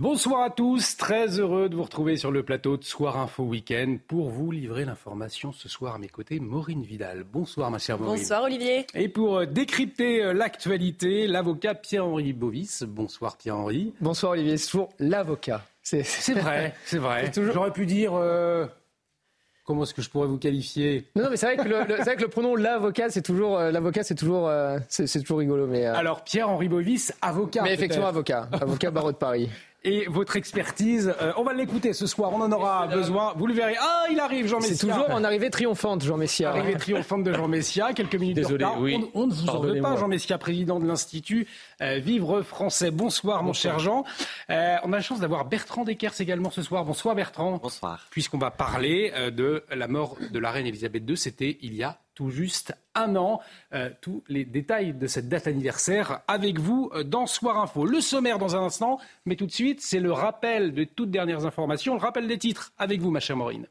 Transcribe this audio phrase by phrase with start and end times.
[0.00, 3.96] Bonsoir à tous, très heureux de vous retrouver sur le plateau de Soir Info Week-end
[4.06, 7.24] pour vous livrer l'information ce soir à mes côtés, Maureen Vidal.
[7.24, 8.18] Bonsoir ma chère Maureen.
[8.18, 8.86] Bonsoir Olivier.
[8.94, 12.82] Et pour euh, décrypter euh, l'actualité, l'avocat Pierre-Henri Bovis.
[12.82, 13.94] Bonsoir Pierre-Henri.
[14.02, 15.62] Bonsoir Olivier, c'est toujours l'avocat.
[15.82, 16.02] C'est
[16.34, 17.30] vrai, c'est vrai.
[17.30, 18.12] toujours- J'aurais pu dire...
[18.14, 18.66] euh,
[19.64, 21.06] Comment est-ce que je pourrais vous qualifier?
[21.16, 23.22] Non, non, mais c'est vrai que le, le- c'est vrai que le pronom l'avocat, c'est
[23.22, 25.66] toujours euh, l'avocat, c'est toujours, euh, c'est, toujours rigolo.
[25.66, 27.62] Mais, euh, Alors Pierre-Henri Bovis, avocat.
[27.62, 29.48] mais effectivement avocat, avocat barreau de Paris.
[29.88, 33.32] Et votre expertise, euh, on va l'écouter ce soir, on en aura besoin.
[33.36, 33.76] Vous le verrez.
[33.80, 34.92] Ah, il arrive Jean C'est Messia.
[34.92, 36.50] toujours en arrivée triomphante, Jean Messia.
[36.50, 38.80] Arrivée triomphante de Jean Messia, quelques minutes Désolé, de retard.
[38.80, 38.98] oui.
[39.14, 41.46] On, on ne vous en veut pas, Jean Messia, président de l'Institut
[41.82, 42.90] euh, Vivre Français.
[42.90, 44.04] Bonsoir, mon cher Jean.
[44.50, 46.84] Euh, on a la chance d'avoir Bertrand Deckers également ce soir.
[46.84, 47.58] Bonsoir, Bertrand.
[47.62, 48.06] Bonsoir.
[48.10, 51.82] Puisqu'on va parler euh, de la mort de la reine Elisabeth II, c'était il y
[51.82, 53.40] a tout juste un an.
[54.00, 57.84] Tous les détails de cette date anniversaire avec vous dans Soir Info.
[57.84, 61.44] Le sommaire dans un instant, mais tout de suite, c'est le rappel de toutes dernières
[61.44, 63.66] informations, le rappel des titres avec vous, ma chère Maureen.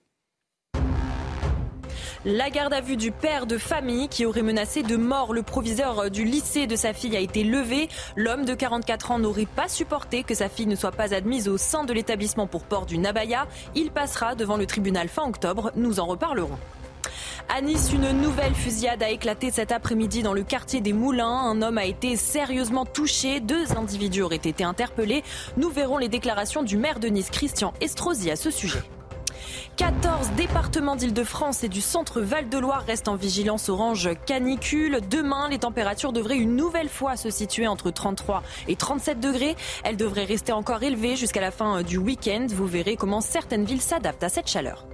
[2.28, 6.10] La garde à vue du père de famille qui aurait menacé de mort le proviseur
[6.10, 7.88] du lycée de sa fille a été levée.
[8.16, 11.60] L'homme de 44 ans n'aurait pas supporté que sa fille ne soit pas admise au
[11.60, 13.46] sein de l'établissement pour port d'une abaya.
[13.76, 15.72] Il passera devant le tribunal fin octobre.
[15.76, 16.58] Nous en reparlerons.
[17.48, 21.28] À Nice, une nouvelle fusillade a éclaté cet après-midi dans le quartier des Moulins.
[21.28, 23.40] Un homme a été sérieusement touché.
[23.40, 25.24] Deux individus auraient été interpellés.
[25.58, 28.82] Nous verrons les déclarations du maire de Nice, Christian Estrosi, à ce sujet.
[29.78, 35.00] 14 départements d'Île-de-France et du centre Val-de-Loire restent en vigilance orange canicule.
[35.10, 39.56] Demain, les températures devraient une nouvelle fois se situer entre 33 et 37 degrés.
[39.84, 42.48] Elles devraient rester encore élevées jusqu'à la fin du week-end.
[42.50, 44.86] Vous verrez comment certaines villes s'adaptent à cette chaleur.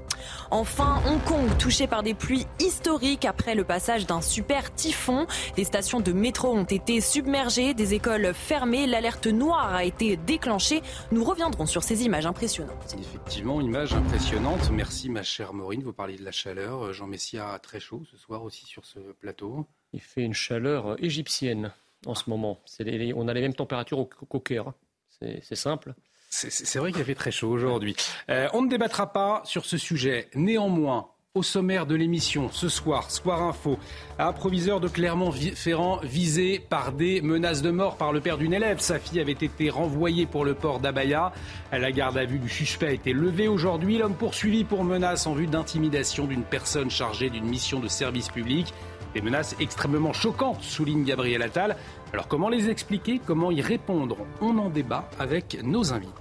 [0.51, 5.27] Enfin, Hong Kong touché par des pluies historiques après le passage d'un super typhon.
[5.55, 10.81] Des stations de métro ont été submergées, des écoles fermées, l'alerte noire a été déclenchée.
[11.11, 12.95] Nous reviendrons sur ces images impressionnantes.
[12.99, 14.69] Effectivement, image impressionnante.
[14.71, 15.81] Merci, ma chère Maureen.
[15.83, 16.93] Vous parliez de la chaleur.
[16.93, 19.65] Jean Messia a très chaud ce soir aussi sur ce plateau.
[19.93, 21.71] Il fait une chaleur égyptienne
[22.05, 22.59] en ce moment.
[22.79, 24.73] Les- on a les mêmes températures au, qu'au Caire.
[25.19, 25.93] c'est simple.
[26.33, 27.95] C'est- vrai qu'il fait très chaud aujourd'hui.
[28.29, 30.29] Euh, on ne débattra pas sur ce sujet.
[30.33, 33.77] Néanmoins, au sommaire de l'émission, ce soir, Soir Info,
[34.17, 38.79] un proviseur de Clermont-Ferrand visé par des menaces de mort par le père d'une élève.
[38.79, 41.33] Sa fille avait été renvoyée pour le port d'Abaya.
[41.73, 43.97] La garde à vue du suspect a été levée aujourd'hui.
[43.97, 48.73] L'homme poursuivi pour menace en vue d'intimidation d'une personne chargée d'une mission de service public.
[49.13, 51.75] Des menaces extrêmement choquantes, souligne Gabriel Attal.
[52.13, 53.19] Alors comment les expliquer?
[53.25, 54.17] Comment y répondre?
[54.41, 56.13] On en débat avec nos invités.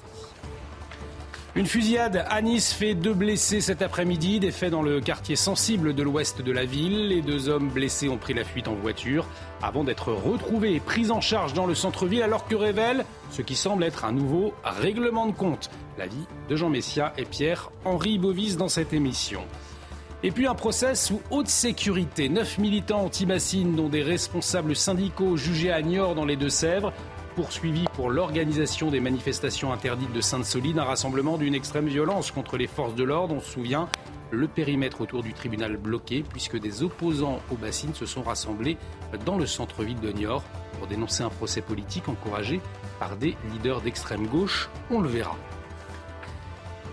[1.56, 5.96] Une fusillade à Nice fait deux blessés cet après-midi, des faits dans le quartier sensible
[5.96, 7.08] de l'ouest de la ville.
[7.08, 9.26] Les deux hommes blessés ont pris la fuite en voiture
[9.60, 13.56] avant d'être retrouvés et pris en charge dans le centre-ville alors que révèle ce qui
[13.56, 15.70] semble être un nouveau règlement de compte?
[15.98, 19.42] L'avis de Jean Messia et Pierre-Henri Bovis dans cette émission.
[20.22, 22.28] Et puis un procès sous haute sécurité.
[22.28, 26.92] Neuf militants anti-bassines, dont des responsables syndicaux jugés à Niort dans les Deux-Sèvres,
[27.36, 32.66] poursuivis pour l'organisation des manifestations interdites de Sainte-Soline, un rassemblement d'une extrême violence contre les
[32.66, 33.34] forces de l'ordre.
[33.34, 33.88] On se souvient,
[34.30, 38.76] le périmètre autour du tribunal bloqué, puisque des opposants aux bassines se sont rassemblés
[39.24, 40.44] dans le centre-ville de Niort
[40.78, 42.60] pour dénoncer un procès politique encouragé
[42.98, 44.68] par des leaders d'extrême gauche.
[44.90, 45.34] On le verra.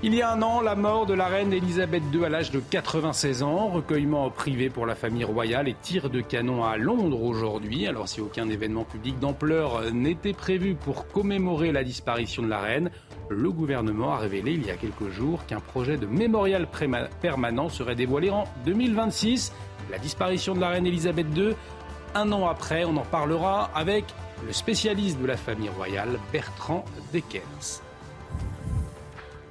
[0.03, 2.59] Il y a un an, la mort de la reine Elisabeth II à l'âge de
[2.59, 7.88] 96 ans, recueillement privé pour la famille royale et tir de canon à Londres aujourd'hui.
[7.88, 12.92] Alors si aucun événement public d'ampleur n'était prévu pour commémorer la disparition de la reine,
[13.30, 16.68] le gouvernement a révélé il y a quelques jours qu'un projet de mémorial
[17.19, 19.51] permanent serait dévoilé en 2026.
[19.89, 21.56] La disparition de la reine Elisabeth II,
[22.13, 24.06] un an après, on en parlera avec
[24.45, 27.87] le spécialiste de la famille royale, Bertrand Deckers.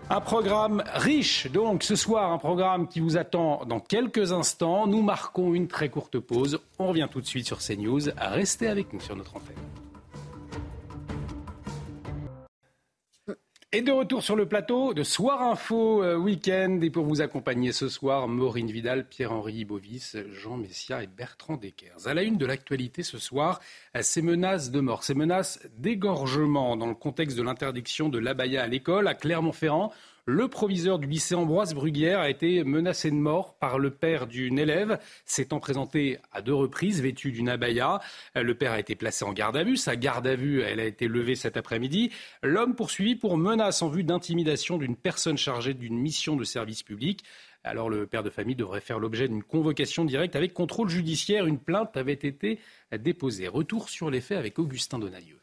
[0.09, 4.87] Un programme riche, donc ce soir, un programme qui vous attend dans quelques instants.
[4.87, 6.61] Nous marquons une très courte pause.
[6.79, 8.03] On revient tout de suite sur CNews.
[8.17, 9.57] Restez avec nous sur notre antenne.
[13.73, 16.79] Et de retour sur le plateau de Soir Info euh, Week-end.
[16.83, 22.07] Et pour vous accompagner ce soir, Maureen Vidal, Pierre-Henri Bovis, Jean Messia et Bertrand Deckers.
[22.07, 23.61] À la une de l'actualité ce soir,
[23.97, 28.63] euh, ces menaces de mort, ces menaces d'égorgement dans le contexte de l'interdiction de l'abaya
[28.63, 29.93] à l'école à Clermont-Ferrand.
[30.29, 34.59] Le proviseur du lycée Ambroise Bruguière a été menacé de mort par le père d'une
[34.59, 38.01] élève, s'étant présenté à deux reprises vêtu d'une abaya.
[38.35, 39.77] Le père a été placé en garde à vue.
[39.77, 42.11] Sa garde à vue, elle a été levée cet après-midi.
[42.43, 47.23] L'homme poursuivi pour menace en vue d'intimidation d'une personne chargée d'une mission de service public.
[47.63, 51.47] Alors le père de famille devrait faire l'objet d'une convocation directe avec contrôle judiciaire.
[51.47, 52.59] Une plainte avait été
[52.99, 53.47] déposée.
[53.47, 55.36] Retour sur les faits avec Augustin Donadieu.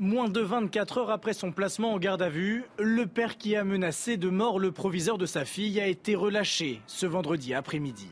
[0.00, 3.62] Moins de 24 heures après son placement en garde à vue, le père qui a
[3.62, 8.08] menacé de mort le proviseur de sa fille a été relâché ce vendredi après-midi.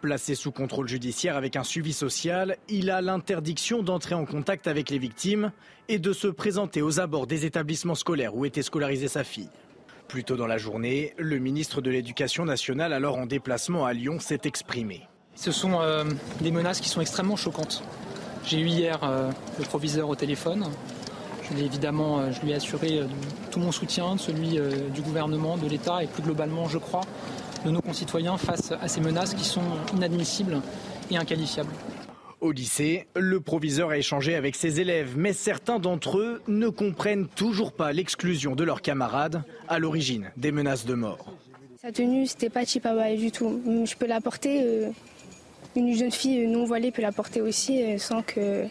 [0.00, 4.90] Placé sous contrôle judiciaire avec un suivi social, il a l'interdiction d'entrer en contact avec
[4.90, 5.52] les victimes
[5.88, 9.50] et de se présenter aux abords des établissements scolaires où était scolarisée sa fille.
[10.08, 14.18] Plus tôt dans la journée, le ministre de l'Éducation nationale, alors en déplacement à Lyon,
[14.18, 15.02] s'est exprimé.
[15.36, 16.04] Ce sont euh,
[16.40, 17.84] des menaces qui sont extrêmement choquantes.
[18.46, 20.68] J'ai eu hier euh, le proviseur au téléphone
[21.50, 23.06] je évidemment, euh, je lui ai assuré euh,
[23.50, 27.02] tout mon soutien, celui euh, du gouvernement, de l'État et plus globalement, je crois,
[27.64, 29.62] de nos concitoyens face à ces menaces qui sont
[29.94, 30.60] inadmissibles
[31.10, 31.72] et inqualifiables.
[32.40, 37.26] Au lycée, le proviseur a échangé avec ses élèves, mais certains d'entre eux ne comprennent
[37.26, 41.32] toujours pas l'exclusion de leurs camarades à l'origine des menaces de mort.
[41.80, 43.62] Sa tenue, c'était pas Chipaway du tout.
[43.86, 44.88] Je peux la porter,
[45.76, 48.66] une jeune fille non voilée peut la porter aussi sans que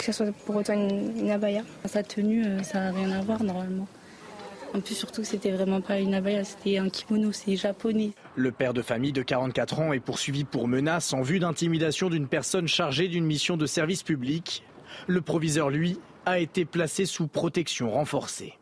[0.00, 1.62] que ce soit pour autant une, abaya.
[1.84, 3.86] Sa tenue, euh, ça n'a rien à voir normalement.
[4.72, 8.12] En plus, surtout, c'était vraiment pas une abaya, c'était un kimono, c'est japonais.
[8.34, 12.28] Le père de famille de 44 ans est poursuivi pour menace en vue d'intimidation d'une
[12.28, 14.64] personne chargée d'une mission de service public.
[15.06, 18.54] Le proviseur, lui, a été placé sous protection renforcée.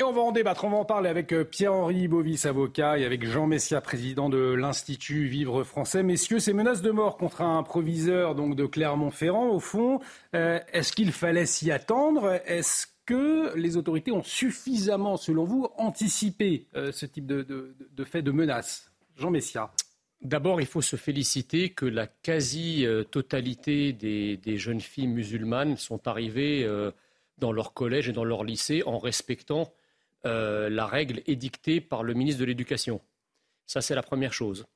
[0.00, 3.04] Et on va en débattre, on va en parler avec euh, Pierre-Henri Bovis, avocat, et
[3.04, 6.04] avec Jean Messia, président de l'Institut Vivre Français.
[6.04, 9.98] Messieurs, ces menaces de mort contre un proviseur donc de Clermont-Ferrand, au fond,
[10.36, 12.40] euh, est-ce qu'il fallait s'y attendre?
[12.46, 18.22] Est-ce que les autorités ont suffisamment, selon vous, anticipé euh, ce type de, de, fait
[18.22, 18.92] de menace?
[19.16, 19.72] Jean Messia.
[20.22, 26.64] D'abord, il faut se féliciter que la quasi-totalité des, jeunes filles musulmanes sont arrivées
[27.38, 29.72] dans leur collège et dans leur lycée en respectant
[30.28, 33.00] euh, la règle édictée par le ministre de l'Éducation.
[33.66, 34.66] Ça, c'est la première chose.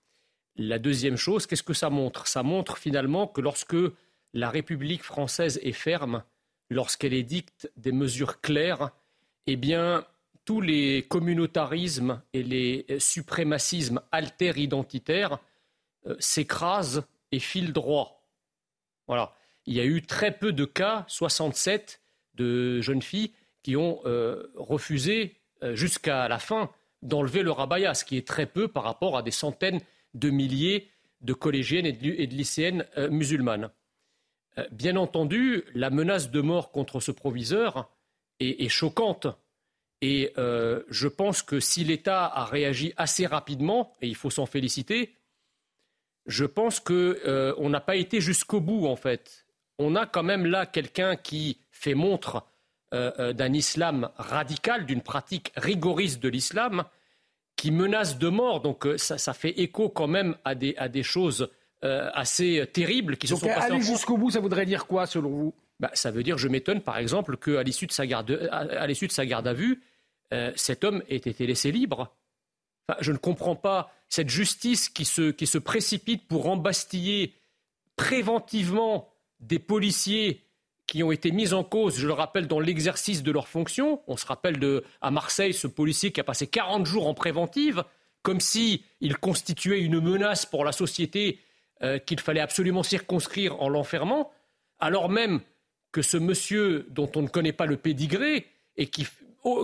[0.56, 2.26] La deuxième chose, qu'est-ce que ça montre?
[2.26, 3.76] Ça montre finalement que lorsque
[4.32, 6.24] la République française est ferme,
[6.70, 8.90] lorsqu'elle édicte des mesures claires,
[9.46, 10.06] eh bien,
[10.44, 15.38] tous les communautarismes et les suprémacismes alter-identitaires
[16.06, 18.26] euh, s'écrasent et filent droit.
[19.06, 19.34] Voilà.
[19.66, 22.02] Il y a eu très peu de cas, 67,
[22.34, 23.32] de jeunes filles
[23.62, 25.36] qui ont euh, refusé
[25.74, 26.70] jusqu'à la fin
[27.02, 29.80] d'enlever le abaya, ce qui est très peu par rapport à des centaines
[30.14, 30.88] de milliers
[31.20, 33.70] de collégiennes et de, lycéennes euh, musulmanes.
[34.70, 37.90] bien entendu, la menace de mort contre ce proviseur
[38.40, 39.28] est, choquante.
[40.00, 45.14] Et je pense que si l'État a réagi assez rapidement, et il faut s'en féliciter,
[46.26, 49.46] je pense qu'on n'a pas été jusqu'au bout, en fait.
[49.78, 52.44] On a quand même là quelqu'un qui fait montre
[52.92, 56.84] euh, euh, d'un islam radical, d'une pratique rigoriste de l'islam,
[57.56, 58.60] qui menace de mort.
[58.60, 61.48] Donc euh, ça, fait écho quand même à des, à des choses
[61.82, 63.72] assez terribles qui se sont passées.
[63.72, 65.54] Aller jusqu'au bout, ça voudrait dire quoi selon vous?
[65.80, 69.08] Bah, Ça veut dire, je m'étonne par exemple, qu'à l'issue de, sa garde, à, l'issue
[69.08, 69.82] de sa garde à vue,
[70.54, 72.14] cet homme ait été laissé libre.
[73.00, 77.34] je ne comprends pas cette justice qui se, qui se précipite pour embastiller
[77.96, 79.08] préventivement
[79.40, 80.44] des policiers
[80.92, 84.02] qui ont été mises en cause, je le rappelle, dans l'exercice de leurs fonctions.
[84.08, 84.60] On se rappelle
[85.00, 87.82] à Marseille ce policier qui a passé 40 jours en préventive,
[88.20, 88.82] comme s'il
[89.22, 91.38] constituait une menace pour la société
[91.82, 94.32] euh, qu'il fallait absolument circonscrire en l'enfermant,
[94.80, 95.40] alors même
[95.92, 98.46] que ce monsieur dont on ne connaît pas le pédigré
[98.76, 99.06] et qui,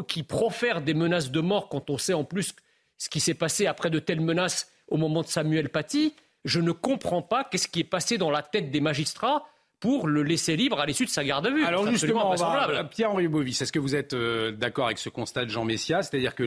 [0.08, 2.54] qui profère des menaces de mort quand on sait en plus
[2.96, 6.14] ce qui s'est passé après de telles menaces au moment de Samuel Paty,
[6.46, 9.44] je ne comprends pas qu'est-ce qui est passé dans la tête des magistrats
[9.80, 11.64] pour le laisser libre à l'issue de sa garde à vue.
[11.64, 12.34] Alors justement,
[12.90, 16.34] Pierre-Henri Bovis, est-ce que vous êtes euh, d'accord avec ce constat de Jean Messia C'est-à-dire
[16.34, 16.44] que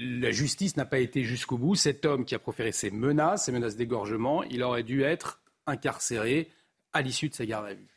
[0.00, 1.74] la justice n'a pas été jusqu'au bout?
[1.74, 6.50] Cet homme qui a proféré ces menaces, ces menaces d'égorgement, il aurait dû être incarcéré
[6.92, 7.88] à l'issue de sa garde à vue.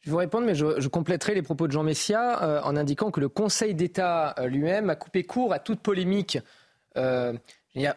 [0.00, 3.10] Je vais vous répondre, mais je, compléterai les propos de Jean Messia euh, en indiquant
[3.10, 6.38] que le Conseil d'État euh, lui-même a coupé court à toute polémique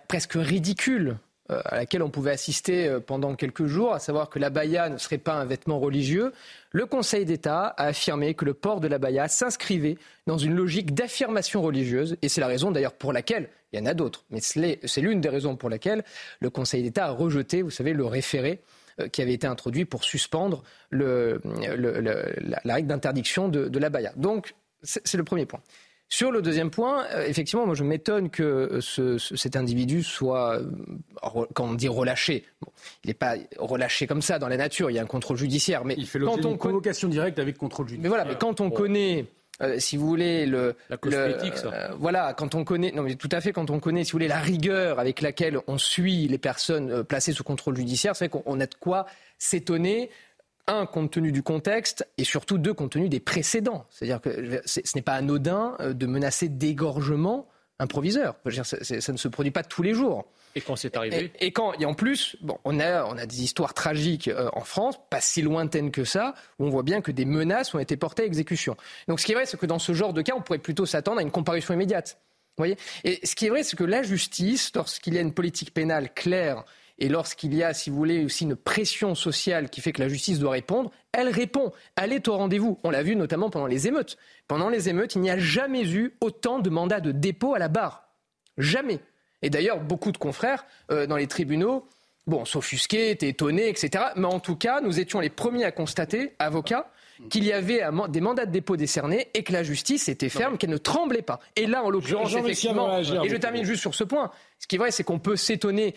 [0.07, 1.30] presque ridicule euh,
[1.65, 5.17] à laquelle on pouvait assister euh, pendant quelques jours, à savoir que l'abaya ne serait
[5.17, 6.33] pas un vêtement religieux,
[6.71, 11.61] le Conseil d'État a affirmé que le port de l'abaya s'inscrivait dans une logique d'affirmation
[11.61, 15.01] religieuse, et c'est la raison d'ailleurs pour laquelle, il y en a d'autres, mais c'est
[15.01, 16.03] l'une des raisons pour laquelle
[16.39, 18.61] le Conseil d'État a rejeté, vous savez, le référé
[18.99, 21.37] euh, qui avait été introduit pour suspendre la,
[22.65, 24.13] règle d'interdiction de, de l'abaya.
[24.15, 25.61] Donc, c'est le premier point.
[26.11, 31.45] Sur le deuxième point, euh, effectivement, moi je m'étonne que euh, cet individu soit, euh,
[31.53, 32.43] quand on dit relâché,
[33.05, 35.85] il n'est pas relâché comme ça dans la nature, il y a un contrôle judiciaire.
[35.85, 38.03] Mais il fait l'objet d'une convocation directe avec contrôle judiciaire.
[38.03, 39.25] Mais voilà, mais quand on connaît...
[39.77, 41.91] si vous voulez le la cosmétique, ça.
[41.97, 44.27] voilà, quand on connaît, non mais tout à fait, quand on connaît, si vous voulez,
[44.27, 48.65] la rigueur avec laquelle on suit les personnes placées sous contrôle judiciaire, c'est qu'on a
[48.65, 49.05] de quoi
[49.37, 50.09] s'étonner
[50.73, 53.85] un, compte tenu du contexte, et surtout deux, compte tenu des précédents.
[53.89, 57.47] C'est-à-dire que ce n'est pas anodin euh, de menacer d'égorgement
[57.79, 58.35] un proviseur.
[58.45, 60.25] ça ne se produit pas tous les jours.
[60.55, 63.41] Et quand c'est arrivé et, quand, et en plus, bon, on, a, on a des
[63.41, 67.11] histoires tragiques euh, en France, pas si lointaines que ça, où on voit bien que
[67.11, 68.75] des menaces ont été portées à exécution.
[69.07, 70.85] Donc ce qui est vrai, c'est que dans ce genre de cas, on pourrait plutôt
[70.85, 72.19] s'attendre à une comparution immédiate.
[72.57, 72.77] Vous voyez?
[73.03, 76.13] Et ce qui est vrai, c'est que la justice, lorsqu'il y a une politique pénale
[76.13, 76.65] claire
[77.01, 80.07] et lorsqu'il y a, si vous voulez, aussi une pression sociale qui fait que la
[80.07, 81.71] justice doit répondre, elle répond.
[81.95, 82.77] Elle est au rendez-vous.
[82.83, 84.17] On l'a vu notamment pendant les émeutes.
[84.47, 87.69] Pendant les émeutes, il n'y a jamais eu autant de mandats de dépôt à la
[87.69, 88.07] barre.
[88.59, 88.99] Jamais.
[89.41, 91.87] Et d'ailleurs, beaucoup de confrères euh, dans les tribunaux,
[92.27, 94.05] bon, s'offusquaient, étaient étonnés, etc.
[94.15, 96.91] Mais en tout cas, nous étions les premiers à constater, avocats,
[97.29, 100.69] qu'il y avait des mandats de dépôt décernés et que la justice était ferme, qu'elle
[100.69, 101.39] ne tremblait pas.
[101.55, 104.79] Et là, en l'occurrence, effectivement, et je termine juste sur ce point, ce qui est
[104.79, 105.95] vrai, c'est qu'on peut s'étonner,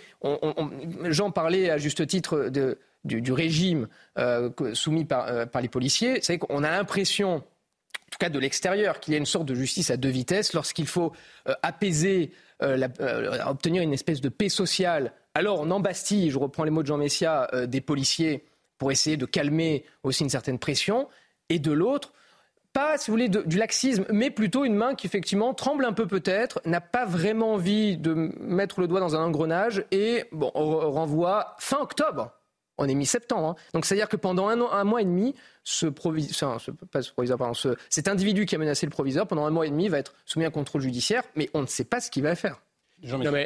[1.05, 3.89] Jean parlait à juste titre de, du, régime
[4.19, 8.39] euh, soumis par, euh, par les policiers, c'est qu'on a l'impression en tout cas de
[8.39, 11.13] l'extérieur, qu'il y a une sorte de justice à deux vitesses lorsqu'il faut
[11.49, 15.13] euh, apaiser, obtenir une espèce de paix sociale.
[15.35, 18.45] Alors on embastille, je reprends les mots de Jean Messia, des policiers
[18.79, 21.09] pour essayer de calmer aussi une certaine pression,
[21.49, 22.13] et de l'autre,
[22.75, 26.07] pas, si vous voulez, du laxisme, mais plutôt une main qui effectivement tremble un peu
[26.07, 31.55] peut-être, n'a pas vraiment envie de mettre le doigt dans un engrenage et on renvoie
[31.61, 32.33] fin octobre.
[32.77, 33.51] On est mi-septembre.
[33.51, 33.55] Hein.
[33.73, 35.87] Donc c'est-à-dire que pendant un, mois et demi, ce,
[37.89, 40.45] cet individu qui a menacé le proviseur, pendant un mois et demi, va être soumis
[40.45, 42.61] à un contrôle judiciaire, mais on ne sait pas ce qu'il va faire.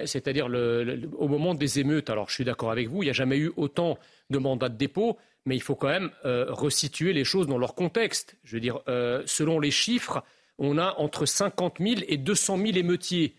[0.06, 3.38] C'est-à-dire au moment des émeutes, alors je suis d'accord avec vous, il n'y a jamais
[3.38, 3.98] eu autant
[4.30, 7.74] de mandats de dépôt, mais il faut quand même euh, resituer les choses dans leur
[7.74, 8.36] contexte.
[8.44, 10.22] Je veux dire, euh, selon les chiffres,
[10.58, 13.34] on a entre 50 000 et 200 000 émeutiers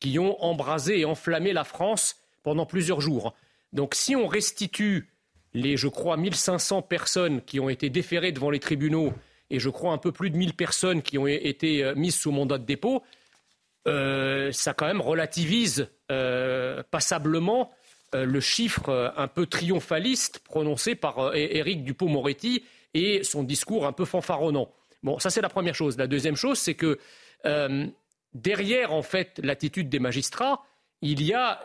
[0.00, 3.34] qui ont embrasé et enflammé la France pendant plusieurs jours.
[3.72, 5.08] Donc si on restitue
[5.54, 9.12] les, je crois, 1500 personnes qui ont été déférées devant les tribunaux
[9.50, 12.32] et je crois un peu plus de 1000 personnes qui ont été euh, mises sous
[12.32, 13.02] mandat de dépôt,
[13.86, 17.70] ça quand même relativise passablement
[18.14, 22.62] euh, le chiffre euh, un peu triomphaliste prononcé par euh, Éric Dupont-Moretti
[22.92, 24.70] et son discours un peu fanfaronnant.
[25.02, 25.96] Bon, ça c'est la première chose.
[25.96, 26.98] La deuxième chose, c'est que
[28.34, 30.62] derrière en fait l'attitude des magistrats,
[31.00, 31.60] il y a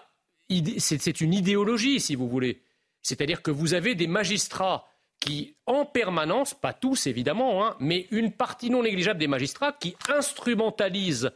[0.79, 2.61] c'est une idéologie, si vous voulez.
[3.03, 4.87] C'est-à-dire que vous avez des magistrats
[5.19, 9.95] qui, en permanence, pas tous évidemment, hein, mais une partie non négligeable des magistrats qui
[10.09, 11.31] instrumentalisent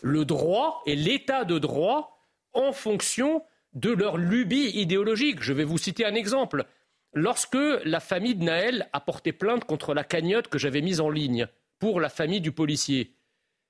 [0.00, 2.18] le droit et l'état de droit
[2.52, 3.42] en fonction
[3.74, 5.42] de leur lubie idéologique.
[5.42, 6.66] Je vais vous citer un exemple.
[7.14, 11.10] Lorsque la famille de Naël a porté plainte contre la cagnotte que j'avais mise en
[11.10, 11.46] ligne
[11.78, 13.14] pour la famille du policier,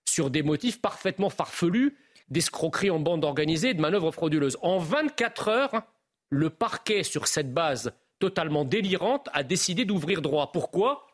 [0.09, 1.97] sur des motifs parfaitement farfelus,
[2.29, 5.83] d'escroquerie en bande organisée de manœuvres frauduleuses, en 24 heures,
[6.31, 10.53] le parquet, sur cette base totalement délirante, a décidé d'ouvrir droit.
[10.53, 11.07] Pourquoi?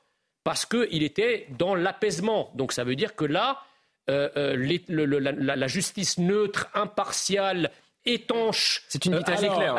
[0.44, 2.52] Parce qu'il était dans l'apaisement.
[2.54, 3.62] Donc ça veut dire que là,
[4.08, 7.70] euh, euh, la, justice neutre, impartiale,
[8.06, 8.82] étanche.
[8.88, 9.74] C'est une vitesse éclair.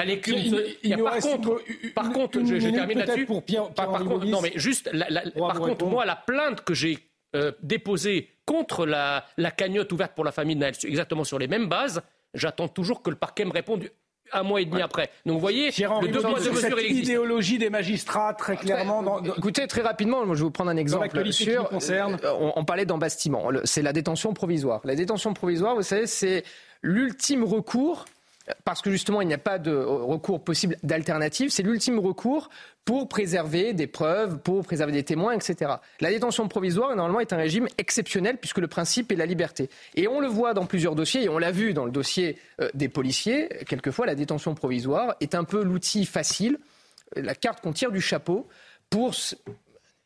[1.04, 1.62] par, contre,
[1.96, 3.28] par contre, je, termine là-dessus.
[3.76, 4.90] Par, contre, non, mais juste,
[5.38, 7.00] par contre, moi, la plainte que j'ai
[7.36, 9.24] euh, déposée contre la,
[9.56, 12.02] cagnotte ouverte pour la famille de Naël, exactement sur les mêmes bases,
[12.34, 13.88] j'attends toujours que le parquet me réponde
[14.34, 15.10] un mois et demi après.
[15.26, 19.22] Donc vous voyez, le deux poids, deux mesures, idéologie des magistrats, très clairement.
[19.38, 21.10] Écoutez, très rapidement, je vais vous prendre un exemple.
[21.32, 22.18] Sur, concerne...
[22.24, 23.50] Euh, on, on, parlait d'embastiment.
[23.64, 24.82] C'est la détention provisoire.
[24.84, 26.44] La détention provisoire, vous savez, c'est
[26.82, 28.06] l'ultime recours
[28.66, 32.50] parce que justement il n'y a pas de recours possible d'alternative, c'est l'ultime recours
[32.86, 35.74] pour préserver des preuves, pour préserver des témoins, etc.
[36.00, 39.70] La détention provisoire, normalement, est un régime exceptionnel puisque le principe est la liberté.
[39.96, 42.70] Et on le voit dans plusieurs dossiers, et on l'a vu dans le dossier euh,
[42.74, 46.58] des policiers, quelquefois la détention provisoire est un peu l'outil facile,
[47.16, 48.48] la carte qu'on tire du chapeau
[48.90, 49.14] pour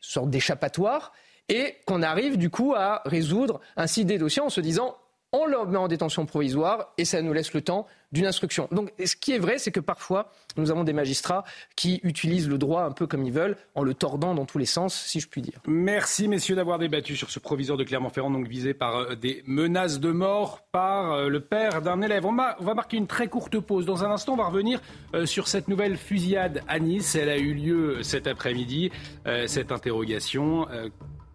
[0.00, 1.12] sorte d'échappatoire
[1.48, 4.96] et qu'on arrive du coup à résoudre ainsi des dossiers en se disant
[5.34, 8.68] on le met en détention provisoire et ça nous laisse le temps d'une instruction.
[8.70, 11.42] Donc ce qui est vrai, c'est que parfois, nous avons des magistrats
[11.74, 14.64] qui utilisent le droit un peu comme ils veulent, en le tordant dans tous les
[14.64, 15.60] sens, si je puis dire.
[15.66, 19.98] Merci messieurs d'avoir débattu sur ce proviseur de Clermont-Ferrand, donc visé par euh, des menaces
[19.98, 22.24] de mort par euh, le père d'un élève.
[22.24, 23.86] On, va marquer une très courte pause.
[23.86, 24.80] Dans un instant, on va revenir
[25.14, 27.16] euh, sur cette nouvelle fusillade à Nice.
[27.16, 28.92] Elle a eu lieu cet après-midi.
[29.46, 30.66] Cette interrogation,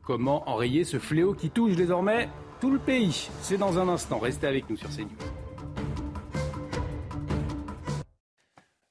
[0.03, 2.29] comment enrayer ce fléau qui touche désormais
[2.59, 4.19] tout le pays C'est dans un instant.
[4.19, 5.07] Restez avec nous sur CNews.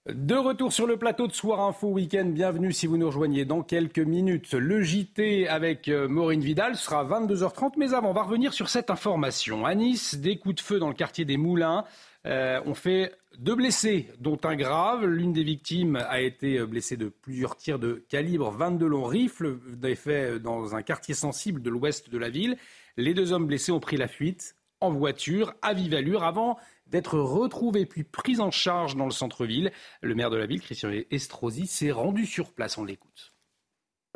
[0.06, 3.62] De retour sur le plateau de Soir Info Week-end, bienvenue si vous nous rejoignez dans
[3.62, 4.54] quelques minutes.
[4.54, 8.88] Le JT avec euh, Maureen Vidal sera 22h30, mais avant, on va revenir sur cette
[8.88, 9.66] information.
[9.66, 11.84] À Nice, des coups de feu dans le quartier des Moulins
[12.24, 15.04] euh, ont fait deux blessés, dont un grave.
[15.04, 20.38] L'une des victimes a été blessée de plusieurs tirs de calibre 22 longs rifles, d'effet
[20.40, 22.56] dans un quartier sensible de l'ouest de la ville.
[22.98, 27.16] Les deux hommes blessés ont pris la fuite en voiture à vive allure avant d'être
[27.16, 29.70] retrouvé puis pris en charge dans le centre-ville.
[30.02, 32.76] Le maire de la ville, Christian Estrosi, s'est rendu sur place.
[32.76, 33.34] On l'écoute.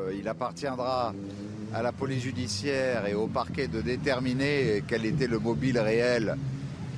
[0.01, 1.15] Euh, il appartiendra
[1.73, 6.37] à la police judiciaire et au parquet de déterminer quel était le mobile réel.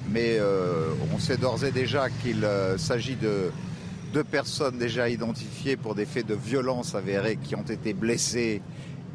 [0.09, 3.51] Mais euh, on sait d'ores et déjà qu'il euh, s'agit de
[4.15, 8.63] deux personnes déjà identifiées pour des faits de violence avérés qui ont été blessées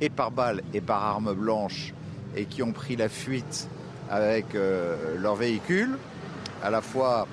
[0.02, 1.96] et par balle et par arme blanche
[2.36, 3.68] et qui ont pris la fuite
[4.10, 5.98] avec leur véhicule
[6.62, 7.28] à la fois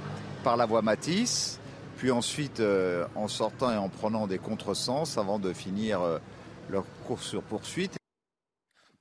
[0.44, 1.58] par la voie Matisse,
[1.96, 6.18] puis ensuite euh, en sortant et en prenant des contresens avant de finir euh,
[6.70, 7.96] leur course sur poursuite.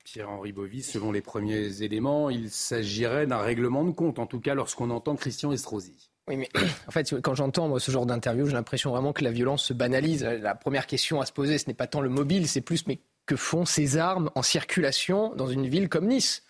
[0.04, 4.54] Pierre-Henri Bovis, selon les premiers éléments, il s'agirait d'un règlement de compte, en tout cas
[4.54, 6.10] lorsqu'on entend Christian Estrosi.
[6.28, 6.48] Oui, mais
[6.88, 10.24] en fait, quand j'entends ce genre d'interview, j'ai l'impression vraiment que la violence se banalise.
[10.24, 12.98] La première question à se poser, ce n'est pas tant le mobile, c'est plus mais
[13.26, 16.42] que font ces armes en circulation dans une ville comme Nice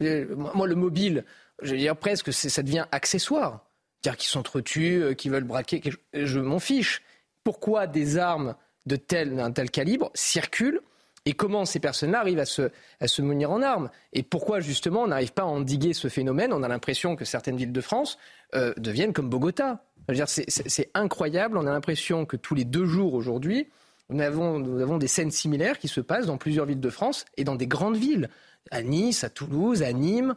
[0.00, 1.24] Moi, le mobile,
[1.62, 3.64] je veux dire presque, ça devient accessoire.
[4.00, 5.82] C'est-à-dire qu'ils s'entretuent, euh, qu'ils veulent braquer,
[6.12, 7.02] je m'en fiche.
[7.42, 8.54] Pourquoi des armes
[8.86, 10.80] de tel, d'un tel calibre circulent
[11.24, 12.70] et comment ces personnes-là arrivent à se,
[13.00, 13.90] à se munir en armes?
[14.12, 16.52] Et pourquoi justement on n'arrive pas à endiguer ce phénomène?
[16.52, 18.18] On a l'impression que certaines villes de France
[18.54, 19.84] euh, deviennent comme Bogota.
[20.26, 23.68] C'est incroyable, on a l'impression que tous les deux jours aujourd'hui,
[24.10, 27.56] nous avons, des scènes similaires qui se passent dans plusieurs villes de France et dans
[27.56, 28.30] des grandes villes,
[28.70, 30.34] à Nice, à Toulouse, à Nîmes.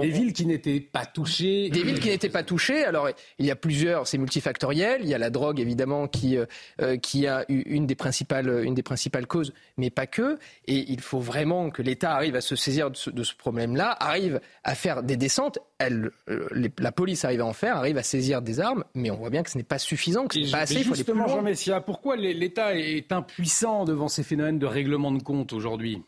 [0.00, 1.68] Des villes qui n'étaient pas touchées.
[1.70, 2.84] Des villes qui n'étaient pas touchées.
[2.84, 5.00] Alors, il y a plusieurs, c'est multifactoriel.
[5.02, 6.46] Il y a la drogue, évidemment, qui, euh,
[6.80, 10.38] euh, qui a une des, principales, une des principales causes, mais pas que.
[10.66, 14.74] Et il faut vraiment que l'État arrive à se saisir de ce, problème-là, arrive à
[14.74, 15.58] faire des descentes.
[15.78, 19.16] Elle, euh, la police arrive à en faire, arrive à saisir des armes, mais on
[19.16, 20.82] voit bien que ce n'est pas suffisant, que ce n'est pas assez.
[20.82, 26.02] Justement, Jean Messia, pourquoi l'État est impuissant devant ces phénomènes de règlement de compte aujourd'hui?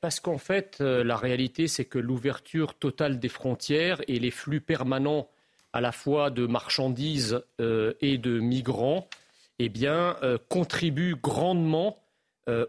[0.00, 4.60] Parce qu'en fait, euh, la réalité, c'est que l'ouverture totale des frontières et les flux
[4.60, 5.28] permanents
[5.72, 9.08] à la fois de marchandises euh, et de migrants
[9.58, 11.98] eh euh, contribuent grandement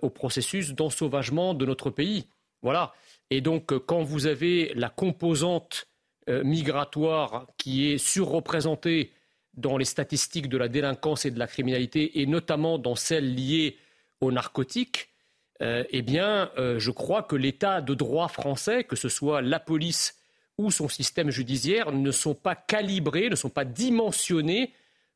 [0.04, 2.28] au processus d'ensauvagement de notre pays.
[2.62, 2.94] Voilà.
[3.32, 5.88] Et donc, quand vous avez la composante
[6.28, 9.14] migratoire qui est surreprésentée
[9.56, 13.78] dans les statistiques de la délinquance et de la criminalité, et notamment dans celles liées
[14.22, 15.13] aux narcotiques,
[15.62, 19.60] euh, eh bien, euh, je crois que l'état de droit français, que ce soit la
[19.60, 20.18] police
[20.58, 24.74] ou son système judiciaire, ne sont pas calibrés, ne sont pas dimensionnés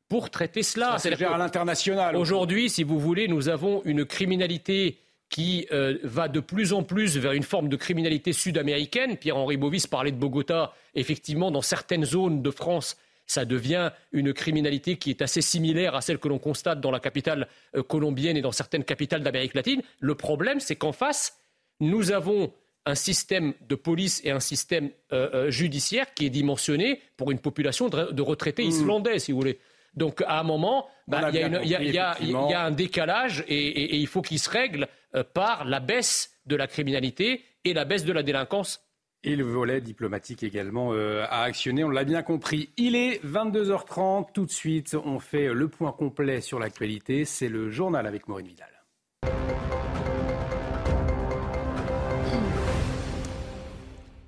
[0.08, 0.96] pour traiter cela.
[0.98, 2.16] C'est à l'international.
[2.16, 4.98] Aujourd'hui, si vous voulez, nous avons une criminalité
[5.28, 9.16] qui euh, va de plus en plus vers une forme de criminalité sud-américaine.
[9.16, 10.72] Pierre-Henri Bovis parlait de Bogota.
[10.94, 12.96] Effectivement, dans certaines zones de France,
[13.28, 16.98] ça devient une criminalité qui est assez similaire à celle que l'on constate dans la
[16.98, 19.82] capitale euh, colombienne et dans certaines capitales d'Amérique latine.
[20.00, 21.38] Le problème, c'est qu'en face,
[21.78, 22.52] nous avons
[22.86, 27.38] un système de police et un système euh, euh, judiciaire qui est dimensionné pour une
[27.38, 28.68] population de, retraités mmh.
[28.68, 29.58] islandais, si vous voulez.
[29.94, 34.86] Donc à un moment, il y, a un décalage et il faut qu'il se règle
[35.34, 38.80] par la baisse de la criminalité et la baisse de la délinquance
[39.24, 42.70] et le volet diplomatique également euh, a actionné, on l'a bien compris.
[42.76, 47.24] Il est 22h30, tout de suite, on fait le point complet sur l'actualité.
[47.24, 48.77] C'est le journal avec Maureen Vidal.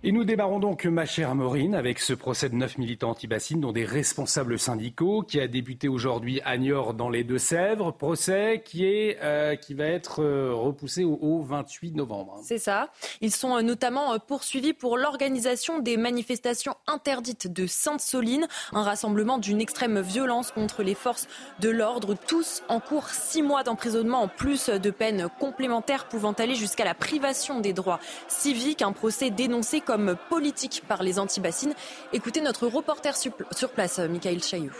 [0.02, 3.72] Et nous démarrons donc, ma chère Maureen, avec ce procès de neuf militants anti-bassines, dont
[3.72, 7.92] des responsables syndicaux, qui a débuté aujourd'hui à Niort dans les Deux-Sèvres.
[7.92, 12.40] Procès qui, est, euh, qui va être euh, repoussé au, 28 novembre.
[12.42, 12.88] C'est ça.
[13.20, 19.60] Ils sont euh, notamment poursuivis pour l'organisation des manifestations interdites de Sainte-Soline, un rassemblement d'une
[19.60, 24.70] extrême violence contre les forces de l'ordre, tous en cours six mois d'emprisonnement en plus
[24.70, 28.80] de peines complémentaires pouvant aller jusqu'à la privation des droits civiques.
[28.80, 31.74] Un procès dénoncé comme politique par les anti-bassines.
[32.12, 34.70] Écoutez notre reporter sur place, Michael Chailloux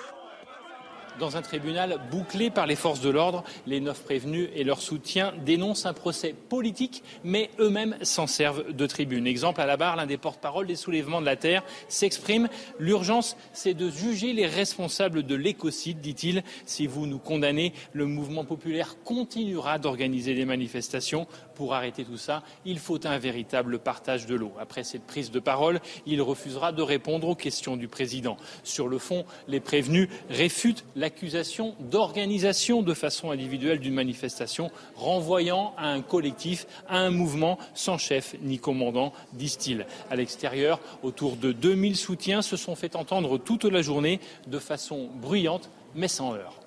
[1.21, 3.45] dans un tribunal bouclé par les forces de l'ordre.
[3.67, 8.87] Les neuf prévenus et leur soutien dénoncent un procès politique, mais eux-mêmes s'en servent de
[8.87, 9.27] tribune.
[9.27, 12.49] Exemple, à la barre, l'un des porte-parole des soulèvements de la Terre s'exprime.
[12.79, 16.43] L'urgence, c'est de juger les responsables de l'écocide, dit-il.
[16.65, 21.27] Si vous nous condamnez, le mouvement populaire continuera d'organiser des manifestations.
[21.61, 24.51] Pour arrêter tout ça, il faut un véritable partage de l'eau.
[24.59, 28.39] Après cette prise de parole, il refusera de répondre aux questions du président.
[28.65, 35.89] Sur le fond, les prévenus réfutent l'accusation d'organisation de façon individuelle d'une manifestation, renvoyant à
[35.89, 39.85] un collectif, à un mouvement sans chef ni commandant, disent-ils.
[40.11, 45.11] À l'extérieur, autour de 2000 soutiens se sont fait entendre toute la journée de façon
[45.21, 46.60] bruyante mais sans heurts.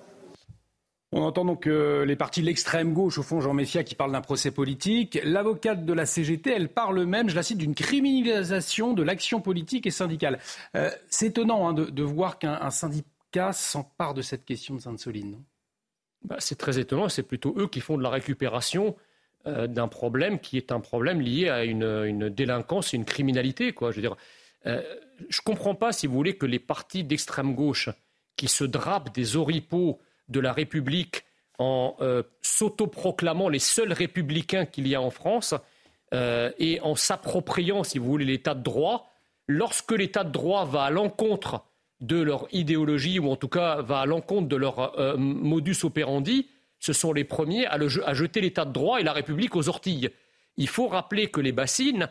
[1.16, 4.10] On entend donc euh, les partis de l'extrême gauche, au fond, Jean Messia, qui parle
[4.10, 5.16] d'un procès politique.
[5.22, 9.86] L'avocate de la CGT, elle parle même, je la cite, d'une criminalisation de l'action politique
[9.86, 10.40] et syndicale.
[10.74, 15.40] Euh, c'est étonnant hein, de, voir qu'un syndicat s'empare de cette question de Sainte-Soline.
[16.24, 17.08] Bah, c'est très étonnant.
[17.08, 18.96] C'est plutôt eux qui font de la récupération
[19.46, 23.72] euh, d'un problème qui est un problème lié à une, délinquance et une criminalité.
[23.78, 24.00] Je
[24.64, 24.80] ne
[25.44, 27.88] comprends pas, si vous voulez, que les partis d'extrême gauche
[28.34, 31.24] qui se drapent des oripeaux de la République
[31.58, 35.54] en euh, s'autoproclamant les seuls républicains qu'il y a en France
[36.12, 39.10] euh, et en s'appropriant, si vous voulez, l'état de droit,
[39.46, 41.64] lorsque l'état de droit va à l'encontre
[42.00, 46.48] de leur idéologie ou en tout cas va à l'encontre de leur euh, modus operandi,
[46.80, 50.10] ce sont les premiers à, à jeter l'état de droit et la République aux ortilles.
[50.56, 52.08] Il faut rappeler que les bassines,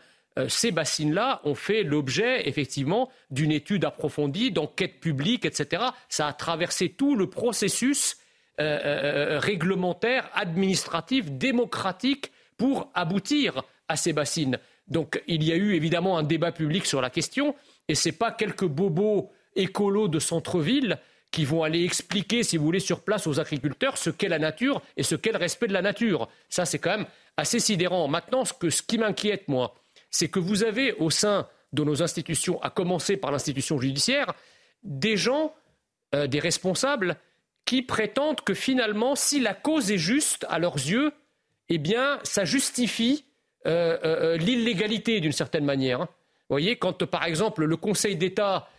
[0.48, 5.84] ces bassines-là ont fait l'objet effectivement d'une étude approfondie, d'enquête publique, etc.
[6.10, 8.18] Ça a traversé tout le processus
[8.60, 14.60] euh, euh, euh, réglementaire, administratif, démocratique pour aboutir à ces bassines.
[14.88, 17.56] Donc il y a eu évidemment un débat public sur la question,
[17.88, 21.00] et ce n'est pas quelques bobos écolos de centre-ville
[21.32, 24.84] qui vont aller expliquer, si vous voulez, sur place aux agriculteurs ce qu'est la nature
[24.98, 26.30] et ce qu'est le respect de la nature.
[26.48, 28.08] Ça, c'est quand même assez sidérant.
[28.08, 29.74] Maintenant, ce, que, ce qui m'inquiète, moi,
[30.14, 34.34] c'est que vous avez au sein de nos institutions, à commencer par l'institution judiciaire,
[34.84, 35.54] des gens,
[36.14, 37.18] euh, des responsables,
[37.66, 41.12] qui prétendent que finalement, si la cause est juste à leurs yeux,
[41.70, 43.26] eh bien, ça justifie
[43.66, 46.00] euh, euh, l'illégalité d'une certaine manière.
[46.00, 48.70] Vous voyez, quand par exemple le Conseil d'État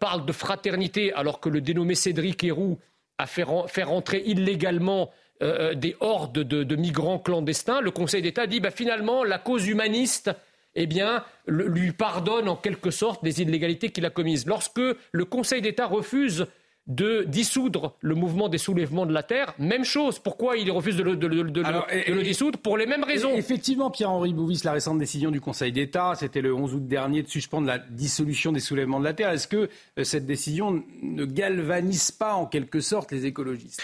[0.00, 2.78] parle de fraternité alors que le dénommé Cédric Héroux
[3.16, 9.24] a fait, rentrer illégalement des hordes de, migrants clandestins, le Conseil d'État dit bah, finalement
[9.24, 10.30] la cause humaniste
[10.76, 14.46] eh bien, lui pardonne en quelque sorte des illégalités qu'il a commises.
[14.46, 14.80] Lorsque
[15.12, 16.46] le Conseil d'État refuse
[16.86, 19.54] de dissoudre le mouvement des soulèvements de la terre.
[19.58, 20.20] Même chose.
[20.20, 23.34] Pourquoi il refuse de le, dissoudre Pour les mêmes raisons.
[23.34, 27.28] Effectivement, Pierre-Henri Bouvis, la récente décision du Conseil d'État, c'était le 11 août dernier, de
[27.28, 29.30] suspendre la dissolution des soulèvements de la terre.
[29.30, 33.82] Est-ce que euh, cette décision ne galvanise pas en quelque sorte les écologistes?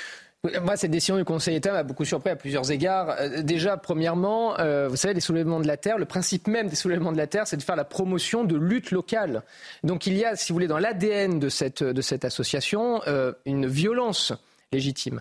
[0.60, 3.14] Moi, cette décision du Conseil d'État m'a beaucoup surpris à plusieurs égards.
[3.20, 6.74] Euh, déjà, premièrement, euh, vous savez, les soulèvements de la terre, le principe même des
[6.74, 9.44] soulèvements de la terre, c'est de faire la promotion de lutte locale.
[9.84, 13.32] Donc, il y a, si vous voulez, dans l'ADN de cette, de cette association, euh,
[13.46, 14.32] une violence
[14.72, 15.20] légitime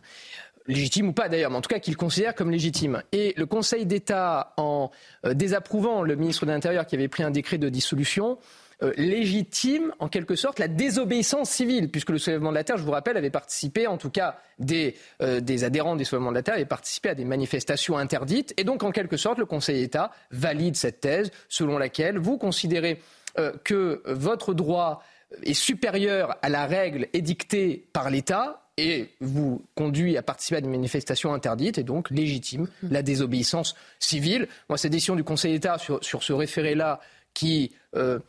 [0.68, 3.02] légitime ou pas d'ailleurs, mais en tout cas qu'il considère comme légitime.
[3.12, 4.92] Et le Conseil d'État, en
[5.26, 8.38] désapprouvant le ministre de l'Intérieur qui avait pris un décret de dissolution,
[8.84, 12.84] euh, légitime, en quelque sorte, la désobéissance civile, puisque le soulèvement de la Terre, je
[12.84, 16.44] vous rappelle, avait participé, en tout cas des, euh, des adhérents des soulèvements de la
[16.44, 20.12] Terre, avaient participé à des manifestations interdites, et donc en quelque sorte, le Conseil d'État
[20.32, 23.02] valide cette thèse selon laquelle vous considérez
[23.40, 25.04] euh, que votre droit
[25.44, 30.70] est supérieur à la règle édictée par l'État et vous conduit à participer à des
[30.70, 34.48] manifestations interdites et donc légitime la désobéissance civile.
[34.70, 37.00] Moi, cette décision du Conseil d'État sur, sur ce référé-là
[37.34, 38.20] qui euh,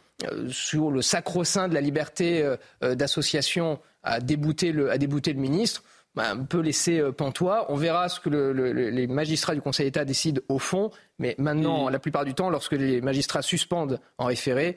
[0.49, 5.83] sur le sacro-saint de la liberté euh, euh, d'association à débouter le, le ministre,
[6.15, 7.67] bah, un peu laissé pantois.
[7.71, 12.01] On verra ce que les magistrats du Conseil d'État décident au fond, mais maintenant, la
[12.01, 14.77] plupart du temps, lorsque les magistrats suspendent en référé,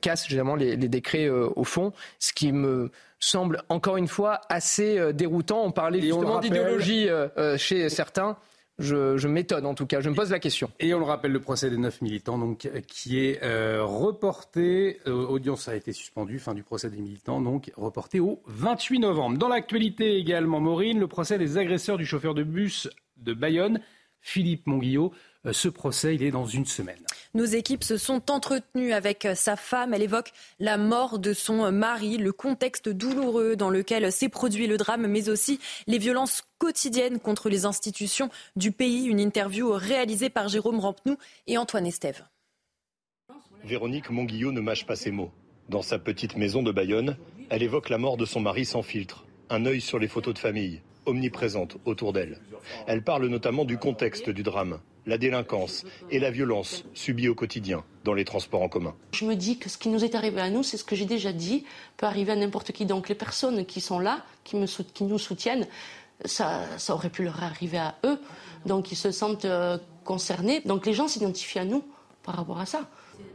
[0.00, 5.62] cassent généralement les, décrets au fond, ce qui me semble encore une fois assez déroutant.
[5.64, 7.08] On parlait justement d'idéologie
[7.58, 8.38] chez certains
[8.78, 10.70] je, m'étonne en tout cas, je me pose la question.
[10.80, 15.12] Et on le rappelle, le procès des neuf militants donc, qui est euh, reporté, euh,
[15.26, 19.38] audience a été suspendue, fin du procès des militants, donc reporté au 28 novembre.
[19.38, 23.80] Dans l'actualité également, Maureen, le procès des agresseurs du chauffeur de bus de Bayonne,
[24.20, 25.12] Philippe Monguillot.
[25.46, 27.00] Euh, ce procès, il est dans une semaine.
[27.34, 29.92] Nos équipes se sont entretenues avec sa femme.
[29.92, 34.76] Elle évoque la mort de son mari, le contexte douloureux dans lequel s'est produit le
[34.76, 39.06] drame, mais aussi les violences quotidiennes contre les institutions du pays.
[39.06, 42.24] Une interview réalisée par Jérôme Rampenou et Antoine Estève.
[43.64, 45.32] Véronique Monguillot ne mâche pas ses mots.
[45.68, 47.16] Dans sa petite maison de Bayonne,
[47.48, 50.38] elle évoque la mort de son mari sans filtre, un œil sur les photos de
[50.38, 52.40] famille, omniprésente autour d'elle.
[52.86, 57.84] Elle parle notamment du contexte du drame, la délinquance et la violence subie au quotidien
[58.04, 58.94] dans les transports en commun.
[59.12, 61.04] Je me dis que ce qui nous est arrivé à nous, c'est ce que j'ai
[61.04, 61.64] déjà dit,
[61.96, 62.86] peut arriver à n'importe qui.
[62.86, 65.66] Donc les personnes qui sont là, qui, me, qui nous soutiennent,
[66.24, 68.18] ça, ça, aurait pu leur arriver à eux.
[68.66, 70.60] Donc ils se sentent euh, concernés.
[70.64, 71.84] Donc les gens s'identifient à nous
[72.22, 72.88] par rapport à ça.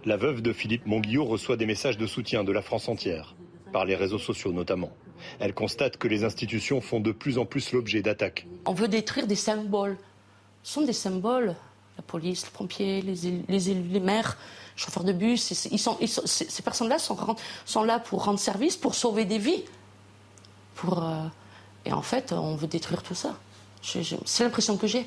[0.05, 3.35] La veuve de Philippe Monguillot reçoit des messages de soutien de la France entière,
[3.71, 4.91] par les réseaux sociaux notamment.
[5.39, 8.47] Elle constate que les institutions font de plus en plus l'objet d'attaques.
[8.65, 9.97] On veut détruire des symboles.
[10.63, 11.55] Ce sont des symboles.
[11.97, 13.15] La police, les pompiers, les,
[13.47, 14.37] les, les maires,
[14.75, 15.51] les chauffeurs de bus.
[15.71, 17.17] Ils sont, ils sont, ces personnes-là sont,
[17.65, 19.63] sont, là pour rendre service, pour sauver des vies.
[20.75, 21.25] Pour, euh,
[21.85, 23.37] et en fait, on veut détruire tout ça.
[23.81, 25.05] C'est l'impression que j'ai.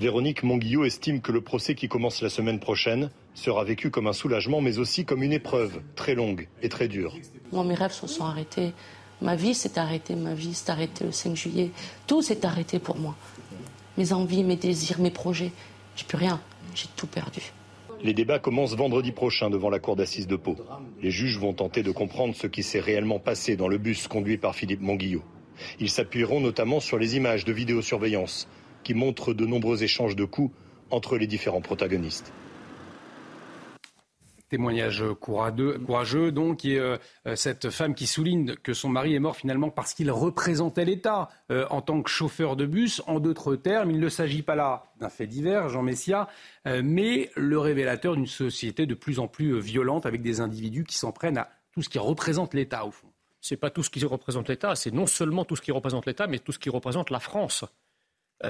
[0.00, 4.12] Véronique Monguillot estime que le procès qui commence la semaine prochaine sera vécu comme un
[4.12, 7.14] soulagement, mais aussi comme une épreuve très longue et très dure.
[7.52, 8.72] Moi, mes rêves se sont arrêtés.
[9.22, 11.70] Ma vie s'est arrêtée, ma vie s'est arrêtée le 5 juillet.
[12.06, 13.14] Tout s'est arrêté pour moi.
[13.96, 15.52] Mes envies, mes désirs, mes projets.
[15.96, 16.40] J'ai plus rien.
[16.74, 17.52] J'ai tout perdu.
[18.02, 20.56] Les débats commencent vendredi prochain devant la cour d'assises de Pau.
[21.00, 24.36] Les juges vont tenter de comprendre ce qui s'est réellement passé dans le bus conduit
[24.36, 25.22] par Philippe Monguillot.
[25.80, 28.48] Ils s'appuieront notamment sur les images de vidéosurveillance
[28.82, 30.54] qui montrent de nombreux échanges de coups
[30.90, 32.32] entre les différents protagonistes.
[34.54, 36.96] Témoignage courageux, courageux donc, et euh,
[37.34, 41.66] cette femme qui souligne que son mari est mort finalement parce qu'il représentait l'État euh,
[41.70, 43.02] en tant que chauffeur de bus.
[43.08, 46.28] En d'autres termes, il ne s'agit pas là d'un fait divers, Jean Messia,
[46.68, 50.98] euh, mais le révélateur d'une société de plus en plus violente avec des individus qui
[50.98, 53.08] s'en prennent à tout ce qui représente l'État au fond.
[53.40, 56.28] C'est pas tout ce qui représente l'État, c'est non seulement tout ce qui représente l'État,
[56.28, 57.64] mais tout ce qui représente la France.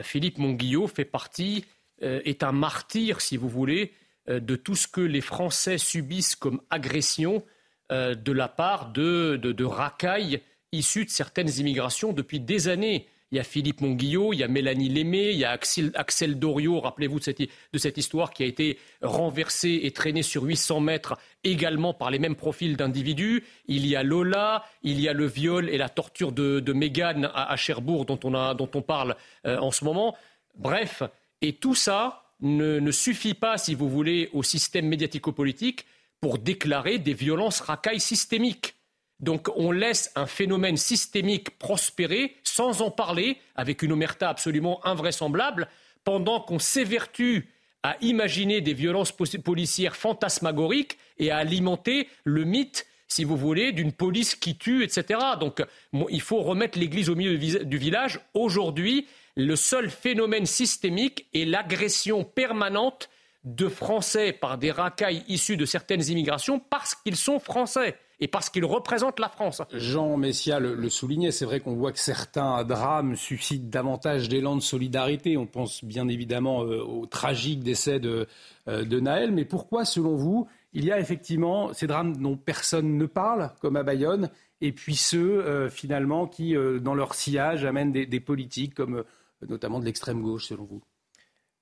[0.02, 1.64] Philippe Monguillot fait partie,
[2.00, 6.60] est un martyr, si vous voulez, euh, de tout ce que les Français subissent comme
[6.70, 7.44] agression
[7.92, 10.40] euh, de la part de, de, racailles
[10.72, 13.06] issues de certaines immigrations depuis des années.
[13.30, 16.38] Il y a Philippe Monguillot, il y a Mélanie Lémé, il y a Axel, Axel
[16.38, 20.80] Doriot, rappelez-vous de cette, de cette, histoire qui a été renversée et traînée sur 800
[20.80, 23.44] mètres également par les mêmes profils d'individus.
[23.66, 27.30] Il y a Lola, il y a le viol et la torture de, de Mégane
[27.34, 29.14] à, Cherbourg dont on, a, dont on parle
[29.46, 30.16] euh, en ce moment.
[30.56, 31.02] Bref,
[31.42, 35.87] et tout ça, ne, suffit pas, si vous voulez, au système médiatico-politique
[36.20, 38.75] pour déclarer des violences racailles systémiques.
[39.20, 45.68] Donc on laisse un phénomène systémique prospérer sans en parler, avec une omerta absolument invraisemblable,
[46.03, 47.49] pendant qu'on s'évertue
[47.83, 53.92] à imaginer des violences policières fantasmagoriques et à alimenter le mythe si vous voulez, d'une
[53.92, 55.20] police qui tue, etc.
[55.38, 55.62] Donc
[56.11, 58.20] il faut remettre l'église au milieu du village.
[58.35, 63.09] Aujourd'hui, le seul phénomène systémique est l'agression permanente
[63.44, 68.49] de Français par des racailles issus de certaines immigrations parce qu'ils sont Français et parce
[68.49, 69.61] qu'ils représentent la France.
[69.75, 74.62] Jean Messia le, soulignait, c'est vrai qu'on voit que certains drames suscitent davantage d'élan de
[74.62, 75.37] solidarité.
[75.37, 78.27] On pense bien évidemment euh, au tragique décès de,
[78.68, 82.97] euh, de Naël, mais pourquoi, selon vous, il y a effectivement ces drames dont personne
[82.97, 87.92] ne parle, comme à Bayonne, et puis ceux, euh, finalement, qui, dans leur sillage, amènent
[87.92, 89.05] des politiques comme
[89.48, 90.83] notamment de l'extrême gauche, selon vous?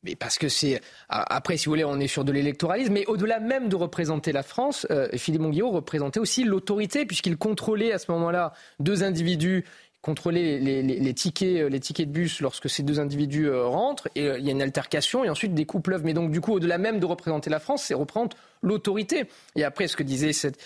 [0.04, 3.38] Mais parce que c'est après, si vous voulez, on est sur de l'électoralisme, mais au-delà
[3.38, 8.10] même de représenter la France, euh, Philippe Monguillot représentait aussi l'autorité puisqu'il contrôlait à ce
[8.10, 9.64] moment-là deux individus
[10.00, 14.26] contrôler les, tickets, euh, les tickets de bus lorsque ces deux individus euh, rentrent, et
[14.26, 16.02] il y a une altercation, et ensuite des coups pleuvent.
[16.04, 19.26] Mais donc, du coup, au-delà même de représenter la France, c'est reprendre l'autorité.
[19.54, 20.58] Et après, ce que disait cette,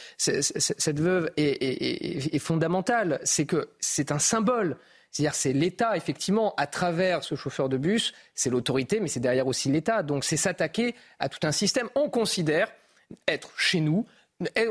[0.98, 4.78] veuve est, est fondamental, c'est que c'est un symbole.
[5.16, 9.46] C'est-à-dire c'est l'État, effectivement, à travers ce chauffeur de bus, c'est l'autorité, mais c'est derrière
[9.46, 10.02] aussi l'État.
[10.02, 11.88] Donc c'est s'attaquer à tout un système.
[11.94, 12.70] On considère
[13.26, 14.04] être chez nous,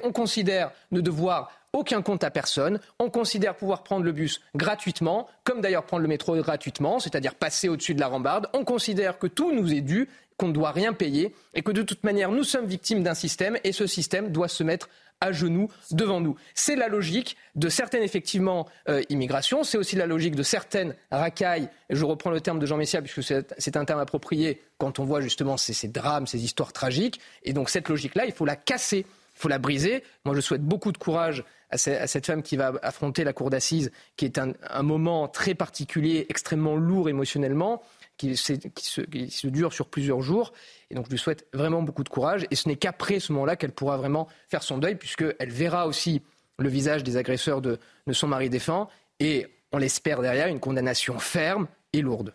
[0.03, 2.79] on considère ne devoir aucun compte à personne.
[2.99, 7.67] On considère pouvoir prendre le bus gratuitement, comme d'ailleurs prendre le métro gratuitement, c'est-à-dire passer
[7.67, 8.47] au-dessus de la rambarde.
[8.53, 11.81] On considère que tout nous est dû, qu'on ne doit rien payer et que de
[11.81, 14.89] toute manière nous sommes victimes d'un système et ce système doit se mettre
[15.21, 16.35] à genoux devant nous.
[16.53, 19.63] C'est la logique de certaines, effectivement, euh, immigrations.
[19.63, 21.69] C'est aussi la logique de certaines racailles.
[21.89, 25.21] je reprends le terme de Jean Messia, puisque c'est un terme approprié quand on voit
[25.21, 27.19] justement ces, drames, ces histoires tragiques.
[27.43, 29.05] Et donc, cette logique-là, il faut la casser.
[29.07, 30.03] Il faut la briser.
[30.23, 33.91] Moi, je souhaite beaucoup de courage à, cette femme qui va affronter la cour d'assises,
[34.15, 37.81] qui est un, moment très particulier, extrêmement lourd émotionnellement,
[38.17, 40.53] qui, se, dure sur plusieurs jours.
[40.89, 42.45] Et donc je lui souhaite vraiment beaucoup de courage.
[42.51, 46.21] Et ce n'est qu'après ce moment-là qu'elle pourra vraiment faire son deuil, puisqu'elle verra aussi
[46.57, 48.87] le visage des agresseurs de, de son mari défunt.
[49.19, 52.33] Et on l'espère derrière une condamnation ferme et lourde.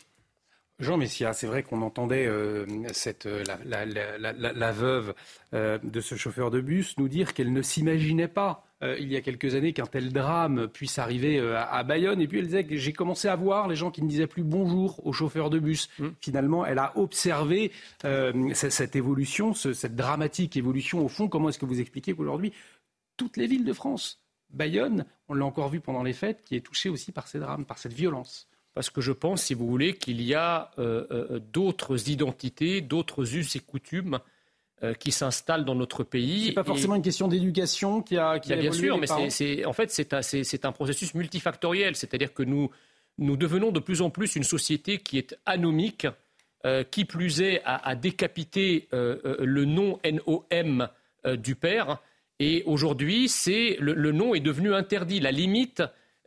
[0.81, 5.14] Jean Messia, c'est vrai qu'on entendait euh, cette, euh, la, veuve
[5.53, 9.21] euh, de ce chauffeur de bus nous dire qu'elle ne s'imaginait pas il y a
[9.21, 12.21] quelques années qu'un tel drame puisse arriver à, Bayonne.
[12.21, 14.43] Et puis elle disait que j'ai commencé à voir les gens qui ne disaient plus
[14.43, 15.90] bonjour aux chauffeurs de bus.
[15.99, 16.09] Mmh.
[16.21, 17.73] Finalement, elle a observé
[18.55, 21.29] cette, évolution, cette dramatique évolution au fond.
[21.29, 22.53] Comment est-ce que vous expliquez qu'aujourd'hui,
[23.16, 26.61] toutes les villes de France, Bayonne, on l'a encore vu pendant les fêtes, qui est
[26.61, 28.49] touchée aussi par ces drames, par cette violence?
[28.75, 33.35] Parce que je pense, si vous voulez, qu'il y a euh, euh, d'autres identités, d'autres
[33.35, 34.19] us et coutumes euh,
[34.99, 36.47] qui s'installent dans notre pays.
[36.47, 39.73] C'est pas forcément une question d'éducation qui a, qui a bien sûr, mais c'est, en
[39.73, 40.21] fait c'est un,
[40.69, 42.71] un, processus multifactoriel, c'est-à-dire que nous,
[43.19, 46.07] nous devenons de plus en plus une société qui est anomique,
[46.90, 50.88] qui plus est à, décapiter le nom NOM
[51.37, 51.99] du père.
[52.38, 55.21] Et aujourd'hui, c'est le, le nom est devenu interdit.
[55.21, 55.83] La limite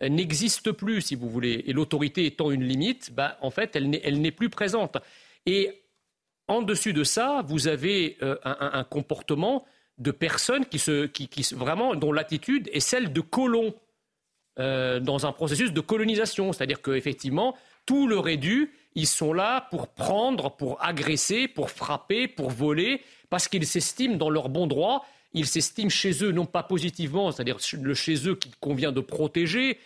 [0.09, 1.63] n'existe plus, si vous voulez.
[1.67, 4.97] Et l'autorité étant une limite, bah, en fait, elle n'est plus présente.
[5.45, 5.82] Et
[6.47, 9.65] en dessus de ça, vous avez euh, un, comportement
[9.97, 13.73] de personnes qui, se, qui, vraiment, dont l'attitude est celle de colons
[14.59, 16.51] euh, dans un processus de colonisation.
[16.51, 18.73] C'est-à-dire qu'effectivement, tout leur est dû.
[18.95, 24.29] Ils sont là pour prendre, pour agresser, pour frapper, pour voler, parce qu'ils s'estiment dans
[24.29, 28.55] leur bon droit ils s'estiment chez eux, non pas positivement, c'est-à-dire le chez eux qu'il
[28.57, 29.79] convient de protéger,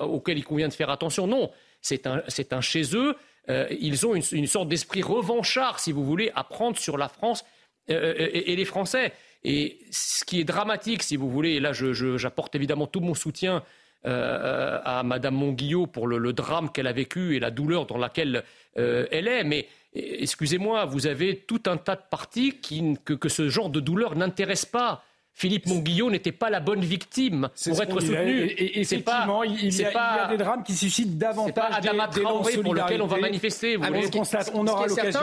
[0.00, 1.26] auquel il convient de faire attention.
[1.26, 1.50] Non,
[1.82, 3.14] c'est un, chez eux.
[3.48, 7.44] Euh, ils ont une, sorte d'esprit revanchard, si vous voulez, à prendre sur la France
[7.90, 9.12] euh, euh, et, les Français.
[9.42, 13.62] Et ce qui est dramatique, si vous voulez, et là j'apporte évidemment tout mon soutien
[14.02, 19.28] à Madame Monguillot pour le, drame qu'elle a vécu et la douleur dans laquelle elle
[19.28, 24.14] est, mais excusez-moi, vous avez tout un tas de partis que, ce genre de douleur
[24.14, 25.04] n'intéresse pas.
[25.34, 28.44] Philippe Monguillot n'était pas la bonne victime pour être soutenu.
[28.44, 33.02] Et, effectivement, il, y a, des drames qui suscitent davantage pas Adama Traoré pour lequel
[33.02, 33.76] on va manifester.
[33.76, 35.20] Vous on constate, on aura l'occasion.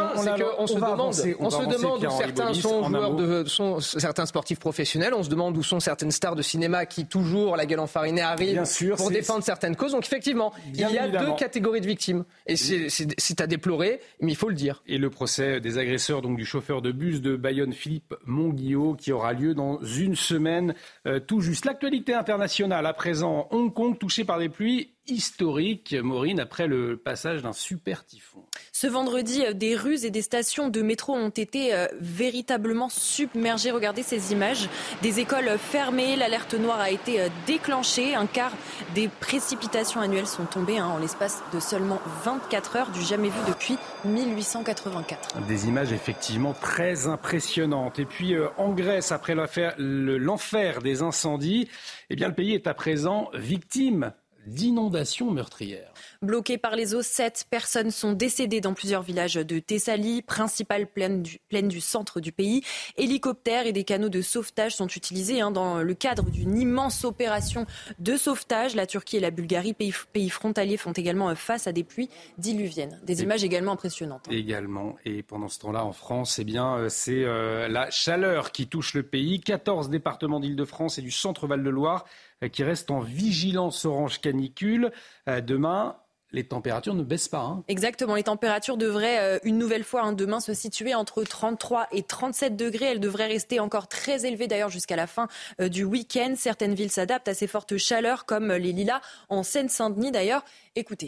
[0.57, 5.13] On, se demande, on se demande où certains sont joueurs de, sont certains sportifs professionnels.
[5.13, 8.63] On se demande où sont certaines stars de cinéma qui toujours la gueule enfarinée arrivent
[8.95, 9.91] pour défendre certaines causes.
[9.91, 14.35] Donc effectivement, il y a deux catégories de victimes et c'est à déplorer, mais il
[14.35, 14.81] faut le dire.
[14.87, 19.11] Et le procès des agresseurs donc du chauffeur de bus de Bayonne, Philippe Monguillot, qui
[19.11, 21.65] aura lieu dans une semaine euh, tout juste.
[21.65, 27.41] L'actualité internationale à présent, Hong Kong touché par des pluies historiques, Maureen, après le passage
[27.41, 28.45] d'un super typhon.
[28.79, 33.71] Ce vendredi, euh, des rues et des stations de métro ont été euh, véritablement submergées.
[33.71, 34.69] Regardez ces images.
[35.01, 38.13] Des écoles fermées, l'alerte noire a été déclenchée.
[38.13, 38.51] Un quart
[38.93, 43.39] des précipitations annuelles sont tombées hein, en l'espace de seulement 24 heures, du jamais vu
[43.47, 45.41] depuis 1884.
[45.47, 47.97] Des images effectivement très impressionnantes.
[47.97, 49.33] Et puis en Grèce, après
[49.79, 51.67] l'enfer des incendies,
[52.11, 54.13] eh bien, le pays est à présent victime
[54.47, 55.93] d'inondations meurtrières.
[56.21, 61.21] Bloquées par les eaux, sept personnes sont décédées dans plusieurs villages de Thessalie, principale plaine
[61.21, 62.63] du, centre du pays.
[62.97, 67.65] Hélicoptères et des canaux de sauvetage sont utilisés hein, dans le cadre d'une immense opération
[67.99, 68.75] de sauvetage.
[68.75, 72.99] La Turquie et la Bulgarie, pays, frontaliers, font également face à des pluies diluviennes.
[73.03, 74.25] Des images également impressionnantes.
[74.27, 74.33] Hein.
[74.33, 74.95] Également.
[75.05, 78.93] Et pendant ce temps-là, en France, eh bien, euh, c'est euh, la chaleur qui touche
[78.93, 79.41] le pays.
[79.41, 82.05] 14 départements d'Île-de-France et du centre Val-de-Loire
[82.51, 84.91] qui restent en vigilance orange canicule.
[85.27, 85.97] Demain,
[86.31, 87.39] les températures ne baissent pas.
[87.39, 87.63] Hein.
[87.67, 92.03] Exactement, les températures devraient euh, une nouvelle fois hein, demain se situer entre 33 et
[92.03, 92.87] 37 degrés.
[92.87, 95.27] Elles devraient rester encore très élevées d'ailleurs jusqu'à la fin
[95.61, 96.33] euh, du week-end.
[96.35, 100.43] Certaines villes s'adaptent à ces fortes chaleurs comme les Lilas en Seine-Saint-Denis d'ailleurs.
[100.75, 101.07] Écoutez.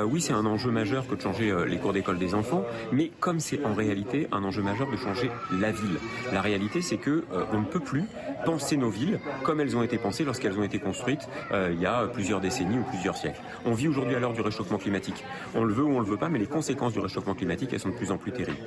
[0.00, 2.64] Euh, oui, c'est un enjeu majeur que de changer euh, les cours d'école des enfants,
[2.90, 5.98] mais comme c'est en réalité un enjeu majeur de changer la ville.
[6.32, 8.02] La réalité, c'est que euh, on ne peut plus
[8.44, 12.06] penser nos villes comme elles ont été pensées lorsqu'elles ont été construites il y a
[12.08, 13.40] plusieurs décennies ou plusieurs siècles.
[13.64, 15.24] On vit aujourd'hui à l'heure du réchauffement climatique.
[15.54, 17.80] On le veut ou on le veut pas, mais les conséquences du réchauffement climatique, elles
[17.80, 18.58] sont de plus en plus terribles.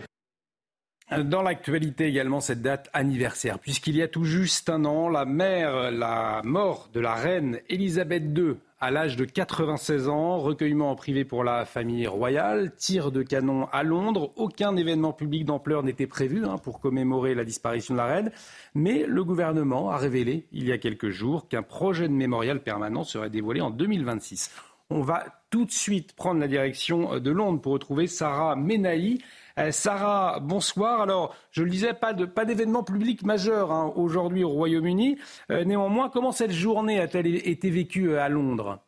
[1.26, 5.92] Dans l'actualité également, cette date anniversaire, puisqu'il y a tout juste un an, la mère,
[5.92, 11.26] la mort de la reine Elisabeth II à l'âge de 96 ans, recueillement en privé
[11.26, 14.32] pour la famille royale, tir de canon à Londres.
[14.36, 18.32] Aucun événement public d'ampleur n'était prévu hein, pour commémorer la disparition de la reine,
[18.76, 23.04] mais le gouvernement a révélé il y a quelques jours qu'un projet de mémorial permanent
[23.04, 24.52] serait dévoilé en 2026.
[24.92, 29.20] On va tout de suite prendre la direction de Londres pour retrouver Sarah Menahi.
[29.60, 31.02] Euh, Sarah, bonsoir.
[31.02, 35.17] Alors, je le disais, pas, d'événement public majeur hein, aujourd'hui au Royaume-Uni.
[35.52, 38.79] Euh, néanmoins, comment cette journée a-t-elle été vécue euh, à Londres?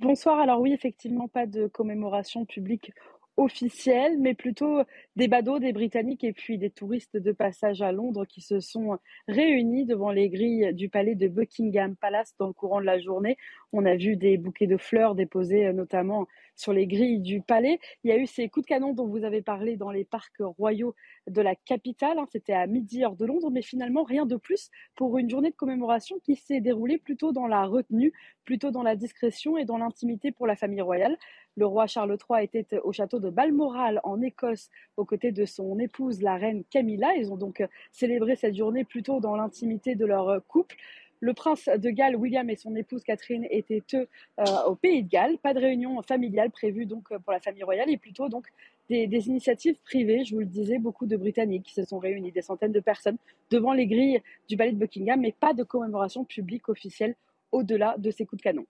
[0.00, 0.40] Bonsoir.
[0.40, 2.92] Alors oui, effectivement, pas de commémoration publique
[3.36, 4.82] officiels, mais plutôt
[5.16, 8.98] des badauds, des Britanniques et puis des touristes de passage à Londres qui se sont
[9.28, 13.36] réunis devant les grilles du palais de Buckingham Palace dans le courant de la journée.
[13.72, 17.78] On a vu des bouquets de fleurs déposés euh, notamment sur les grilles du palais.
[18.04, 20.40] Il y a eu ces coups de canon dont vous avez parlé dans les parcs
[20.40, 20.94] royaux
[21.26, 22.18] de la capitale.
[22.18, 22.26] Hein.
[22.30, 25.56] C'était à midi heure de Londres, mais finalement rien de plus pour une journée de
[25.56, 28.12] commémoration qui s'est déroulée plutôt dans la retenue,
[28.44, 31.16] plutôt dans la discrétion et dans l'intimité pour la famille royale.
[31.56, 35.78] Le roi Charles III était au château de Balmoral en Écosse aux côtés de son
[35.78, 37.14] épouse, la reine Camilla.
[37.16, 37.62] Ils ont donc
[37.92, 40.76] célébré cette journée plutôt dans l'intimité de leur couple.
[41.22, 44.08] Le prince de Galles, William, et son épouse Catherine étaient eux
[44.40, 45.38] euh, au pays de Galles.
[45.38, 48.48] Pas de réunion familiale prévue donc pour la famille royale et plutôt donc
[48.90, 50.24] des, initiatives privées.
[50.24, 53.18] Je vous le disais, beaucoup de Britanniques se sont réunis, des centaines de personnes
[53.52, 57.14] devant les grilles du palais de Buckingham, mais pas de commémoration publique officielle
[57.52, 58.66] au-delà de ces coups de canon.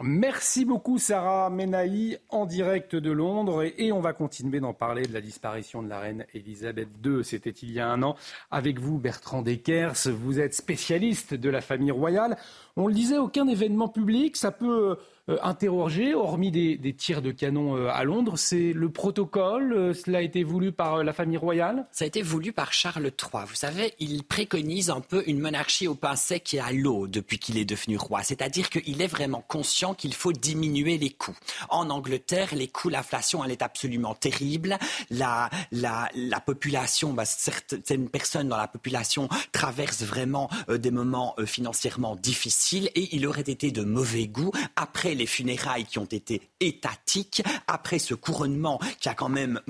[0.00, 5.12] Merci beaucoup Sarah Menaï en direct de Londres et on va continuer d'en parler de
[5.12, 7.24] la disparition de la reine Elisabeth II.
[7.24, 8.14] C'était il y a un an.
[8.52, 12.36] Avec vous Bertrand Deckers, vous êtes spécialiste de la famille royale.
[12.76, 14.98] On le disait, aucun événement public, ça peut
[15.42, 18.34] interrogé, hormis des, tirs de canon euh, à Londres.
[18.36, 21.86] C'est le protocole, euh, cela a été voulu par la famille royale?
[21.92, 23.44] Ça a été voulu par Charles III.
[23.46, 27.38] Vous savez, il préconise un peu une monarchie au pain sec et à l'eau depuis
[27.38, 28.22] qu'il est devenu roi.
[28.22, 31.36] C'est-à-dire qu'il est vraiment conscient qu'il faut diminuer les coûts.
[31.68, 34.78] En Angleterre, les coûts, l'inflation, elle est absolument terrible.
[35.10, 42.16] La, la, la population, bah, certaines personnes dans la population traversent vraiment des moments financièrement
[42.16, 47.42] difficiles et il aurait été de mauvais goût après les funérailles qui ont été étatiques,
[47.66, 49.60] après ce couronnement qui a quand même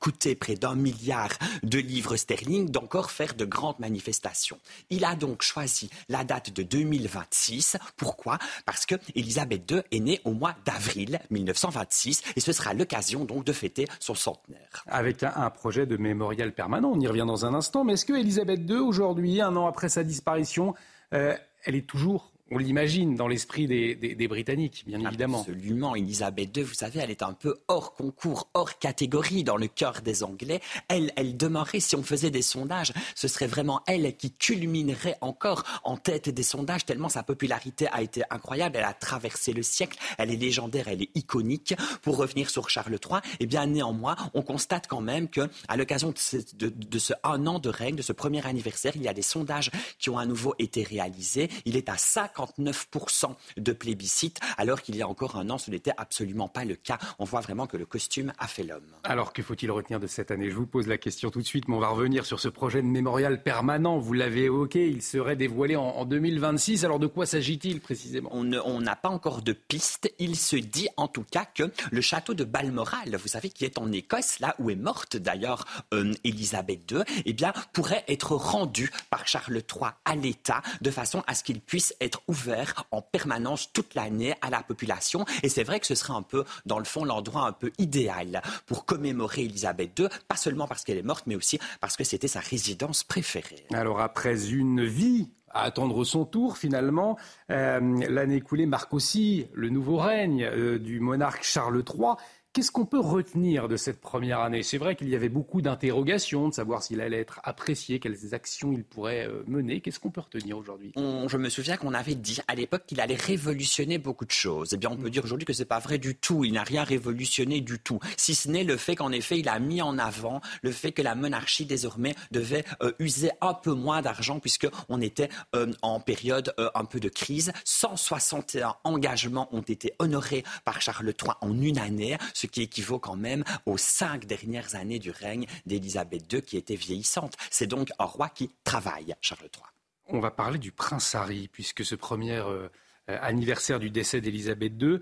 [0.00, 1.30] coûté près d'un milliard
[1.62, 4.58] de livres sterling, d'encore faire de grandes manifestations.
[4.90, 7.76] Il a donc choisi la date de 2026.
[7.96, 8.38] Pourquoi?
[8.66, 13.44] Parce que Elisabeth II est née au mois d'avril 1926 et ce sera l'occasion donc
[13.44, 14.84] de fêter son centenaire.
[14.86, 18.14] Avec un, projet de mémorial permanent, on y revient dans un instant, mais est-ce que
[18.14, 20.74] Elisabeth II, aujourd'hui, un an après sa disparition,
[21.12, 25.40] euh, elle est toujours on l'imagine dans l'esprit des, Britanniques, bien évidemment.
[25.40, 25.94] Absolument.
[25.94, 30.02] Elisabeth II, vous savez, elle est un peu hors concours, hors catégorie dans le cœur
[30.02, 30.60] des Anglais.
[30.88, 35.64] Elle, elle demeurait, si on faisait des sondages, ce serait vraiment elle qui culminerait encore
[35.82, 38.76] en tête des sondages, tellement sa popularité a été incroyable.
[38.76, 39.98] Elle a traversé le siècle.
[40.18, 41.74] Elle est légendaire, elle est iconique.
[42.02, 46.10] Pour revenir sur Charles III, eh bien, néanmoins, on constate quand même que, à l'occasion
[46.10, 49.14] de, ce, de ce un an de règne, de ce premier anniversaire, il y a
[49.14, 51.48] des sondages qui ont à nouveau été réalisés.
[51.64, 55.70] Il est à 50 59% de plébiscite, alors qu'il y a encore un an, ce
[55.70, 56.98] n'était absolument pas le cas.
[57.18, 58.82] On voit vraiment que le costume a fait l'homme.
[59.04, 60.50] Alors, que faut-il retenir de cette année?
[60.50, 62.82] Je vous pose la question tout de suite, mais on va revenir sur ce projet
[62.82, 63.98] de mémorial permanent.
[63.98, 66.84] Vous l'avez évoqué, il serait dévoilé en, 2026.
[66.84, 68.30] Alors, de quoi s'agit-il précisément?
[68.32, 70.12] On n'a pas encore de piste.
[70.18, 73.78] Il se dit en tout cas que le château de Balmoral, vous savez, qui est
[73.78, 75.64] en Écosse, là où est morte d'ailleurs
[75.94, 81.22] euh, Élisabeth II, eh bien, pourrait être rendu par Charles III à l'État de façon
[81.26, 85.24] à ce qu'il puisse être ouvert en permanence toute l'année à la population.
[85.42, 88.42] Et c'est vrai que ce serait un peu, dans le fond, l'endroit un peu idéal
[88.66, 92.28] pour commémorer Elisabeth II, pas seulement parce qu'elle est morte, mais aussi parce que c'était
[92.28, 93.64] sa résidence préférée.
[93.72, 97.18] Alors après une vie à attendre son tour finalement.
[97.50, 102.16] Euh, l'année écoulée marque aussi le nouveau règne euh, du monarque Charles III.
[102.54, 104.62] Qu'est-ce qu'on peut retenir de cette première année?
[104.62, 108.72] C'est vrai qu'il y avait beaucoup d'interrogations, de savoir s'il allait être apprécié, quelles actions
[108.72, 109.80] il pourrait euh, mener.
[109.80, 110.92] Qu'est-ce qu'on peut retenir aujourd'hui?
[110.94, 114.74] Je me souviens qu'on avait dit à l'époque qu'il allait révolutionner beaucoup de choses.
[114.74, 116.44] Eh bien, on peut dire aujourd'hui que ce n'est pas vrai du tout.
[116.44, 119.58] Il n'a rien révolutionné du tout, si ce n'est le fait qu'en effet, il a
[119.58, 124.02] mis en avant le fait que la monarchie désormais devait euh, user un peu moins
[124.02, 127.50] d'argent puisqu'on était euh, en période un peu de crise.
[127.64, 133.16] 161 engagements ont été honorés par Charles III en une année ce qui équivaut quand
[133.16, 137.36] même aux cinq dernières années du règne d'Élisabeth II qui était vieillissante.
[137.50, 139.64] C'est donc un roi qui travaille, Charles III.
[140.06, 142.68] On va parler du prince Harry, puisque ce premier euh,
[143.06, 144.98] anniversaire du décès d'Élisabeth II,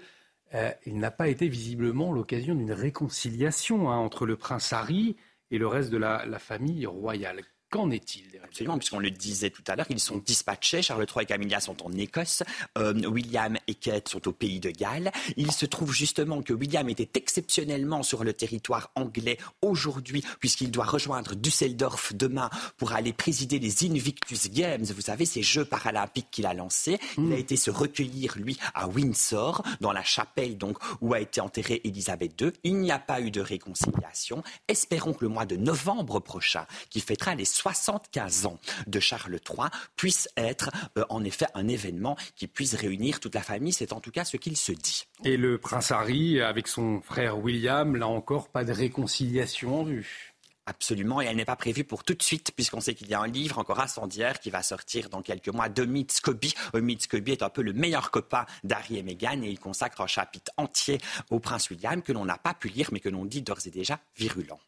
[0.52, 5.16] euh, il n'a pas été visiblement l'occasion d'une réconciliation hein, entre le prince Harry
[5.50, 7.42] et le reste de la famille royale.
[7.70, 10.82] Qu'en est-il Absolument, puisqu'on le disait tout à l'heure, ils sont dispatchés.
[10.82, 12.42] Charles III et Camilla sont en Écosse.
[12.76, 15.12] Euh, William et Kate sont au pays de Galles.
[15.36, 20.84] Il se trouve justement que William était exceptionnellement sur le territoire anglais aujourd'hui, puisqu'il doit
[20.84, 24.82] rejoindre Düsseldorf demain pour aller présider les Invictus Games.
[24.82, 26.98] Vous savez, ces Jeux paralympiques qu'il a lancés.
[27.18, 27.38] Il a hmm.
[27.38, 32.40] été se recueillir, lui, à Windsor, dans la chapelle donc où a été enterrée Elisabeth
[32.40, 32.52] II.
[32.64, 34.42] Il n'y a pas eu de réconciliation.
[34.66, 39.68] Espérons que le mois de novembre prochain, qui fêtera les 75 ans de Charles III
[39.94, 43.74] puisse être euh, en effet un événement qui puisse réunir toute la famille.
[43.74, 45.06] C'est en tout cas ce qu'il se dit.
[45.24, 50.34] Et le prince Harry, avec son frère William, là encore, pas de réconciliation en vue.
[50.64, 53.20] Absolument, et elle n'est pas prévue pour tout de suite, puisqu'on sait qu'il y a
[53.20, 56.54] un livre encore incendiaire qui va sortir dans quelques mois de Meet Scobie.
[56.72, 60.06] Meet Scobie est un peu le meilleur copain d'Harry et Meghan, et il consacre un
[60.06, 60.98] chapitre entier
[61.28, 63.70] au prince William que l'on n'a pas pu lire, mais que l'on dit d'ores et
[63.70, 64.60] déjà virulent.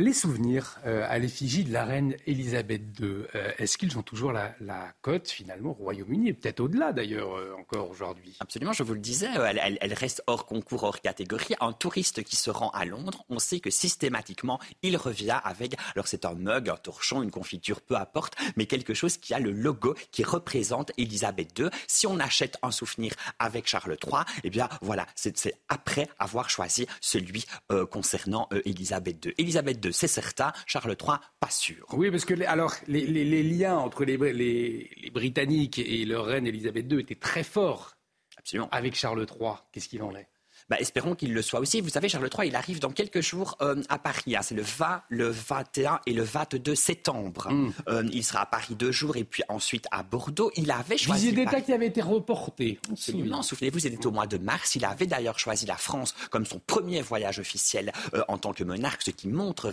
[0.00, 4.32] Les souvenirs euh, à l'effigie de la reine Elisabeth II, euh, est-ce qu'ils ont toujours
[4.32, 4.54] la,
[5.02, 8.34] cote finalement au Royaume-Uni et peut-être au-delà d'ailleurs euh, encore aujourd'hui?
[8.40, 11.54] Absolument, je vous le disais, elle, reste hors concours, hors catégorie.
[11.60, 16.08] Un touriste qui se rend à Londres, on sait que systématiquement, il revient avec, alors
[16.08, 19.50] c'est un mug, un torchon, une confiture, peu importe, mais quelque chose qui a le
[19.50, 21.68] logo qui représente Elisabeth II.
[21.88, 26.86] Si on achète un souvenir avec Charles III, eh bien voilà, c'est après avoir choisi
[27.02, 27.44] celui
[27.90, 29.34] concernant Elisabeth II.
[29.36, 30.52] Elisabeth c'est certain.
[30.66, 31.86] Charles III, pas sûr.
[31.92, 36.90] Oui, parce que les, alors les, liens entre les, les, Britanniques et leur reine Elisabeth
[36.90, 37.96] II étaient très forts.
[38.36, 38.68] Absolument.
[38.70, 40.28] Avec Charles III, qu'est-ce qu'il en est?
[40.70, 41.80] Bah, espérons qu'il le soit aussi.
[41.80, 44.36] Vous savez, Charles III, il arrive dans quelques jours euh, à Paris.
[44.36, 44.40] Hein.
[44.42, 47.48] C'est le 20, le 21 et le 22 septembre.
[47.50, 47.72] Hmm.
[47.88, 50.52] Euh, il sera à Paris deux jours et puis ensuite à Bordeaux.
[50.54, 51.22] Il avait choisi.
[51.22, 52.78] Visite d'État qui avait été reporté.
[53.14, 54.76] Non, souvenez-vous, c'était au mois de mars.
[54.76, 58.62] Il avait d'ailleurs choisi la France comme son premier voyage officiel euh, en tant que
[58.62, 59.72] monarque, ce qui montre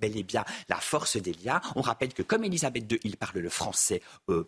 [0.00, 1.60] bel et bien la force des liens.
[1.76, 4.00] On rappelle que comme Elisabeth II, il parle le français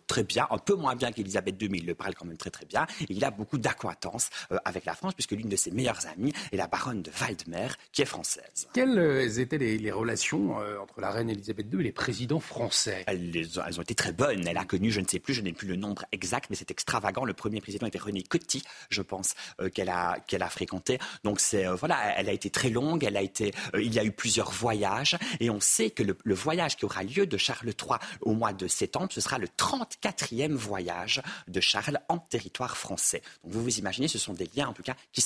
[0.07, 2.49] très bien, un peu moins bien qu'Elisabeth II, mais il le parle quand même très
[2.49, 2.87] très bien.
[3.01, 4.31] Et il a beaucoup d'acquaintance
[4.65, 7.67] avec la France, puisque l'une de ses ses meilleures amies et la baronne de Waldmer,
[7.91, 8.67] qui est française.
[8.73, 13.03] Quelles euh, étaient les, relations euh, entre la reine Elisabeth II et les présidents français?
[13.07, 14.47] Elles, elles, ont été très bonnes.
[14.47, 16.71] Elle a connu, je ne sais plus, je n'ai plus le nombre exact, mais c'est
[16.71, 17.25] extravagant.
[17.25, 20.99] Le premier président était René Coty, je pense, euh, qu'elle a, qu'elle a fréquenté.
[21.23, 23.03] Donc c'est voilà, elle a été très longue.
[23.03, 26.77] Elle a été, il y a eu plusieurs voyages et on sait que le, voyage
[26.77, 31.21] qui aura lieu de Charles III au mois de septembre, ce sera le 34e voyage
[31.47, 33.21] de Charles en territoire français.
[33.43, 35.21] Donc vous vous imaginez, ce sont des liens en tout cas qui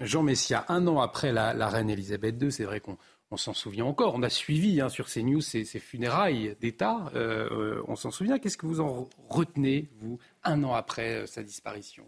[0.00, 4.14] Jean Messia, un an après la, reine Elisabeth II, c'est vrai qu'on s'en souvient encore.
[4.14, 7.10] On a suivi hein, sur ces news ces, funérailles d'État.
[7.14, 8.38] Euh, euh, on s'en souvient.
[8.38, 12.04] Qu'est-ce que vous en retenez, vous, un an après euh, sa disparition?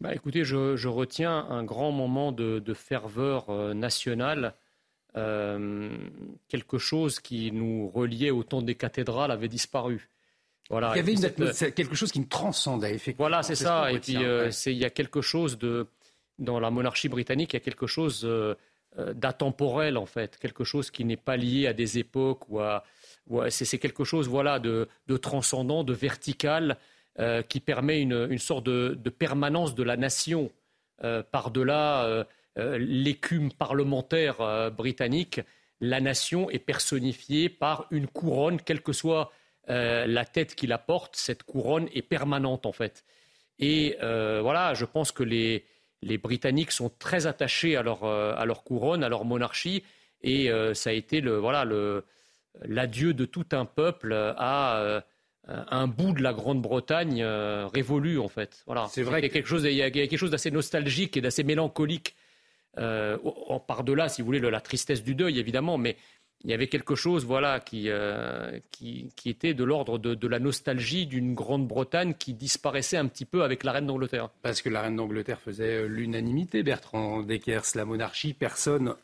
[0.00, 4.54] Bah, Écoutez, je, retiens un grand moment de, ferveur nationale.
[5.14, 10.08] quelque chose qui nous reliait au temps des cathédrales avait disparu.
[10.70, 13.24] Voilà, il y avait quelque chose qui nous transcendait, effectivement.
[13.24, 13.92] Voilà, c'est ça.
[13.92, 15.86] Et puis, il y a quelque chose de,
[16.42, 18.54] dans la monarchie britannique, il y a quelque chose euh,
[18.98, 22.60] euh, d'atemporel, en fait, quelque chose qui n'est pas lié à des époques ou
[23.48, 24.88] c'est quelque chose voilà, de,
[25.20, 26.76] transcendant, de vertical,
[27.18, 30.50] euh, qui permet une, sorte de, permanence de la nation
[31.32, 32.26] par-delà
[32.56, 35.40] l'écume parlementaire britannique.
[35.80, 39.32] La nation est personnifiée par une couronne, quelle que soit
[39.66, 43.04] la tête qui la porte, cette couronne est permanente en fait.
[43.58, 45.64] Et voilà, je pense que les,
[46.02, 49.82] les Britanniques sont très attachés à leur, euh, à leur couronne, à leur monarchie,
[50.22, 52.04] et euh, ça a été le, voilà, le,
[52.62, 55.00] l'adieu de tout un peuple à euh,
[55.48, 58.62] un bout de la Grande-Bretagne révolu, en fait.
[58.66, 58.86] Voilà.
[58.90, 59.20] C'est vrai.
[59.20, 62.14] Il y, a quelque chose, il y a quelque chose d'assez nostalgique et d'assez mélancolique.
[62.74, 65.96] par-delà, si vous voulez, la tristesse du deuil, évidemment, mais
[66.44, 68.58] il y avait quelque chose voilà, qui, euh,
[69.24, 73.72] était de l'ordre de, la nostalgie d'une Grande-Bretagne qui disparaissait un petit peu avec la
[73.72, 74.30] reine d'Angleterre.
[74.42, 78.94] Parce que la reine d'Angleterre faisait l'unanimité, Bertrand Deckers, la monarchie, personne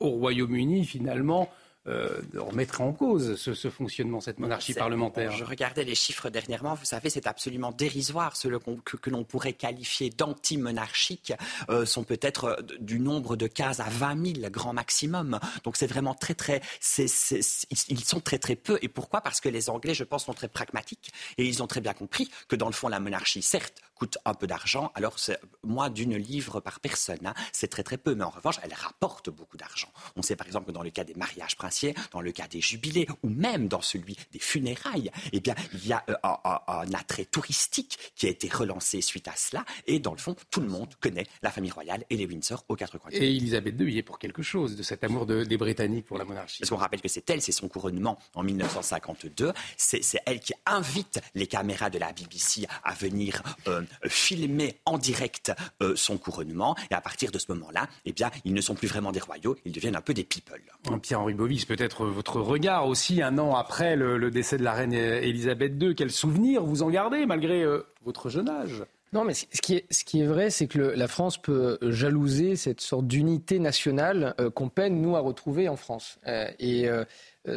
[0.00, 1.50] au Royaume-Uni finalement
[1.86, 5.32] euh, remettrait en cause ce, fonctionnement, cette monarchie parlementaire.
[5.32, 8.36] je regardais les chiffres dernièrement, vous savez, c'est absolument dérisoire.
[8.36, 11.34] Ceux que, l'on pourrait qualifier d'anti-monarchiques
[11.68, 15.38] euh, sont peut-être euh, du nombre de cases à 20 000 grand maximum.
[15.64, 16.62] Donc c'est vraiment très, très.
[16.98, 18.78] ils sont très, très peu.
[18.80, 19.20] Et pourquoi?
[19.20, 22.30] Parce que les Anglais, je pense, sont très pragmatiques et ils ont très bien compris
[22.48, 24.92] que dans le fond, la monarchie, certes, coûte un peu d'argent.
[24.94, 27.32] Alors, c'est moins d'une livre par personne, hein.
[27.52, 28.14] c'est très très peu.
[28.14, 29.88] Mais en revanche, elle rapporte beaucoup d'argent.
[30.14, 32.60] On sait par exemple que dans le cas des mariages princiers, dans le cas des
[32.60, 37.24] jubilés, ou même dans celui des funérailles, eh bien, il y a euh, un, attrait
[37.24, 39.64] touristique qui a été relancé suite à cela.
[39.86, 42.76] Et dans le fond, tout le monde connaît la famille royale et les Windsor aux
[42.76, 43.10] quatre coins.
[43.10, 46.26] Et Elisabeth II y est pour quelque chose de cet amour des Britanniques pour la
[46.26, 46.58] monarchie.
[46.60, 49.52] Parce qu'on rappelle que c'est elle, c'est son couronnement en 1952.
[49.78, 55.52] C'est elle qui invite les caméras de la BBC à venir euh, filmer en direct
[55.82, 56.76] euh, son couronnement.
[56.90, 59.56] Et à partir de ce moment-là, eh bien, ils ne sont plus vraiment des royaux,
[59.64, 60.60] ils deviennent un peu des people.
[61.02, 65.72] Pierre-Henri Bovis, peut-être votre regard aussi, un an après le, décès de la reine Elisabeth
[65.80, 65.94] II.
[65.94, 68.84] Quel souvenir vous en gardez malgré euh, votre jeune âge?
[69.14, 71.78] Non, mais ce qui est, ce qui est vrai, c'est que le, la France peut
[71.82, 76.18] jalouser cette sorte d'unité nationale euh, qu'on peine, nous, à retrouver en France.
[76.26, 77.04] Euh, et euh,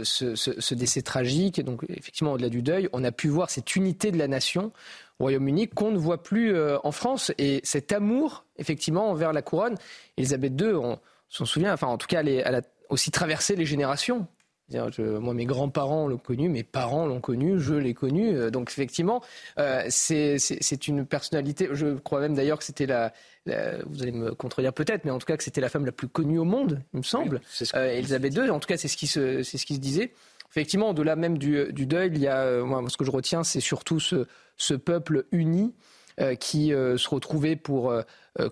[0.03, 3.75] ce, ce, ce, décès tragique, donc effectivement, au-delà du deuil, on a pu voir cette
[3.75, 4.71] unité de la nation
[5.19, 7.31] Royaume-Uni qu'on ne voit plus en France.
[7.37, 9.75] Et cet amour, effectivement, envers la couronne,
[10.17, 10.99] Elisabeth II, on
[11.29, 14.27] s'en souvient, enfin, en tout cas, elle, a aussi traversé les générations.
[14.69, 18.35] Je, moi, mes grands-parents l'ont connu, mes parents l'ont connu, je l'ai connu.
[18.35, 19.23] Euh, donc, effectivement,
[19.59, 21.69] euh, c'est une personnalité.
[21.71, 23.13] Je crois même d'ailleurs que c'était la,
[23.45, 25.93] la, Vous allez me contredire peut-être, mais en tout cas que c'était la femme la
[25.93, 27.39] plus connue au monde, il me semble.
[27.61, 28.49] Oui, euh, Elisabeth II.
[28.49, 30.11] En tout cas, c'est ce qui se, c'est ce qui se disait.
[30.51, 33.43] Effectivement, au-delà même du, du, deuil, il y a, euh, moi, ce que je retiens,
[33.43, 34.27] c'est surtout ce,
[34.57, 35.73] ce, peuple uni.
[36.19, 37.93] Euh, qui euh, se retrouvait pour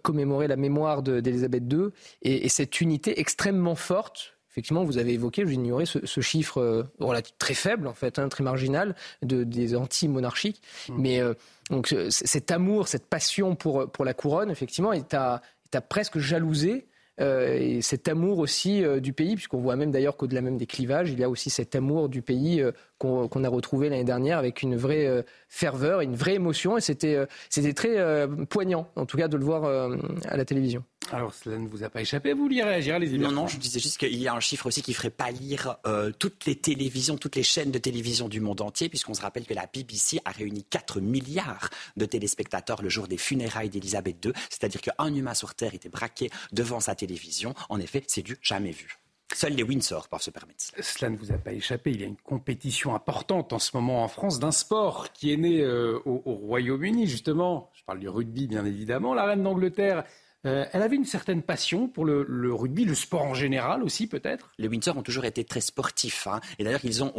[0.03, 1.87] commémorer la mémoire d'Elisabeth II
[2.21, 7.21] et, et, cette unité extrêmement forte effectivement, vous avez évoqué, j'ignorais ce, ce chiffre euh,
[7.37, 10.61] très faible, en fait, hein, très marginal, de, des anti-monarchiques.
[10.87, 10.93] Mmh.
[10.97, 11.33] Mais euh,
[11.69, 16.19] donc, cet amour, cette passion pour, pour la couronne, effectivement, est à, est à presque
[16.19, 16.87] jalouser.
[17.22, 20.66] Euh, et cet amour aussi euh, du pays, puisqu'on voit même d'ailleurs qu'au-delà même des
[20.66, 24.03] clivages, il y a aussi cet amour du pays euh, qu'on qu a retrouvé l'année
[24.03, 27.26] dernière avec une vraie ferveur, une vraie émotion, et c'était
[27.74, 30.84] très poignant, en tout cas, de le voir à la télévision.
[31.12, 33.18] Alors, cela ne vous a pas échappé, vous vouliez réagir, allez-y.
[33.18, 36.12] Non, non, je disais juste qu'il y a un chiffre aussi qui ferait pâlir euh,
[36.18, 39.53] toutes les télévisions, toutes les chaînes de télévision du monde entier, puisqu'on se rappelle que
[39.53, 44.82] la BBC a réuni 4 milliards de téléspectateurs le jour des funérailles d'Elisabeth II, c'est-à-dire
[44.82, 47.53] qu'un humain sur Terre était braqué devant sa télévision.
[47.70, 48.97] En effet, c'est du jamais vu.
[49.34, 50.84] Seuls les Windsor peuvent se permettre cela.
[50.84, 51.91] Cela ne vous a pas échappé.
[51.91, 55.38] Il y a une compétition importante en ce moment en France d'un sport qui est
[55.38, 57.70] né euh, au, au Royaume-Uni, justement.
[57.74, 59.14] Je parle du rugby, bien évidemment.
[59.14, 60.06] La reine d'Angleterre
[60.45, 64.51] euh, elle avait une certaine passion pour le, rugby, le sport en général aussi peut-être?
[64.57, 66.27] Les Windsor ont toujours été très sportifs.
[66.27, 66.39] Hein.
[66.59, 67.13] Et d'ailleurs, ils ont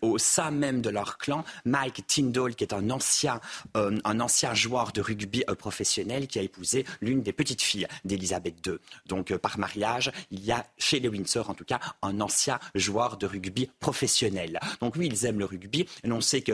[0.00, 3.40] au, sein même de leur clan Mike Tyndall, qui est un ancien,
[3.76, 7.86] euh, un ancien joueur de rugby euh, professionnel qui a épousé l'une des petites filles
[8.04, 8.74] d'Elisabeth II.
[9.06, 13.16] Donc par mariage, il y a chez les Windsor en tout cas un ancien joueur
[13.16, 14.58] de rugby professionnel.
[14.80, 15.86] Donc oui, ils aiment le rugby.
[16.04, 16.52] Et on sait que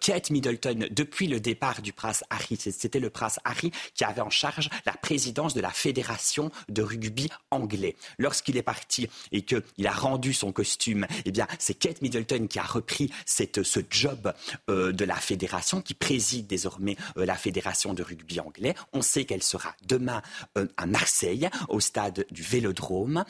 [0.00, 4.30] Kate Middleton, depuis le départ du prince Harry, c'était le prince Harry qui avait en
[4.30, 7.96] charge la présidence de la fédération de rugby anglais.
[8.18, 12.58] Lorsqu'il est parti et qu'il a rendu son costume, eh bien, c'est Kate Middleton qui
[12.58, 14.32] a repris cette, ce job
[14.70, 18.74] euh, de la fédération, qui préside désormais euh, la fédération de rugby anglais.
[18.92, 20.22] On sait qu'elle sera demain
[20.56, 23.24] euh, à Marseille, au stade du Vélodrome,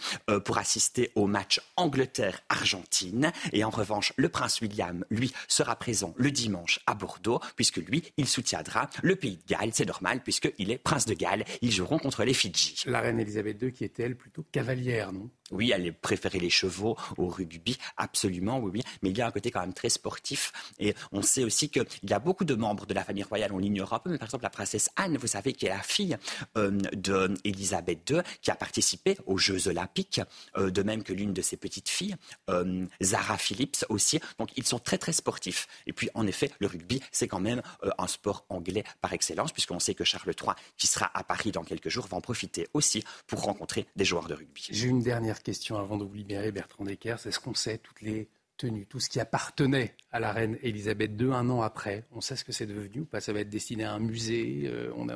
[0.44, 3.32] pour assister au match Angleterre-Argentine.
[3.52, 8.02] Et en revanche, le prince William, lui, sera présent le dimanche à Bordeaux, puisque lui,
[8.16, 9.70] il soutiendra le pays de Galles.
[9.72, 11.44] C'est normal, puisqu'il est prince de Galles.
[11.62, 12.82] Ils joueront contre les Fidji.
[12.86, 15.30] La reine Elisabeth II qui était, elle, plutôt cavalière, non?
[15.50, 18.82] Oui, elle préférait les chevaux au rugby, absolument, oui, oui.
[19.02, 20.52] Mais il y a un côté quand même très sportif.
[20.78, 23.58] Et on sait aussi qu'il y a beaucoup de membres de la famille royale, on
[23.58, 26.16] l'ignore un peu, mais par exemple la princesse Anne, vous savez, qui est la fille
[26.56, 30.20] euh, d'Elisabeth II, qui a participé aux Jeux olympiques,
[30.56, 32.16] euh, de même que l'une de ses petites filles,
[32.50, 34.20] euh, Zara Phillips aussi.
[34.38, 35.66] Donc ils sont très très sportifs.
[35.86, 39.52] Et puis en effet, le rugby, c'est quand même euh, un sport anglais par excellence,
[39.52, 42.68] puisqu'on sait que Charles III, qui sera à Paris dans quelques jours, va en profiter
[42.74, 44.66] aussi pour rencontrer des joueurs de rugby.
[44.70, 47.26] J'ai une dernière question avant de vous libérer, Bertrand Deckers.
[47.26, 48.28] Est-ce qu'on sait toutes les
[48.58, 52.04] tenues, tout ce qui appartenait à la reine Elisabeth II un an après.
[52.12, 53.20] On sait ce que c'est devenu ou pas?
[53.20, 55.08] Ça va être destiné à un musée euh, on,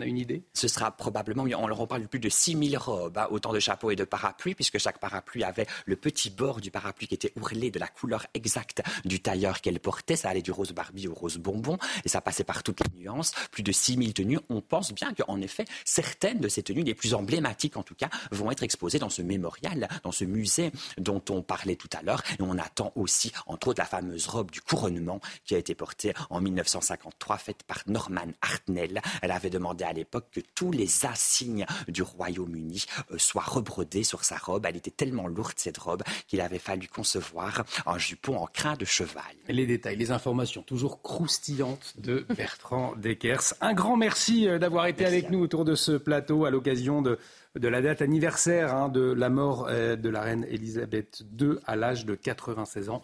[0.00, 0.42] a, une idée?
[0.54, 3.90] Ce sera probablement, on leur reparle de plus de 6000 robes, hein, autant de chapeaux
[3.90, 7.70] et de parapluies, puisque chaque parapluie avait le petit bord du parapluie qui était ourlé
[7.70, 10.16] de la couleur exacte du tailleur qu'elle portait.
[10.16, 13.32] Ça allait du rose Barbie au rose bonbon et ça passait par toutes les nuances.
[13.50, 14.38] Plus de 6000 tenues.
[14.48, 18.08] On pense bien qu'en effet, certaines de ces tenues, les plus emblématiques en tout cas,
[18.32, 22.22] vont être exposées dans ce mémorial, dans ce musée dont on parlait tout à l'heure.
[22.38, 26.12] Et on attend aussi, entre autres, la fameuse robe du couronnement qui a été portée
[26.30, 29.00] en 1953, faite par Norman Hartnell.
[29.22, 34.24] Elle avait demandé à l'époque que tous les insignes du Royaume-Uni euh, soient rebrodés sur
[34.24, 34.66] sa robe.
[34.66, 38.84] Elle était tellement lourde, cette robe, qu'il avait fallu concevoir un jupon en crin de
[38.84, 39.22] cheval.
[39.48, 43.54] Les détails, les informations toujours croustillantes de Bertrand Deckers.
[43.60, 47.02] Un grand merci euh, d'avoir été merci avec nous autour de ce plateau à l'occasion
[47.02, 47.18] de
[47.54, 51.76] de la date anniversaire hein, de la mort euh, de la reine Elisabeth II à
[51.76, 53.02] l'âge de 96 ans.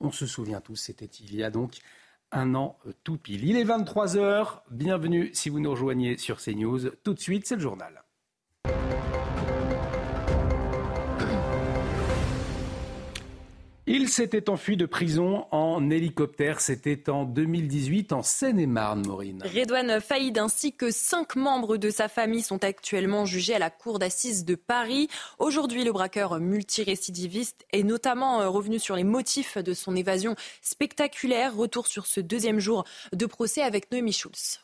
[0.00, 1.78] On se souvient tous, c'était il y a donc
[2.32, 3.44] un an tout pile.
[3.44, 4.62] Il est 23 heures.
[4.70, 6.90] Bienvenue si vous nous rejoignez sur CNews.
[7.02, 8.03] Tout de suite, c'est le journal.
[13.86, 16.62] Il s'était enfui de prison en hélicoptère.
[16.62, 19.42] C'était en 2018 en Seine-et-Marne, Maureen.
[19.44, 23.98] Redouane Faïd ainsi que cinq membres de sa famille sont actuellement jugés à la cour
[23.98, 25.08] d'assises de Paris.
[25.38, 31.54] Aujourd'hui, le braqueur multirécidiviste est notamment revenu sur les motifs de son évasion spectaculaire.
[31.54, 34.60] Retour sur ce deuxième jour de procès avec Noémie Schulz.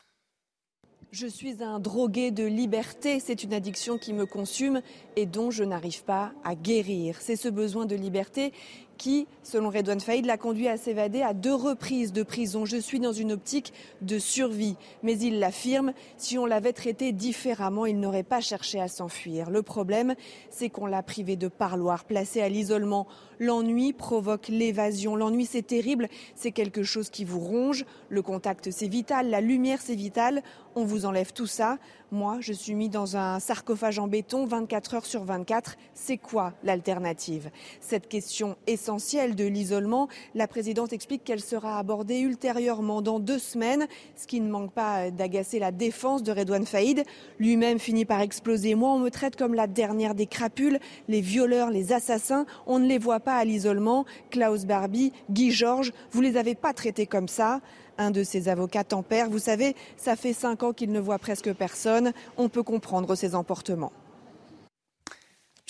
[1.11, 4.81] Je suis un drogué de liberté, c'est une addiction qui me consume
[5.17, 7.17] et dont je n'arrive pas à guérir.
[7.19, 8.53] C'est ce besoin de liberté
[9.01, 12.65] qui, selon Redouane Faïd, l'a conduit à s'évader à deux reprises de prison.
[12.65, 14.75] Je suis dans une optique de survie.
[15.01, 19.49] Mais il l'affirme, si on l'avait traité différemment, il n'aurait pas cherché à s'enfuir.
[19.49, 20.13] Le problème,
[20.51, 23.07] c'est qu'on l'a privé de parloir, placé à l'isolement.
[23.39, 25.15] L'ennui provoque l'évasion.
[25.15, 27.85] L'ennui, c'est terrible, c'est quelque chose qui vous ronge.
[28.09, 29.31] Le contact, c'est vital.
[29.31, 30.43] La lumière, c'est vital.
[30.75, 31.79] On vous enlève tout ça.
[32.13, 35.77] Moi, je suis mis dans un sarcophage en béton 24 heures sur 24.
[35.93, 37.49] C'est quoi l'alternative?
[37.79, 43.87] Cette question essentielle de l'isolement, la présidente explique qu'elle sera abordée ultérieurement dans deux semaines,
[44.17, 47.05] ce qui ne manque pas d'agacer la défense de Redouane Faïd.
[47.39, 48.75] Lui-même finit par exploser.
[48.75, 52.45] Moi, on me traite comme la dernière des crapules, les violeurs, les assassins.
[52.67, 54.03] On ne les voit pas à l'isolement.
[54.31, 57.61] Klaus Barbie, Guy Georges, vous les avez pas traités comme ça.
[57.97, 59.29] Un de ses avocats tempère.
[59.29, 62.13] Vous savez, ça fait cinq ans qu'il ne voit presque personne.
[62.37, 63.91] On peut comprendre ses emportements.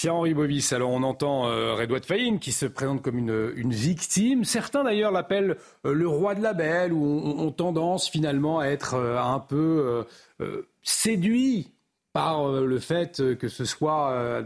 [0.01, 4.45] Pierre-Henri Bovis, alors on entend euh, Redouane Faïn qui se présente comme une, victime.
[4.45, 8.95] Certains d'ailleurs l'appellent euh, le roi de la belle ou ont, tendance finalement à être
[8.95, 10.03] euh, un peu
[10.39, 11.72] euh, séduits
[12.13, 14.43] par le fait que ce soit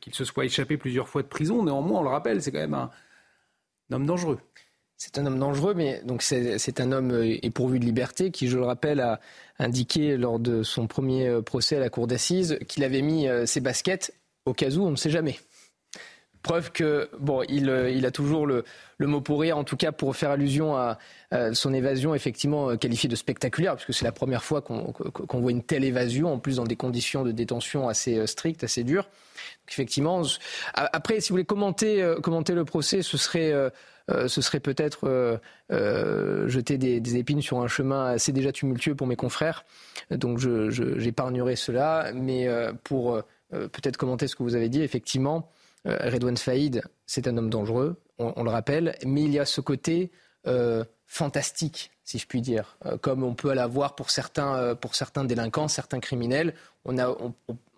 [0.00, 1.62] qu'il se soit échappé plusieurs fois de prison.
[1.62, 2.90] Néanmoins, on le rappelle, c'est quand même un
[3.92, 4.40] homme dangereux.
[5.04, 8.56] C'est un homme dangereux, mais donc c'est un homme euh, épourvu de liberté qui, je
[8.56, 9.18] le rappelle, a
[9.58, 13.44] indiqué lors de son premier euh, procès à la cour d'assises qu'il avait mis euh,
[13.44, 14.14] ses baskets
[14.46, 15.40] au cas où on ne sait jamais.
[16.44, 17.68] Preuve que bon, il,
[18.06, 18.64] a toujours le,
[19.00, 20.98] mot pour rire, en tout cas pour faire allusion à,
[21.52, 25.84] son évasion effectivement qualifiée de spectaculaire, puisque c'est la première fois qu'on voit une telle
[25.84, 29.04] évasion, en plus dans des conditions de détention assez strictes, assez dures.
[29.04, 30.22] Donc, effectivement,
[30.74, 33.52] après, si vous voulez commenter le procès, ce serait
[34.10, 35.38] euh, ce serait peut-être euh,
[35.70, 39.64] euh, jeter des, épines sur un chemin assez déjà tumultueux pour mes confrères.
[40.10, 42.12] Donc j'épargnerai cela.
[42.14, 42.48] Mais
[42.84, 45.50] pour peut-être commenter ce que vous avez dit, effectivement,
[45.84, 50.10] Redouane Faïd, c'est un homme dangereux, on, le rappelle, mais il y a ce côté
[51.06, 56.00] fantastique, si je puis dire, comme on peut l'avoir pour certains, pour certains délinquants, certains
[56.00, 56.54] criminels.
[56.84, 57.08] On, a,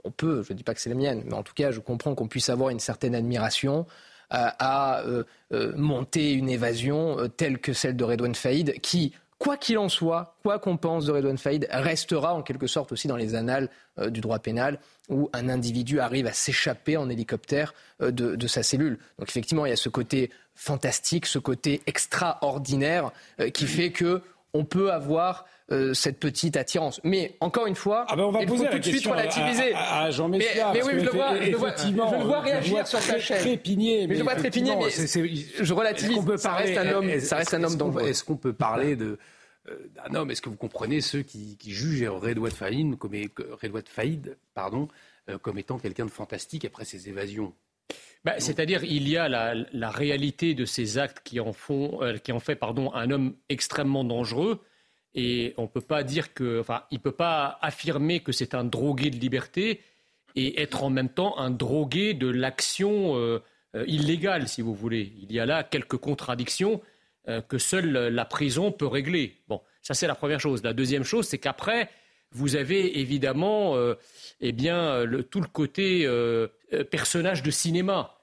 [0.05, 1.81] on peut, je ne dis pas que c'est la mienne, mais en tout cas, je
[1.81, 3.87] comprends qu'on puisse avoir une certaine admiration
[4.31, 9.57] à euh, euh, monter une évasion euh, telle que celle de Redouane Faïd, qui, quoi
[9.57, 13.17] qu'il en soit, quoi qu'on pense de Redouane Faïd, restera en quelque sorte aussi dans
[13.17, 13.69] les annales
[14.09, 18.99] du droit pénal, où un individu arrive à s'échapper en hélicoptère de, de, sa cellule.
[19.19, 23.13] Donc effectivement, il y a ce côté fantastique, ce côté extraordinaire
[23.53, 24.23] qui fait que
[24.53, 27.01] on peut avoir euh, cette petite attirance.
[27.05, 29.73] Mais encore une fois, ah ben on va il faut tout de suite relativiser.
[29.75, 32.41] À, Jean Messia, mais, mais oui, je le vois, je le vois, je le vois
[32.41, 33.39] réagir sur sa chaîne.
[33.39, 36.23] Trépigner, mais, je le vois trépigner, mais je relativise.
[36.23, 38.09] Peut ça reste un homme, ça reste un homme dangereux.
[38.09, 39.19] Est-ce qu'on peut parler de
[39.71, 40.31] euh, d'un homme?
[40.31, 43.13] Est-ce que vous comprenez ceux qui, qui jugent Redouane Faïd comme
[43.63, 44.89] Redouane Faïd, pardon,
[45.31, 47.55] euh, comme étant quelqu'un de fantastique après ses évasions?
[48.23, 52.33] Bah, C'est-à-dire, il y a la, la, réalité de ces actes qui en font, qui
[52.33, 54.61] en fait, pardon, un homme extrêmement dangereux.
[55.15, 59.11] Et on peut pas dire que, enfin, il peut pas affirmer que c'est un drogué
[59.11, 59.81] de liberté
[60.35, 63.41] et être en même temps un drogué de l'action euh,
[63.77, 65.13] euh, illégale, si vous voulez.
[65.23, 66.81] Il y a là quelques contradictions
[67.29, 69.37] euh, que seule la prison peut régler.
[69.47, 70.65] Bon, ça c'est la première chose.
[70.65, 71.89] La deuxième chose, c'est qu'après,
[72.33, 73.77] vous avez évidemment,
[74.41, 76.05] eh bien, tout le côté
[76.91, 78.19] personnage de cinéma.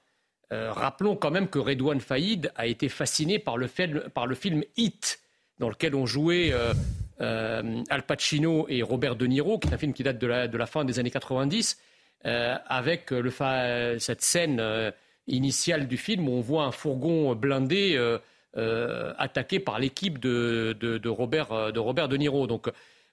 [0.50, 3.68] rappelons quand même que Redouane Faïd a été fasciné par le,
[4.10, 5.21] par le film Hit
[5.62, 6.74] dans lequel ont joué euh,
[7.20, 10.48] euh, Al Pacino et Robert De Niro, qui est un film qui date de la,
[10.48, 11.78] de la fin des années 90,
[12.26, 13.30] euh, avec le
[14.00, 14.60] cette scène
[15.28, 17.96] initiale du film où on voit un fourgon blindé
[19.18, 22.48] attaqué par l'équipe de, de, Robert, de Robert De Niro.
[22.48, 22.68] Donc,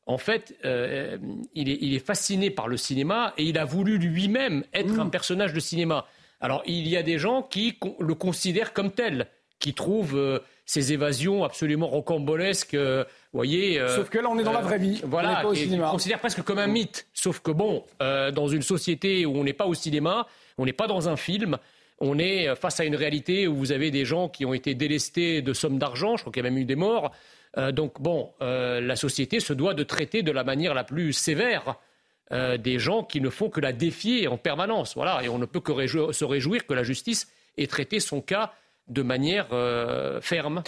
[0.08, 4.64] en fait, il, est, il, est, fasciné par le cinéma et il a voulu lui-même
[4.74, 5.02] être mmh.
[5.02, 6.08] un personnage de cinéma.
[6.41, 9.28] Alors, il y a des gens qui le considèrent comme tel,
[9.60, 12.76] qui trouvent ces évasions absolument rocambolesques.
[12.76, 13.03] Euh,
[13.34, 13.80] voyez.
[13.80, 15.01] Euh, Sauf que là, on est dans la vraie vie.
[15.03, 17.07] Voilà, on est considère presque comme un mythe.
[17.11, 20.28] Sauf que bon, euh, dans une société où on n'est pas au cinéma,
[20.59, 21.57] on n'est pas dans un film.
[21.99, 25.41] On est face à une réalité où vous avez des gens qui ont été délestés
[25.41, 26.17] de sommes d'argent.
[26.17, 27.11] Je crois qu'il y a même eu des morts.
[27.74, 31.76] donc bon, la société se doit de traiter de la manière la plus sévère
[32.32, 34.93] des gens qui ne font que la défier en permanence.
[34.95, 35.74] Voilà, et on ne peut que
[36.13, 38.53] se réjouir que la justice ait traité son cas
[38.90, 40.64] de manière euh, ferme.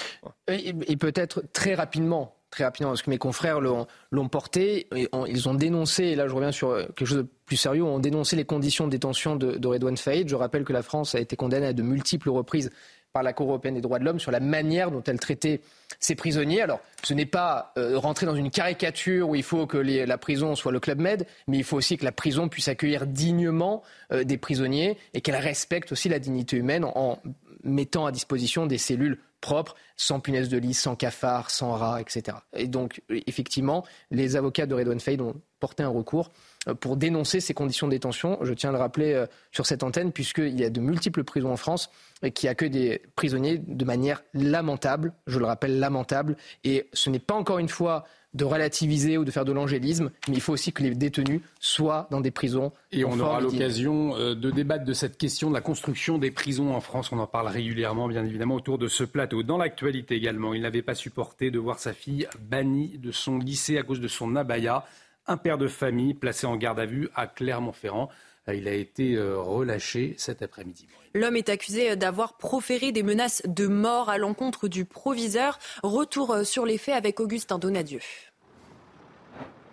[0.47, 4.87] Et, peut-être très rapidement, très rapidement, parce que mes confrères l'ont porté,
[5.27, 8.35] ils ont dénoncé, et là je reviens sur quelque chose de plus sérieux, ont dénoncé
[8.35, 10.29] les conditions de détention de, de Redouane Faïd.
[10.29, 12.71] Je rappelle que la France a été condamnée à de multiples reprises
[13.13, 15.61] par la Cour européenne des droits de l'homme sur la manière dont elle traitait
[15.99, 16.61] ces prisonniers.
[16.61, 20.55] Alors, ce n'est pas euh, rentrer dans une caricature où il faut que la prison
[20.55, 24.23] soit le Club Med, mais il faut aussi que la prison puisse accueillir dignement euh,
[24.23, 27.19] des prisonniers et qu'elle respecte aussi la dignité humaine en,
[27.63, 32.37] mettant à disposition des cellules propres, sans punaise de lit, sans cafard, sans rats, etc.
[32.53, 36.31] Et donc, effectivement, les avocats de Redouane Faïd ont porté un recours
[36.67, 38.37] euh, pour dénoncer ces conditions de détention.
[38.41, 41.51] Je tiens à le rappeler euh, sur cette antenne, puisqu'il y a de multiples prisons
[41.51, 41.89] en France
[42.35, 46.37] qui accueillent des prisonniers de manière lamentable, je le rappelle, lamentable.
[46.63, 50.35] Et ce n'est pas encore une fois de relativiser ou de faire de l'angélisme, mais
[50.35, 52.71] il faut aussi que les détenus soient dans des prisons.
[52.91, 56.73] Et on aura l'occasion euh, de débattre de cette question de la construction des prisons
[56.73, 57.11] en France.
[57.11, 59.43] On en parle régulièrement, bien évidemment, autour de ce plateau.
[59.43, 63.77] Dans l'actualité également, il n'avait pas supporté de voir sa fille bannie de son lycée
[63.77, 64.85] à cause de son abaya
[65.27, 68.09] un père de famille placé en garde à vue à Clermont-Ferrand.
[68.47, 70.87] Euh, il a été euh, relâché cet après-midi.
[71.13, 75.59] L'homme est accusé d'avoir proféré des menaces de mort à l'encontre du proviseur.
[75.83, 77.99] Retour euh, sur les faits avec Augustin Donadieu.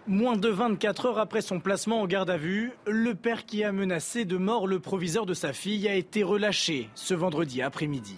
[0.07, 3.73] Moins de 24 heures après son placement en garde à vue, le père qui a
[3.73, 8.17] menacé de mort le proviseur de sa fille a été relâché ce vendredi après-midi.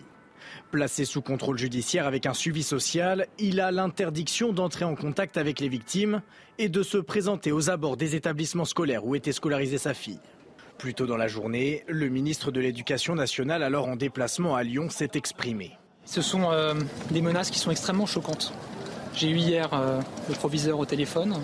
[0.70, 5.59] Placé sous contrôle judiciaire avec un suivi social, il a l'interdiction d'entrer en contact avec
[5.59, 6.22] les victimes
[6.59, 10.20] et de se présenter aux abords des établissements scolaires où était scolarisée sa fille.
[10.81, 14.89] Plus tôt dans la journée, le ministre de l'Éducation nationale, alors en déplacement à Lyon,
[14.89, 15.72] s'est exprimé.
[16.07, 16.72] Ce sont euh,
[17.11, 18.55] des menaces qui sont extrêmement choquantes.
[19.14, 20.01] J'ai eu hier euh,
[20.31, 21.37] le proviseur au téléphone.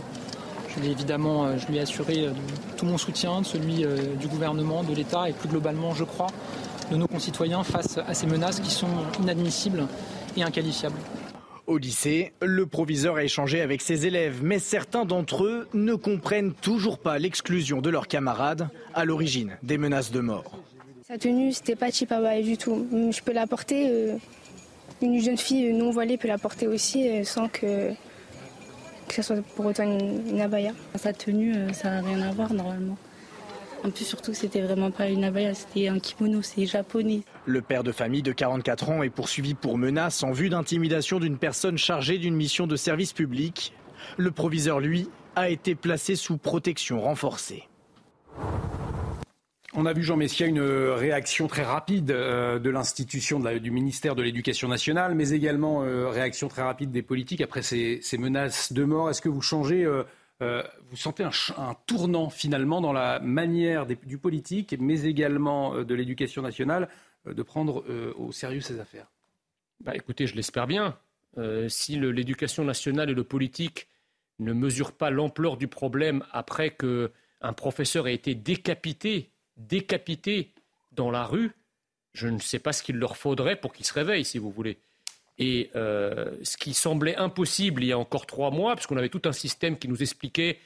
[0.70, 2.30] Je évidemment, euh, je lui ai assuré
[2.78, 3.84] tout mon soutien, celui
[4.18, 6.28] du gouvernement, de l'État et plus globalement, je crois,
[6.90, 8.88] de nos concitoyens face à ces menaces qui sont
[9.20, 9.86] inadmissibles
[10.38, 10.96] et inqualifiables.
[11.66, 16.52] Au lycée, le proviseur a échangé avec ses élèves, mais certains d'entre eux ne comprennent
[16.52, 20.58] toujours pas l'exclusion de leurs camarades à l'origine des menaces de mort.
[21.08, 22.86] Sa tenue, c'était pas chipaba du tout.
[23.10, 24.16] Je peux la porter, euh,
[25.02, 27.90] une jeune fille non voilée peut la porter aussi euh, sans que,
[29.08, 30.72] que ce soit pour autant une, une abaya.
[30.94, 32.96] Sa tenue, euh, ça n'a rien à voir normalement.
[33.86, 37.20] En plus, surtout, c'était vraiment pas une abaya, c'était un kimono, c'est japonais.
[37.44, 41.38] Le père de famille de 44 ans est poursuivi pour menace en vue d'intimidation d'une
[41.38, 43.72] personne chargée d'une mission de service public.
[44.16, 47.68] Le proviseur, lui, a été placé sous protection renforcée.
[49.72, 54.22] On a vu, Jean Messia, une réaction très rapide euh, de l'institution du ministère de
[54.22, 59.10] l'Éducation nationale, mais également euh, réaction très rapide des politiques après ces, menaces de mort.
[59.10, 59.86] Est-ce que vous changez
[60.42, 61.30] euh, vous sentez un,
[61.86, 66.88] tournant finalement dans la manière du politique, mais également euh, de l'éducation nationale,
[67.26, 67.84] euh, de prendre
[68.16, 69.06] au sérieux ces affaires?
[69.80, 70.98] Bah, Écoutez, je l'espère bien.
[71.68, 73.88] si l'éducation nationale et le politique
[74.38, 80.52] ne mesurent pas l'ampleur du problème après qu'un professeur ait été décapité, décapité
[80.92, 81.52] dans la rue,
[82.12, 84.78] je ne sais pas ce qu'il leur faudrait pour qu'ils se réveillent, si vous voulez.
[85.38, 89.08] Et euh, ce qui semblait impossible il y a encore trois mois, parce qu'on avait
[89.08, 90.58] tout un système qui nous expliquait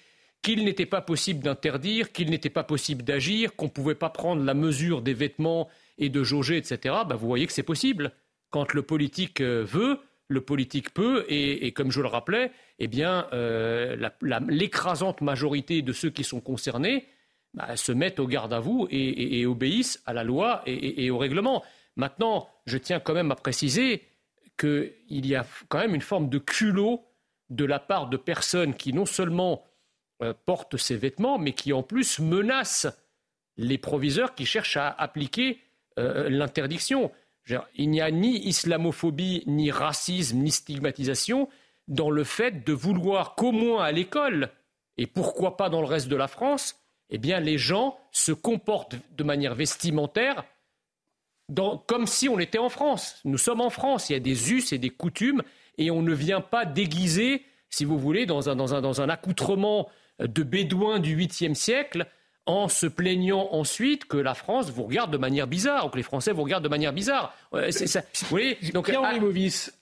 [0.43, 4.43] qu'il n'était pas possible d'interdire, qu'il n'était pas possible d'agir, qu'on ne pouvait pas prendre
[4.43, 5.69] la mesure des vêtements
[5.99, 8.13] et de jauger, etc., bah, vous voyez que c'est possible.
[8.51, 13.27] Quand le politique euh, veut, le politique peut, et, comme je le rappelais, eh bien,
[13.33, 14.09] euh,
[14.49, 17.09] l'écrasante majorité de ceux qui sont concernés
[17.53, 21.65] bah, se mettent au garde à vous et, obéissent à la loi et, au règlement.
[21.97, 24.05] Maintenant, je tiens quand même à préciser
[24.61, 27.03] qu'il y a quand même une forme de culot
[27.49, 29.65] de la part de personnes qui non seulement
[30.23, 32.89] euh, portent ces vêtements, mais qui en plus menacent
[33.57, 35.61] les proviseurs qui cherchent à appliquer
[35.99, 37.11] euh, l'interdiction.
[37.75, 41.49] Il n'y a ni islamophobie, ni racisme, ni stigmatisation
[41.89, 44.51] dans le fait de vouloir qu'au moins à l'école,
[44.97, 46.77] et pourquoi pas dans le reste de la France,
[47.09, 50.45] eh bien les gens se comportent de manière vestimentaire
[51.87, 53.21] comme si on était en France.
[53.25, 55.43] Nous sommes en France, il y a des us et des coutumes,
[55.79, 59.09] et on ne vient pas déguiser, si vous voulez, dans un, dans un, dans un
[59.09, 59.89] accoutrement
[60.19, 62.07] de bédouin du 8e siècle,
[62.47, 66.03] en se plaignant ensuite que la France vous regarde de manière bizarre, ou que les
[66.03, 67.35] Français vous regardent de manière bizarre.
[67.71, 69.13] Ça, vous voyez Donc, ah,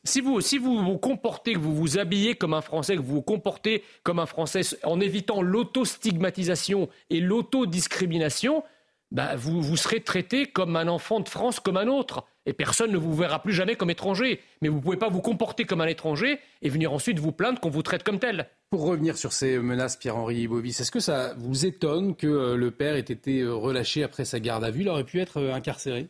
[0.05, 3.15] si vous, si vous vous comportez, que vous vous habillez comme un Français, que vous
[3.15, 8.65] vous comportez comme un Français en évitant l'autostigmatisation et l'autodiscrimination,
[9.11, 12.25] bah, vous, vous serez traité comme un enfant de France, comme un autre.
[12.47, 14.41] Et personne ne vous verra plus jamais comme étranger.
[14.63, 17.61] Mais vous ne pouvez pas vous comporter comme un étranger et venir ensuite vous plaindre
[17.61, 18.49] qu'on vous traite comme tel.
[18.71, 22.71] Pour revenir sur ces menaces, Pierre-Henri Bovis, est-ce que ça vous étonne que euh, le
[22.71, 24.83] père ait été euh, relâché après sa garde à vue?
[24.83, 26.09] Il aurait pu être euh, incarcéré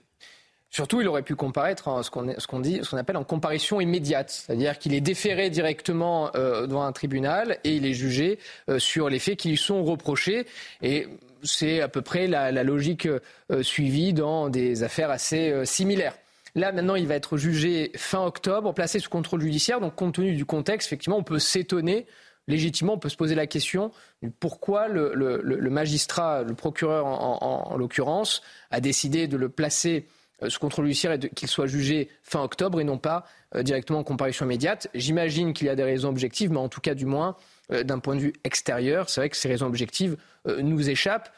[0.71, 4.31] Surtout, il aurait pu comparaître en ce qu'on dit, ce qu'on appelle en comparution immédiate,
[4.31, 8.39] c'est-à-dire qu'il est déféré directement devant un tribunal et il est jugé
[8.77, 10.47] sur les faits qui lui sont reprochés.
[10.83, 11.07] Et
[11.43, 16.15] c'est à peu près la, logique euh, suivie dans des affaires assez euh, similaires.
[16.55, 19.81] Là, maintenant, il va être jugé fin octobre, placé sous contrôle judiciaire.
[19.81, 22.07] Donc, compte tenu du contexte, effectivement, on peut s'étonner.
[22.49, 23.93] Légitimement, on peut se poser la question
[24.41, 30.07] pourquoi le, magistrat, le procureur en, l'occurrence, a décidé de le placer
[30.43, 33.25] euh, sous contrôle judiciaire et qu'il soit jugé fin octobre et non pas
[33.55, 34.89] euh, directement en comparution immédiate.
[34.95, 37.37] J'imagine qu'il y a des raisons objectives, mais en tout cas, du moins,
[37.73, 40.17] euh, d'un point de vue extérieur, c'est vrai que ces raisons objectives
[40.47, 41.31] nous échappent.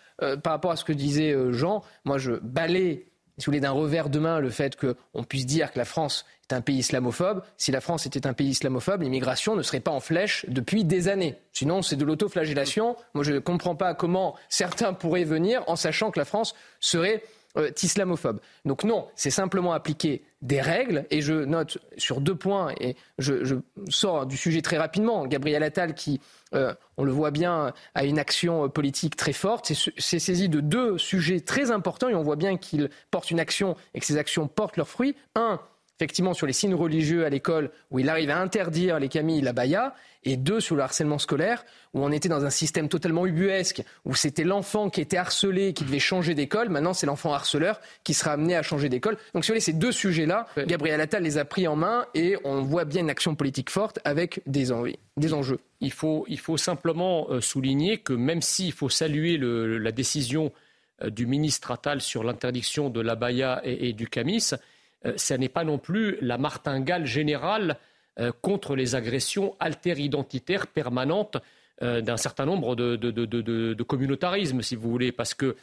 [0.42, 3.07] par rapport à ce que disait Jean, moi, je balais
[3.40, 6.26] si vous voulez, d'un revers de main le fait qu'on puisse dire que la France
[6.48, 7.42] est un pays islamophobe.
[7.57, 11.09] Si la France était un pays islamophobe, l'immigration ne serait pas en flèche depuis des
[11.09, 11.36] années.
[11.53, 12.96] Sinon, c'est de l'autoflagellation.
[13.14, 17.22] Moi, je ne comprends pas comment certains pourraient venir en sachant que la France serait
[17.57, 18.40] euh, islamophobe.
[18.64, 21.05] Donc non, c'est simplement appliquer des règles.
[21.11, 25.94] Et je note sur deux points, et je, sors du sujet très rapidement, Gabriel Attal
[25.94, 26.20] qui,
[26.55, 30.98] euh, on le voit bien, a une action politique très forte, s'est saisi de deux
[30.98, 34.48] sujets très importants et on voit bien qu'il porte une action et que ces actions
[34.48, 35.14] portent leurs fruits.
[35.34, 35.61] Un,
[36.01, 39.53] effectivement sur les signes religieux à l'école, où il arrive à interdire les camilles, la
[39.53, 39.94] baya,
[40.24, 44.14] et deux, sur le harcèlement scolaire, où on était dans un système totalement ubuesque, où
[44.14, 46.70] c'était l'enfant qui était harcelé, qui devait changer d'école.
[46.70, 49.18] Maintenant, c'est l'enfant harceleur qui sera amené à changer d'école.
[49.34, 52.36] Donc, si vous voulez, ces deux sujets-là, Gabriel Attal les a pris en main et
[52.44, 54.68] on voit bien une action politique forte avec des,
[55.18, 55.59] des enjeux.
[55.80, 60.53] Il faut, il faut simplement euh, souligner que même s'il faut saluer la décision
[61.03, 64.51] euh, du ministre Attal sur l'interdiction de la baya et du camis,
[65.07, 67.76] euh, ce n'est pas non plus la martingale générale
[68.18, 71.38] euh, contre les agressions alter-identitaires permanentes
[71.82, 75.57] euh, d'un certain nombre de, communautarismes, si vous voulez, parce que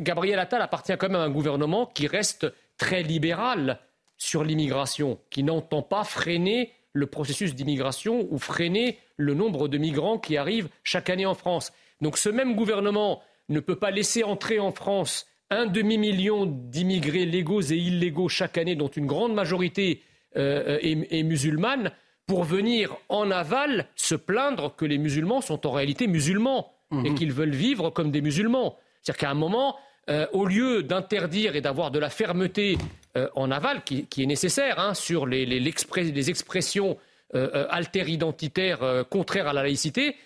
[0.00, 3.78] Gabriel Attal appartient quand même à un gouvernement qui reste très libéral
[4.18, 10.18] sur l'immigration, qui n'entend pas freiner le processus d'immigration ou freiner le nombre de migrants
[10.18, 11.72] qui arrivent chaque année en France.
[12.02, 17.62] Donc ce même gouvernement ne peut pas laisser entrer en France un demi-million d'immigrés légaux
[17.62, 20.02] et illégaux chaque année, dont une grande majorité
[20.36, 21.90] euh, est, musulmane,
[22.26, 27.14] pour venir en aval se plaindre que les musulmans sont en réalité musulmans et mhm.
[27.14, 28.76] qu'ils veulent vivre comme des musulmans.
[29.02, 29.76] C'est-à-dire qu'à un moment,
[30.10, 32.76] euh, au lieu d'interdire et d'avoir de la fermeté
[33.16, 36.98] euh, en aval, qui, est nécessaire hein, sur les, les expressions
[37.34, 40.16] alter-identitaires contraires à la laïcité,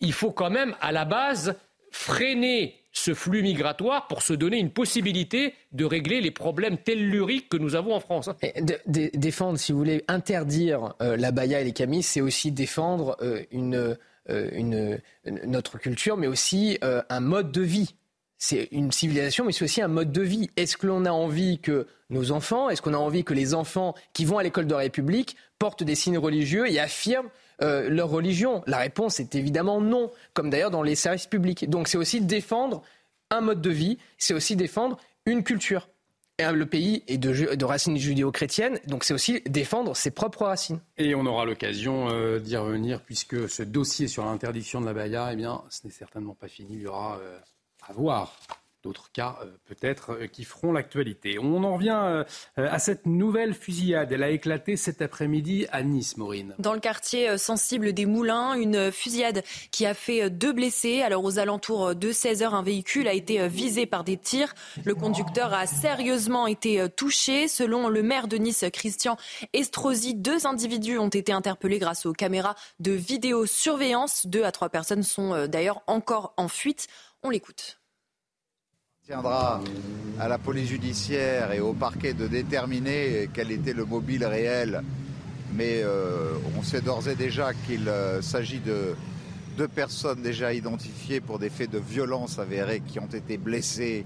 [0.00, 1.56] il faut quand même, à la base,
[1.92, 7.56] freiner ce flux migratoire pour se donner une possibilité de régler les problèmes telluriques que
[7.56, 8.30] nous avons en France.
[8.86, 13.94] défendre, si vous voulez, interdire euh, la baya et les camis, c'est aussi défendre euh,
[14.30, 17.94] euh, notre culture, mais aussi un mode de vie.
[18.36, 20.50] C'est une civilisation, mais c'est aussi un mode de vie.
[20.56, 23.94] Est-ce que l'on a envie que nos enfants, est-ce qu'on a envie que les enfants
[24.12, 27.30] qui vont à l'école de la République portent des signes religieux et affirment
[27.62, 31.68] euh, leur religion La réponse est évidemment non, comme d'ailleurs dans les services publics.
[31.68, 32.82] Donc c'est aussi défendre
[33.30, 35.88] un mode de vie, c'est aussi défendre une culture.
[36.40, 40.78] Et le pays est de, racines judéo-chrétiennes, donc c'est aussi défendre ses propres racines.
[40.96, 45.30] Et on aura l'occasion euh, d'y revenir, puisque ce dossier sur l'interdiction de la baya,
[45.32, 46.74] eh bien, ce n'est certainement pas fini.
[46.74, 47.38] Il y aura euh,
[47.88, 48.38] à voir
[48.82, 51.38] d'autres cas euh, peut-être euh, qui feront l'actualité.
[51.38, 52.24] On en revient euh,
[52.56, 54.12] à cette nouvelle fusillade.
[54.12, 56.54] Elle a éclaté cet après-midi à Nice, Maureen.
[56.58, 61.02] Dans le quartier sensible des Moulins, une fusillade qui a fait deux blessés.
[61.02, 64.54] Alors aux alentours de 16 heures, un véhicule a été visé par des tirs.
[64.84, 67.48] Le conducteur a sérieusement été touché.
[67.48, 69.16] Selon le maire de Nice, Christian
[69.52, 74.26] Estrosi, deux individus ont été interpellés grâce aux caméras de vidéosurveillance.
[74.26, 76.86] Deux à trois personnes sont d'ailleurs encore en fuite.
[77.22, 77.77] On l'écoute
[79.08, 79.62] tiendra
[80.20, 84.82] à la police judiciaire et au parquet de déterminer quel était le mobile réel.
[85.54, 88.94] Mais euh, on sait d'ores et déjà qu'il euh, s'agit de
[89.56, 94.04] deux personnes déjà identifiées pour des faits de violence avérés qui ont été blessées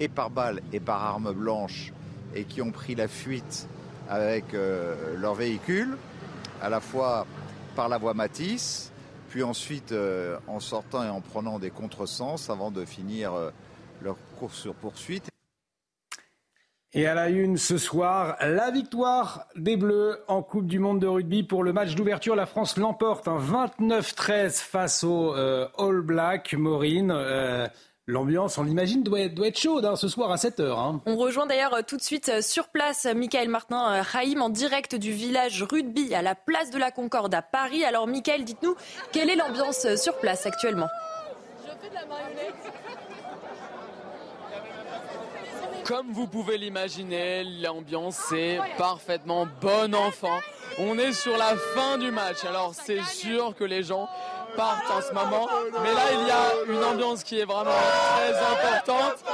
[0.00, 1.92] et par balle et par arme blanche
[2.34, 3.68] et qui ont pris la fuite
[4.08, 5.98] avec euh, leur véhicule,
[6.62, 7.26] à la fois
[7.76, 8.92] par la voie Matisse,
[9.28, 9.94] puis ensuite
[10.46, 13.32] en sortant et en prenant des contresens avant de finir
[14.38, 15.28] course sur poursuite.
[16.94, 21.06] Et à la une ce soir, la victoire des Bleus en Coupe du Monde de
[21.06, 22.34] rugby pour le match d'ouverture.
[22.34, 26.54] La France l'emporte, un 29-13 face au euh, All Black.
[26.54, 27.66] Maureen, euh,
[28.06, 30.62] L'ambiance, on l'imagine, doit être, doit être chaude hein, ce soir à 7h.
[30.62, 31.02] Hein.
[31.04, 35.12] On rejoint d'ailleurs euh, tout de suite sur place Michael Martin Raïm en direct du
[35.12, 37.84] village rugby à la place de la Concorde à Paris.
[37.84, 38.76] Alors Michael, dites-nous,
[39.12, 40.88] quelle est l'ambiance sur place actuellement?
[41.66, 42.87] Je fais de la marionnette.
[45.88, 50.38] Comme vous pouvez l'imaginer, l'ambiance est parfaitement bon enfant.
[50.78, 54.06] On est sur la fin du match, alors c'est sûr que les gens
[54.54, 55.48] partent en ce moment.
[55.82, 59.24] Mais là, il y a une ambiance qui est vraiment très importante.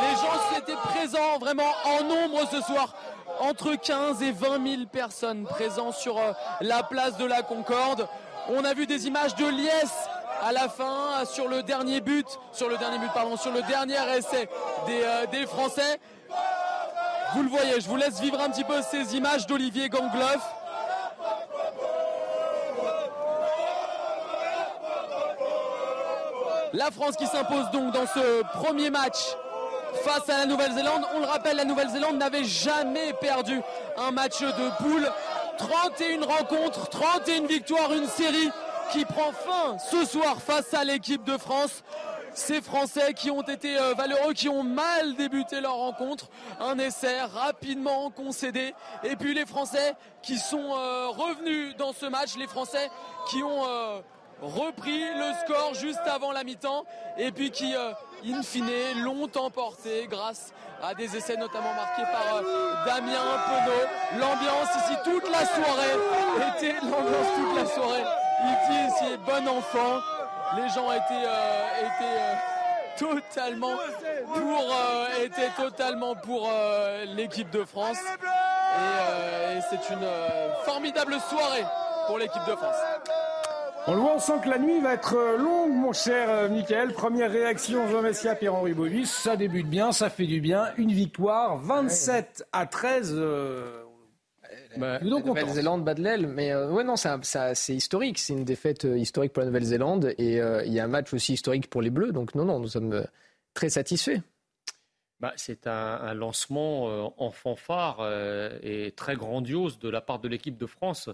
[0.00, 2.94] Les gens étaient présents vraiment en nombre ce soir.
[3.40, 8.06] Entre 15 et 20 000 personnes présentes sur euh, la place de la Concorde.
[8.48, 10.08] On a vu des images de liesse
[10.42, 13.98] à la fin sur le dernier but, sur le dernier but, pardon, sur le dernier
[14.16, 14.48] essai
[14.86, 16.00] des, euh, des Français.
[17.34, 20.42] Vous le voyez, je vous laisse vivre un petit peu ces images d'Olivier Gangloff.
[26.72, 29.36] La France qui s'impose donc dans ce premier match
[30.04, 31.02] face à la Nouvelle-Zélande.
[31.14, 33.60] On le rappelle, la Nouvelle-Zélande n'avait jamais perdu
[33.96, 35.10] un match de poule.
[35.58, 38.50] 31 rencontres, 31 victoires, une série
[38.92, 41.82] qui prend fin ce soir face à l'équipe de France.
[42.34, 46.28] Ces Français qui ont été euh, valeureux, qui ont mal débuté leur rencontre.
[46.60, 48.74] Un essai rapidement concédé.
[49.04, 52.36] Et puis les Français qui sont euh, revenus dans ce match.
[52.36, 52.90] Les Français
[53.30, 54.00] qui ont euh,
[54.42, 56.84] repris le score juste avant la mi-temps.
[57.16, 62.42] Et puis qui, in fine, l'ont emporté grâce à des essais notamment marqués par
[62.84, 64.20] Damien Penaud.
[64.20, 68.25] L'ambiance ici toute la soirée était l'ambiance toute la soirée.
[68.44, 70.00] Ici, ici, bon enfant
[70.54, 72.34] les gens étaient, euh, euh,
[72.96, 73.72] totalement
[74.26, 76.50] pour, euh, étaient totalement pour
[77.14, 77.98] l'équipe de France.
[77.98, 80.06] Et, c'est une
[80.64, 81.64] formidable soirée
[82.06, 82.76] pour l'équipe de France.
[83.88, 86.92] On le voit, on sent que la nuit va être longue, mon cher Michael.
[86.92, 89.10] Première réaction, Jean Messia, Pierre-Henri Bovis.
[89.10, 90.70] Ça débute bien, ça fait du bien.
[90.76, 93.14] Une victoire, 27 à 13.
[94.78, 98.98] Bah, Nouvelle-Zélande bat de l'aile, mais euh, ouais non, c'est historique, c'est une défaite euh,
[98.98, 101.90] historique pour la Nouvelle-Zélande et euh, il y a un match aussi historique pour les
[101.90, 103.06] Bleus, donc non non, nous sommes
[103.54, 104.20] très satisfaits.
[105.20, 108.06] Bah, c'est un, lancement en fanfare
[108.62, 111.08] et très grandiose de la part de l'équipe de France.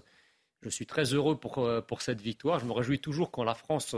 [0.61, 2.59] Je suis très heureux pour, pour cette victoire.
[2.59, 3.95] Je me réjouis toujours quand la France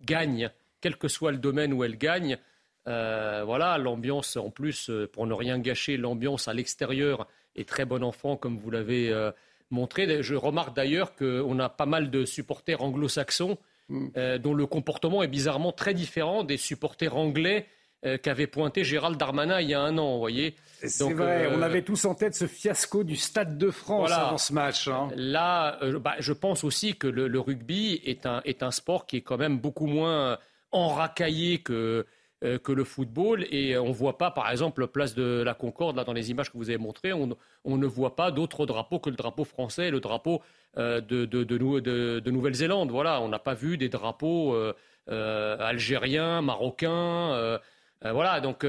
[0.00, 0.48] gagne,
[0.80, 2.38] quel que soit le domaine où elle gagne.
[2.86, 7.26] voilà, l'ambiance en plus, pour ne rien gâcher, l'ambiance à l'extérieur
[7.58, 9.30] et très bon enfant, comme vous l'avez euh,
[9.70, 10.22] montré.
[10.22, 14.06] Je remarque d'ailleurs qu'on a pas mal de supporters anglo-saxons mm.
[14.16, 17.66] euh, dont le comportement est bizarrement très différent des supporters anglais
[18.06, 20.54] euh, qu'avait pointé Gérald Darmanin il y a un an, vous voyez.
[20.84, 24.52] C'est vrai, on avait tous en tête ce fiasco du Stade de France avant ce
[24.52, 24.86] match.
[24.86, 25.08] Hein.
[25.16, 29.22] Là, bah, je pense aussi que le, rugby est un, est un sport qui est
[29.22, 30.38] quand même beaucoup moins
[30.70, 32.06] enracaillé que,
[32.40, 33.46] que le football.
[33.50, 36.50] Et on ne voit pas, par exemple, place de la Concorde, là, dans les images
[36.50, 37.28] que vous avez montrées, on,
[37.64, 40.42] ne voit pas d'autres drapeaux que le drapeau français, le drapeau
[40.76, 42.90] euh, de, de, Nouvelle-Zélande.
[42.90, 47.58] Voilà, on n'a pas vu des drapeaux euh, algériens, marocains.
[48.02, 48.64] voilà, donc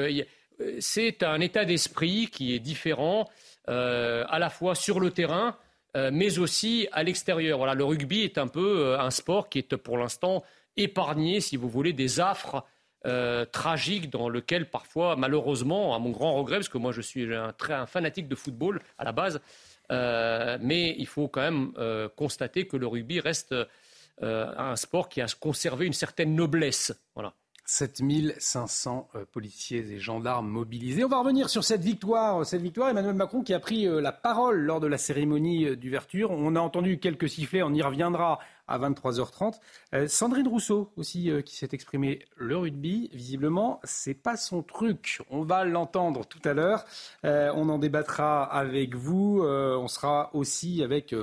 [0.79, 3.29] c'est un état d'esprit qui est différent,
[3.67, 5.55] à la fois sur le terrain,
[5.95, 7.59] mais aussi à l'extérieur.
[7.59, 10.43] Voilà, le rugby est un peu un sport qui est pour l'instant
[10.77, 12.65] épargné, si vous voulez, des affres
[13.05, 17.33] euh, tragique dans lequel parfois, malheureusement, à mon grand regret, parce que moi je suis
[17.33, 17.53] un,
[17.85, 19.39] fanatique de football à la base,
[19.91, 23.55] euh, mais il faut quand même euh, constater que le rugby reste
[24.21, 26.93] un sport qui a conservé une certaine noblesse.
[27.15, 27.33] Voilà.
[27.63, 31.05] 7500 euh, policiers et gendarmes mobilisés.
[31.05, 32.45] On va revenir sur cette victoire.
[32.45, 36.31] Cette victoire, Emmanuel Macron qui a pris la parole lors de la cérémonie d'ouverture.
[36.31, 38.39] On a entendu quelques sifflets, on y reviendra
[38.69, 39.59] à 23h30.
[40.07, 42.25] Sandrine Rousseau aussi qui s'est exprimée.
[42.37, 45.21] Le rugby, visiblement, c'est pas son truc.
[45.29, 46.85] On va l'entendre tout à l'heure.
[47.23, 49.41] on en débattra avec vous.
[49.43, 51.13] on sera aussi avec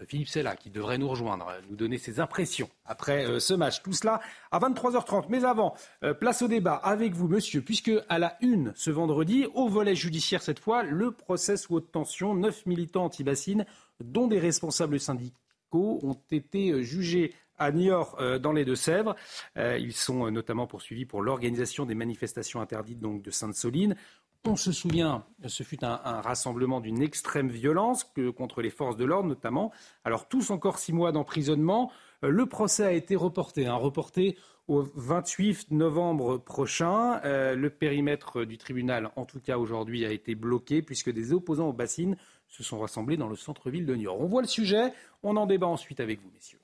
[0.00, 3.54] euh, Philippe Sella qui devrait nous rejoindre, euh, nous donner ses impressions après euh, ce
[3.54, 3.82] match.
[3.82, 5.26] Tout cela à 23h30.
[5.28, 5.74] Mais avant,
[6.20, 10.42] place au débat avec vous, monsieur, puisque à la une ce vendredi, au volet judiciaire
[10.42, 12.34] cette fois, le procès sous haute tension.
[12.34, 13.66] Neuf militants anti-bassines,
[14.02, 15.36] dont des responsables syndicaux,
[15.74, 19.14] ont été jugés à Niort dans les Deux-Sèvres.
[19.56, 23.94] ils sont notamment poursuivis pour l'organisation des manifestations interdites donc de Sainte-Soline.
[24.44, 28.04] On se souvient, ce fut un, rassemblement d'une extrême violence
[28.36, 29.70] contre les forces de l'ordre notamment.
[30.04, 31.92] Alors tous encore six mois d'emprisonnement.
[32.24, 37.20] Euh, le procès a été reporté, hein, reporté au 28 novembre prochain.
[37.24, 41.68] Euh, le périmètre du tribunal, en tout cas aujourd'hui, a été bloqué puisque des opposants
[41.68, 42.16] aux bassines
[42.52, 44.20] se sont rassemblés dans le centre-ville de Niort.
[44.20, 44.92] On voit le sujet,
[45.22, 46.60] on en débat ensuite avec vous, messieurs.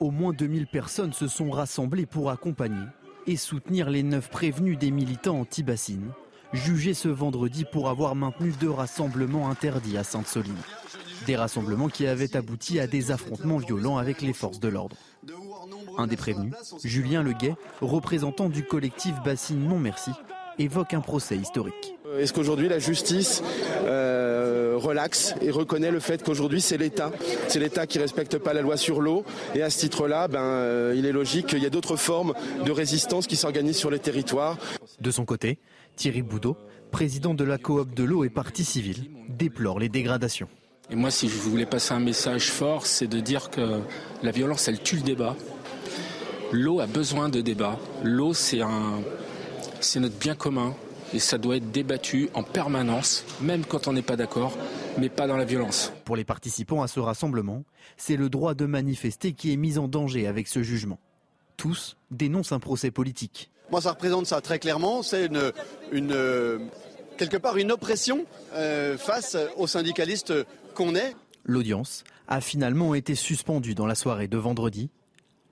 [0.00, 2.84] Au moins 2000 personnes se sont rassemblées pour accompagner
[3.26, 6.10] et soutenir les neuf prévenus des militants anti-bassines,
[6.52, 10.52] jugés ce vendredi pour avoir maintenu deux rassemblements interdits à Sainte-Soline.
[11.26, 14.96] Des rassemblements qui avaient abouti à des affrontements violents avec les forces de l'ordre.
[15.96, 16.52] Un des prévenus,
[16.84, 19.82] Julien Leguet, représentant du collectif Bassine Non
[20.58, 21.94] évoque un procès historique.
[22.18, 23.42] Est-ce qu'aujourd'hui la justice
[23.84, 27.10] euh, relaxe et reconnaît le fait qu'aujourd'hui c'est l'État,
[27.48, 29.24] c'est l'État qui respecte pas la loi sur l'eau
[29.54, 32.34] et à ce titre-là, ben, il est logique qu'il y ait d'autres formes
[32.64, 34.58] de résistance qui s'organisent sur les territoires.
[35.00, 35.58] De son côté,
[35.96, 36.56] Thierry Boudot,
[36.90, 40.48] président de la coop de l'eau et partie civile, déplore les dégradations.
[40.90, 43.80] Et moi, si je voulais passer un message fort, c'est de dire que
[44.22, 45.34] la violence, elle tue le débat.
[46.52, 47.78] L'eau a besoin de débat.
[48.02, 49.00] L'eau, c'est un,
[49.80, 50.74] c'est notre bien commun
[51.12, 54.56] et ça doit être débattu en permanence, même quand on n'est pas d'accord,
[54.98, 55.92] mais pas dans la violence.
[56.04, 57.64] Pour les participants à ce rassemblement,
[57.96, 60.98] c'est le droit de manifester qui est mis en danger avec ce jugement.
[61.56, 63.50] Tous dénoncent un procès politique.
[63.70, 65.02] Moi, ça représente ça très clairement.
[65.02, 65.52] C'est une,
[65.92, 66.68] une,
[67.16, 70.32] quelque part une oppression euh, face aux syndicalistes
[70.74, 71.14] qu'on est.
[71.44, 74.90] L'audience a finalement été suspendue dans la soirée de vendredi.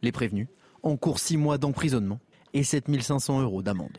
[0.03, 0.49] Les prévenus
[0.83, 2.19] encourent six mois d'emprisonnement
[2.55, 3.99] et 7500 euros d'amende.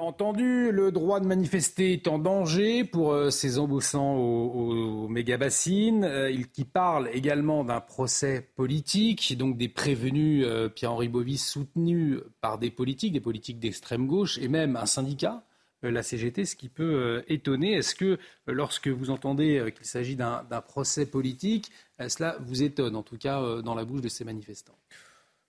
[0.00, 6.04] Entendu, le droit de manifester est en danger pour euh, ces embossants aux, aux méga-bassines.
[6.04, 12.20] Euh, il qui parle également d'un procès politique, donc des prévenus euh, Pierre-Henri Bovis soutenus
[12.40, 15.42] par des politiques, des politiques d'extrême gauche et même un syndicat
[15.82, 17.74] la CGT, ce qui peut étonner.
[17.74, 18.18] Est-ce que
[18.48, 21.70] lorsque vous entendez qu'il s'agit d'un procès politique,
[22.08, 24.76] cela vous étonne, en tout cas dans la bouche de ces manifestants?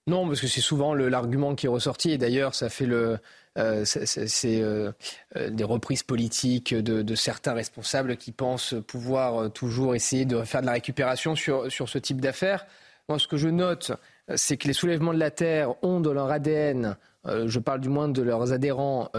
[0.10, 2.12] Non, parce que c'est souvent l'argument qui est ressorti.
[2.12, 3.20] Et d'ailleurs, ça fait le,
[3.58, 4.92] euh, c'est euh,
[5.36, 10.66] euh, des reprises politiques de, certains responsables qui pensent pouvoir toujours essayer de faire de
[10.66, 12.66] la récupération sur, sur ce type d'affaires.
[13.08, 13.92] Moi, ce que je note,
[14.36, 16.96] c'est que les soulèvements de la terre ont dans leur ADN,
[17.26, 19.10] je parle du moins de leurs adhérents,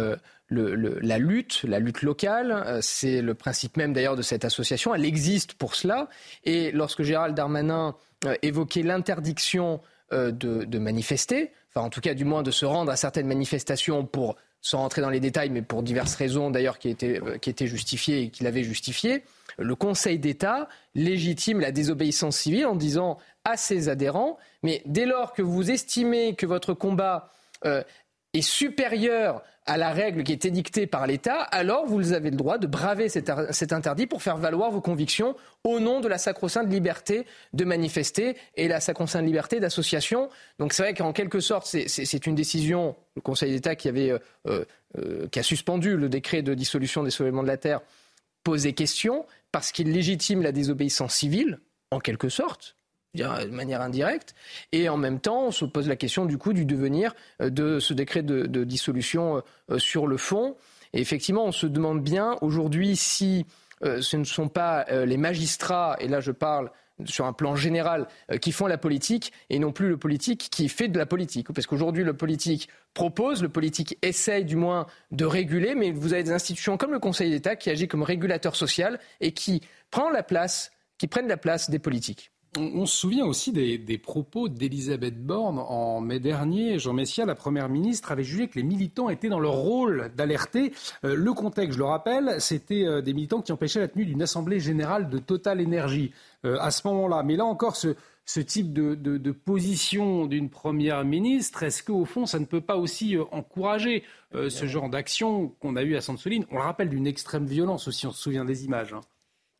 [0.48, 2.78] la lutte, la lutte locale.
[2.82, 4.94] c'est le principe même d'ailleurs de cette association.
[4.94, 6.08] Elle existe pour cela.
[6.44, 7.96] Et lorsque Gérald Darmanin
[8.42, 9.80] évoquait l'interdiction
[10.12, 14.04] euh, de, manifester, enfin en tout cas du moins de se rendre à certaines manifestations
[14.04, 17.54] pour, sans rentrer dans les détails, mais pour diverses raisons d'ailleurs qui étaient, euh, qui
[17.66, 19.22] justifiées et qu'il avait justifiées,
[19.58, 25.32] le Conseil d'État légitime la désobéissance civile en disant à ses adhérents, mais dès lors
[25.32, 27.30] que vous estimez que votre combat
[27.64, 27.82] euh,
[28.32, 32.58] est supérieur à la règle qui est édictée par l'État, alors vous avez le droit
[32.58, 37.26] de braver cet, interdit pour faire valoir vos convictions au nom de la sacro-sainte liberté
[37.52, 40.28] de manifester et la sacro-sainte liberté d'association.
[40.58, 44.64] Donc c'est vrai qu'en quelque sorte, c'est une décision, le Conseil d'État qui, avait, euh,
[44.98, 47.80] euh, qui a suspendu le décret de dissolution des soulèvements de la Terre,
[48.42, 52.76] posait question parce qu'il légitime la désobéissance civile, en quelque sorte,
[53.14, 54.34] de manière indirecte.
[54.72, 57.78] Et en même temps, on se pose la question du coup du devenir euh, de
[57.78, 59.40] ce décret de, dissolution euh,
[59.72, 60.56] euh, sur le fond.
[60.92, 63.46] Et effectivement, on se demande bien aujourd'hui si
[63.82, 66.70] ce ne sont pas les magistrats, et là je parle
[67.06, 68.08] sur un plan général,
[68.42, 71.50] qui font la politique et non plus le politique qui fait de la politique.
[71.50, 76.24] Parce qu'aujourd'hui, le politique propose, le politique essaye du moins de réguler, mais vous avez
[76.24, 80.24] des institutions comme le Conseil d'État qui agit comme régulateur social et qui prend la
[80.24, 82.32] place, qui prennent la place des politiques.
[82.58, 86.80] On, se souvient aussi des, propos d'Elisabeth Borne en mai dernier.
[86.80, 90.72] Jean Messia, la Première ministre, avait jugé que les militants étaient dans leur rôle d'alerter.
[91.04, 94.22] Euh, le contexte, je le rappelle, c'était euh, des militants qui empêchaient la tenue d'une
[94.22, 96.10] assemblée générale de Total Énergie
[96.44, 97.22] euh, à ce moment-là.
[97.22, 97.94] Mais là encore, ce,
[98.40, 104.02] type de, position d'une Première ministre, est-ce qu'au fond, ça ne peut pas aussi encourager
[104.32, 106.46] ce genre d'action qu'on a eu à Sainte-Soline?
[106.50, 108.92] On le rappelle d'une extrême violence aussi, on se souvient des images.
[108.92, 109.00] Hein.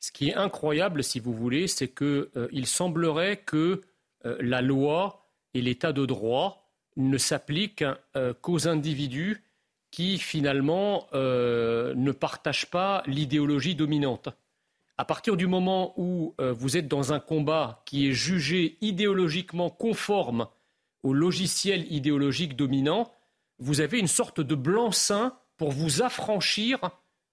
[0.00, 3.82] Ce qui est incroyable, si vous voulez, c'est qu'il euh, semblerait que
[4.24, 7.84] euh, la loi et l'état de droit ne s'appliquent
[8.16, 9.44] euh, qu'aux individus
[9.90, 14.28] qui, finalement, ne partagent pas l'idéologie dominante.
[14.98, 20.46] À partir du moment où vous êtes dans un combat qui est jugé idéologiquement conforme
[21.02, 23.10] au logiciel idéologique dominant,
[23.58, 26.78] vous avez une sorte de blanc-seing pour vous affranchir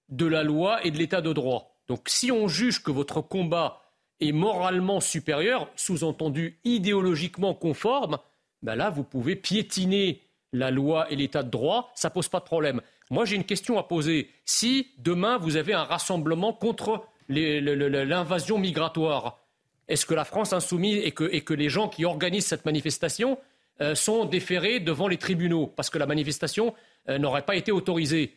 [0.08, 1.77] de la loi et de l'état de droit.
[1.88, 3.82] Donc si on juge que votre combat
[4.20, 8.18] est moralement supérieur, sous-entendu idéologiquement conforme,
[8.62, 10.20] ben là, vous pouvez piétiner
[10.52, 12.80] la loi et l'état de droit, ça ne pose pas de problème.
[13.10, 14.30] Moi, j'ai une question à poser.
[14.44, 19.38] Si demain, vous avez un rassemblement contre l'invasion migratoire,
[19.88, 23.38] est-ce que la France insoumise et que, les gens qui organisent cette manifestation
[23.80, 25.66] euh, sont déférés devant les tribunaux?
[25.66, 26.74] Parce que la manifestation
[27.08, 28.34] euh, n'aurait pas été autorisée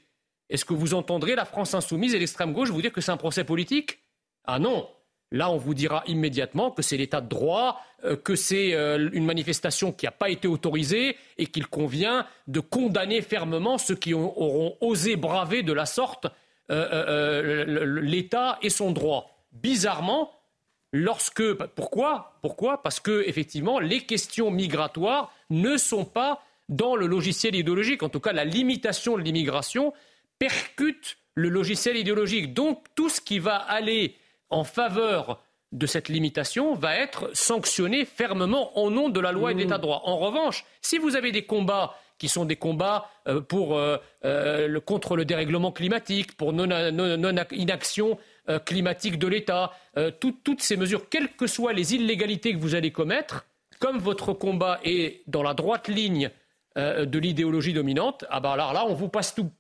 [0.52, 3.18] est-ce que vous entendrez la France insoumise et l'extrême gauche vous dire que c'est un
[3.18, 4.00] procès politique?
[4.46, 4.88] Ah non
[5.34, 9.26] Là, on vous dira immédiatement que c'est l'état de droit, euh, que c'est euh, une
[9.26, 14.76] manifestation qui n'a pas été autorisée et qu'il convient de condamner fermement ceux qui auront
[14.82, 16.28] osé braver de la sorte
[16.70, 19.32] euh, l'État et son droit.
[19.54, 20.32] Bizarrement,
[20.92, 22.38] lorsque pourquoi?
[22.42, 22.84] Pourquoi?
[22.84, 28.04] Parce que effectivement, les questions migratoires ne sont pas dans le logiciel idéologique.
[28.04, 29.94] En tout cas, la limitation de l'immigration
[30.42, 32.56] percute le logiciel idéologique.
[32.56, 34.16] Donc tout ce qui va aller
[34.50, 35.40] en faveur
[35.72, 39.78] de cette limitation va être sanctionné fermement au nom de la loi et de l'état
[39.78, 40.02] de droit.
[40.06, 45.16] En revanche, si vous avez des combats qui sont des combats euh, euh, euh, contre
[45.16, 48.18] le dérèglement climatique, pour non-inaction
[48.66, 49.72] climatique de l'État,
[50.20, 53.46] toutes ces mesures, quelles que soient les illégalités que vous allez commettre,
[53.80, 56.32] comme votre combat est dans la droite ligne
[56.76, 59.52] de l'idéologie dominante, ah ben là, on vous passe tout.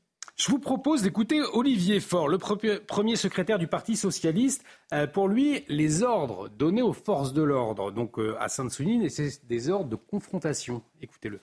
[0.41, 4.63] Je vous propose d'écouter Olivier Faure, le premier secrétaire du Parti socialiste.
[5.13, 9.91] pour lui, les ordres donnés aux forces de l'ordre, donc à Sainte-Soline, c'est des ordres
[9.91, 10.81] de confrontation.
[10.99, 11.39] Écoutez-le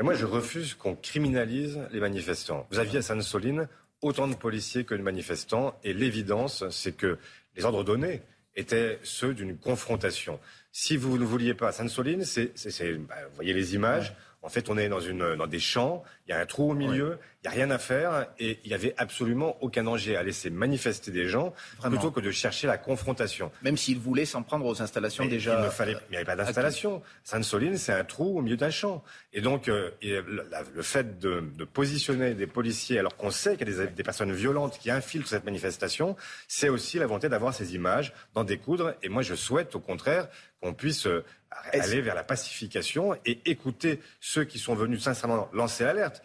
[0.00, 2.68] moi, je refuse qu'on criminalise les manifestants.
[2.70, 3.68] Vous aviez à Sainte-Soline
[4.00, 7.18] autant de policiers que de manifestants, et l'évidence, c'est que
[7.56, 8.22] les ordres donnés
[8.54, 10.38] étaient ceux d'une confrontation.
[10.70, 14.14] Si vous ne vouliez pas à Sainte-Soline, bah, vous voyez les images.
[14.44, 17.48] En fait, on est dans des champs, il y a un trou au milieu, il
[17.48, 21.10] n'y a rien à faire et il n'y avait absolument aucun danger à laisser manifester
[21.10, 23.50] des gens plutôt que de chercher la confrontation.
[23.62, 25.58] Même s'ils voulaient s'en prendre aux installations déjà.
[25.58, 27.02] Il ne fallait, il n'y avait pas d'installation.
[27.24, 29.02] Sainte-Soline, c'est un trou au milieu d'un champ.
[29.32, 31.42] Et donc, euh, le fait de,
[31.72, 35.28] positionner des policiers alors qu'on sait qu'il y a des, des, personnes violentes qui infiltrent
[35.28, 36.16] cette manifestation,
[36.46, 38.94] c'est aussi la volonté d'avoir ces images, d'en découdre.
[39.02, 40.28] Et moi, je souhaite au contraire
[40.60, 41.24] qu'on puisse euh,
[41.72, 46.21] aller vers la pacification et écouter ceux qui sont venus sincèrement lancer l'alerte.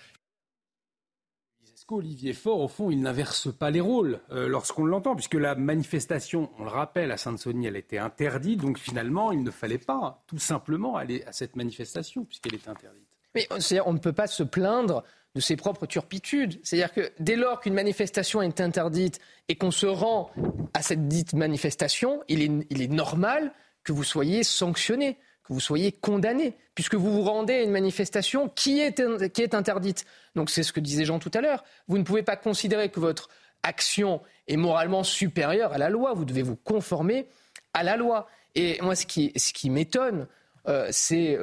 [1.96, 6.50] Olivier Faure, au fond, il n'inverse pas les rôles euh, lorsqu'on l'entend, puisque la manifestation,
[6.60, 10.40] on le rappelle, à Sainte-Sonie, elle était interdite, donc finalement, il ne fallait pas tout
[10.40, 13.08] simplement aller à cette manifestation, puisqu'elle était interdite.
[13.36, 13.48] Mais
[13.86, 15.04] on ne peut pas se plaindre
[15.36, 16.60] de ses propres turpitudes.
[16.64, 20.32] C'est-à-dire que dès lors qu'une manifestation est interdite et qu'on se rend
[20.74, 22.42] à cette dite manifestation, il
[22.82, 23.54] est normal
[23.84, 28.50] que vous soyez sanctionné, que vous soyez condamné, puisque vous vous rendez à une manifestation
[28.50, 29.02] qui est,
[29.32, 30.06] qui est interdite.
[30.36, 31.64] Donc c'est ce que disait Jean tout à l'heure.
[31.88, 33.30] Vous ne pouvez pas considérer que votre
[33.64, 36.14] action est moralement supérieure à la loi.
[36.14, 37.28] Vous devez vous conformer
[37.74, 38.28] à la loi.
[38.56, 40.28] Et moi, ce qui, ce qui m'étonne,
[40.68, 41.38] euh, c'est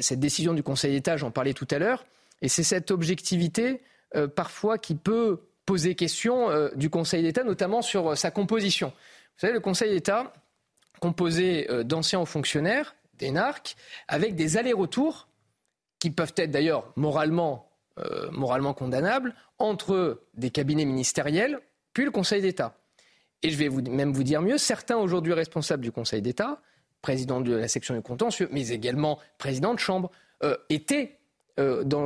[0.00, 2.06] cette décision du Conseil d'État, j'en parlais tout à l'heure,
[2.40, 3.82] et c'est cette objectivité
[4.16, 8.88] euh, parfois qui peut poser question euh, du Conseil d'État, notamment sur sa composition.
[8.88, 10.32] Vous savez, le Conseil d'État,
[11.00, 13.76] composé d'anciens hauts fonctionnaires, d'énarques,
[14.08, 15.28] avec des allers-retours
[15.98, 21.60] qui peuvent être d'ailleurs moralement, euh, moralement condamnables entre des cabinets ministériels
[21.92, 22.76] puis le Conseil d'État.
[23.42, 26.60] Et je vais vous, même vous dire mieux, certains aujourd'hui responsables du Conseil d'État,
[27.02, 30.10] président de la section du contentieux, mais également président de chambre,
[30.42, 31.16] euh, étaient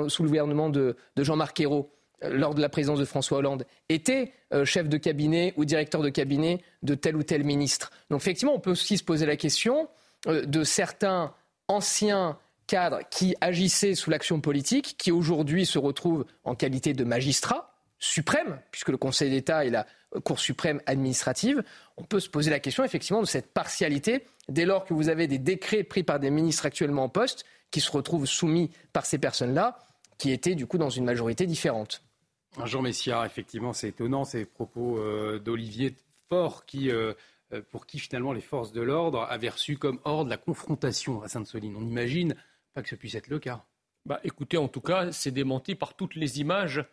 [0.09, 4.65] sous le gouvernement de, Jean-Marc Ayrault lors de la présidence de François Hollande, était euh,
[4.65, 7.91] chef de cabinet ou directeur de cabinet de tel ou tel ministre.
[8.11, 9.87] Donc effectivement, on peut aussi se poser la question euh,
[10.27, 11.35] de certains
[11.69, 17.75] anciens cadres qui agissaient sous l'action politique, qui aujourd'hui se retrouvent en qualité de magistrats
[17.99, 19.87] suprêmes, puisque le Conseil d'État est la
[20.25, 21.65] Cour suprême administrative.
[21.97, 25.27] On peut se poser la question effectivement de cette partialité dès lors que vous avez
[25.27, 29.19] des décrets pris par des ministres actuellement en poste qui se retrouvent soumis par ces
[29.19, 29.79] personnes-là,
[30.19, 32.03] qui étaient du coup dans une majorité différente.
[32.65, 35.97] Jean Messia, effectivement, c'est étonnant ces propos euh, d'Olivier
[36.29, 37.15] Faure, qui, euh, euh,
[37.71, 41.77] pour qui finalement les forces de l'ordre avaient reçu comme ordre la confrontation à Sainte-Soline.
[41.77, 42.35] On n'imagine
[42.73, 43.65] pas que ce puisse être le cas.
[44.07, 46.85] Bah, écoutez, en tout cas, c'est démenti par toutes les images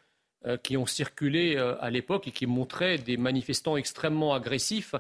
[0.64, 4.96] qui ont circulé à l'époque et qui montraient des manifestants extrêmement agressifs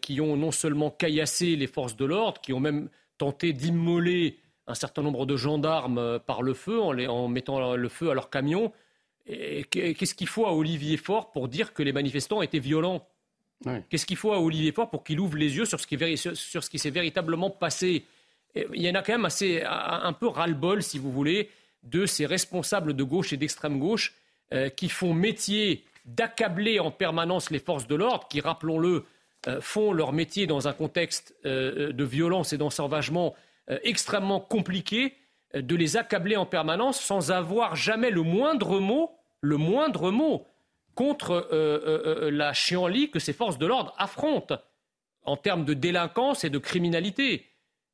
[0.00, 2.88] qui ont non seulement caillassé les forces de l'ordre, qui ont même
[3.18, 8.10] tenté d'immoler un certain nombre de gendarmes par le feu en, en mettant le feu
[8.10, 8.72] à leur camion.
[9.70, 13.08] Qu'est-ce qu'il faut à Olivier Faure pour dire que les manifestants étaient violents?
[13.88, 16.90] Qu'est-ce qu'il faut à Olivier Faure pour qu'il ouvre les yeux sur ce qui, s'est
[16.90, 18.04] véritablement passé?
[18.54, 21.50] Il y en a quand même assez, un peu ras-le-bol, si vous voulez,
[21.82, 24.14] de ces responsables de gauche et d'extrême gauche
[24.52, 29.04] euh, qui font métier d'accabler en permanence les forces de l'ordre, qui, rappelons-le,
[29.46, 33.34] euh, font leur métier dans un contexte euh, de violence et d'ensauvagement
[33.84, 35.14] extrêmement compliqué
[35.54, 39.12] de les accabler en permanence sans avoir jamais le moindre mot,
[39.42, 40.44] le moindre mot
[41.00, 44.58] contre euh, euh, euh, la chienlit que ces forces de l'ordre affrontent
[45.24, 47.46] en termes de délinquance et de criminalité.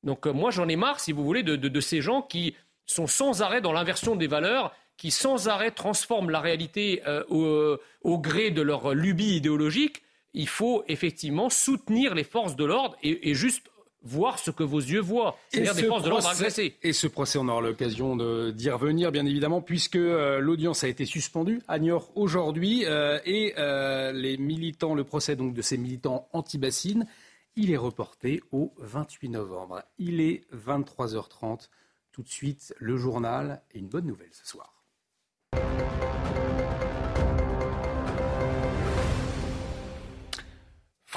[0.02, 3.60] Donc moi j'en ai marre, si vous voulez, de, ces gens qui sont sans arrêt
[3.60, 7.78] dans l'inversion des valeurs, qui sans arrêt transforment la réalité au,
[8.18, 10.02] gré de leur lubie idéologique.
[10.34, 13.70] Il faut effectivement soutenir les forces de l'ordre et, et juste
[14.06, 16.76] voir ce que vos yeux voient, c'est-à-dire des forces de l'ordre agressées.
[16.82, 18.16] Et ce procès, on aura l'occasion
[18.52, 23.54] d'y revenir, bien évidemment, puisque euh, l'audience a été suspendue à Niort aujourd'hui euh, et
[23.58, 27.06] euh, les militants, le procès donc de ces militants anti-bassines,
[27.56, 29.82] il est reporté au 28 novembre.
[29.98, 31.68] Il est 23h30.
[32.12, 34.75] Tout de suite, le journal et une bonne nouvelle ce soir.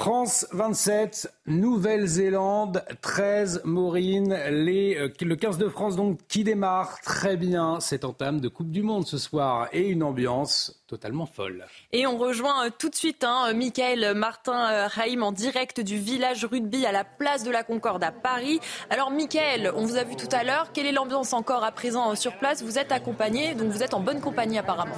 [0.00, 7.80] France 27, Nouvelle-Zélande 13, Maureen, euh, le 15 de France donc qui démarre très bien
[7.80, 11.66] cette entame de Coupe du Monde ce soir et une ambiance totalement folle.
[11.92, 15.98] Et on rejoint euh, tout de suite hein, Michael Martin euh, Raïm en direct du
[15.98, 18.58] village rugby à la place de la Concorde à Paris.
[18.88, 22.14] Alors Michael, on vous a vu tout à l'heure, quelle est l'ambiance encore à présent
[22.14, 22.62] sur place?
[22.62, 24.96] Vous êtes accompagné, donc vous êtes en bonne compagnie apparemment.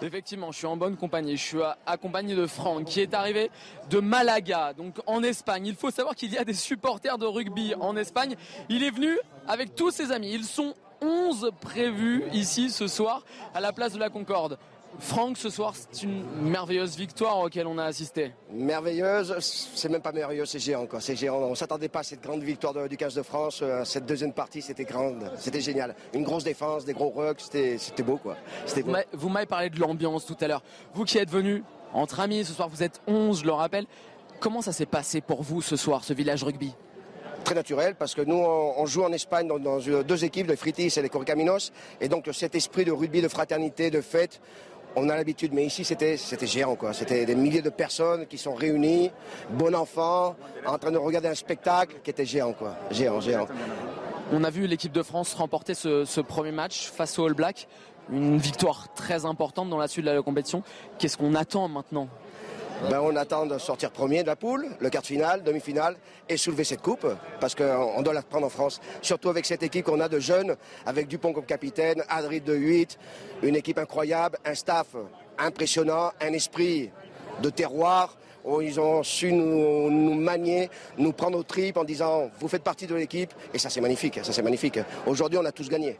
[0.00, 1.36] Effectivement, je suis en bonne compagnie.
[1.36, 3.50] Je suis accompagné de Franck qui est arrivé
[3.90, 5.66] de Malaga, donc en Espagne.
[5.66, 8.36] Il faut savoir qu'il y a des supporters de rugby en Espagne.
[8.68, 9.18] Il est venu
[9.48, 10.30] avec tous ses amis.
[10.32, 14.58] Ils sont 11 prévus ici ce soir à la place de la Concorde.
[15.00, 18.32] Franck, ce soir, c'est une merveilleuse victoire auquel on a assisté.
[18.52, 20.86] Merveilleuse, c'est même pas merveilleux, c'est géant.
[20.98, 21.36] C'est géant.
[21.36, 23.60] On ne s'attendait pas à cette grande victoire du 15 de France.
[23.62, 25.94] Euh, cette deuxième partie, c'était grande, c'était génial.
[26.14, 28.16] Une grosse défense, des gros rucks, c'était beau.
[28.16, 28.36] quoi.
[28.82, 28.92] Beau.
[29.12, 30.62] Vous m'avez parlé de l'ambiance tout à l'heure.
[30.94, 31.62] Vous qui êtes venu
[31.92, 33.86] entre amis, ce soir vous êtes 11, je le rappelle.
[34.40, 36.74] Comment ça s'est passé pour vous ce soir, ce village rugby?
[37.44, 40.92] Très naturel parce que nous, on, joue en Espagne dans, dans, deux équipes, les Fritis
[40.96, 41.72] et les Corcaminos.
[42.00, 44.40] Et donc, cet esprit de rugby, de fraternité, de fête,
[44.98, 46.16] on a l'habitude, mais ici c'était
[46.46, 46.92] géant quoi.
[46.92, 49.10] C'était des milliers de personnes qui sont réunies,
[49.50, 52.76] bon enfant, en train de regarder un spectacle qui était géant quoi.
[52.90, 53.46] Géant, géant.
[54.30, 57.66] On a vu l'équipe de France remporter ce, premier match face au All Black.
[58.10, 60.62] Une victoire très importante dans la suite de la compétition.
[60.98, 62.08] Qu'est-ce qu'on attend maintenant
[62.90, 65.96] ben, on attend de sortir premier de la poule, le quart de finale, demi-finale,
[66.28, 67.06] et soulever cette coupe,
[67.40, 68.80] parce qu'on doit la prendre en France.
[69.02, 70.56] Surtout avec cette équipe qu'on a de jeunes,
[70.86, 72.98] avec Dupont comme capitaine, Adrid de 8,
[73.42, 74.86] une équipe incroyable, un staff
[75.38, 76.90] impressionnant, un esprit
[77.42, 78.16] de terroir.
[78.44, 82.86] Où ils ont su nous, manier, nous prendre aux tripes en disant vous faites partie
[82.86, 84.78] de l'équipe et ça c'est magnifique, ça c'est magnifique.
[85.06, 85.98] Aujourd'hui on a tous gagné.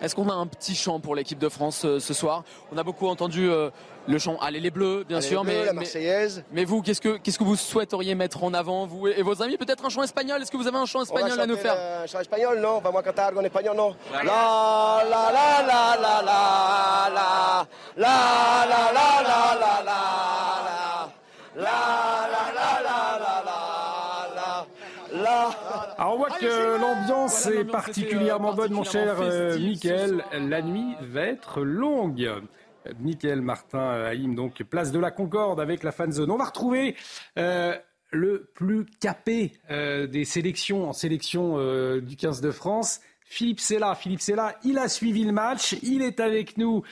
[0.00, 2.44] Est-ce qu'on a un petit chant pour l'équipe de France euh, ce soir?
[2.72, 3.70] On a beaucoup entendu euh,
[4.06, 6.44] le chant Allez les Bleus, bien sûr, mais la Marseillaise.
[6.52, 9.56] Mais, vous, qu'est-ce que qu'est-ce que vous souhaiteriez mettre en avant, vous et, vos amis?
[9.56, 10.40] Peut-être un chant espagnol?
[10.40, 11.76] Est-ce que vous avez un chant espagnol à nous faire?
[12.02, 12.78] Un chant espagnol, non?
[12.78, 16.87] Vamos a cantar en espagnol, non la la la la la la
[26.40, 30.24] que l'ambiance est particulièrement bonne, mon cher euh, Mickaël.
[30.32, 32.30] La nuit va être longue.
[33.00, 36.30] Mickaël Martin Haïm, donc place de la Concorde avec la fan zone.
[36.30, 36.96] On va retrouver
[37.38, 37.76] euh,
[38.10, 41.58] le plus capé euh, des sélections en sélection
[42.00, 43.00] du 15 de France.
[43.24, 43.94] Philippe Sella.
[43.94, 46.82] Philippe Sella, il a suivi le match, il est avec nous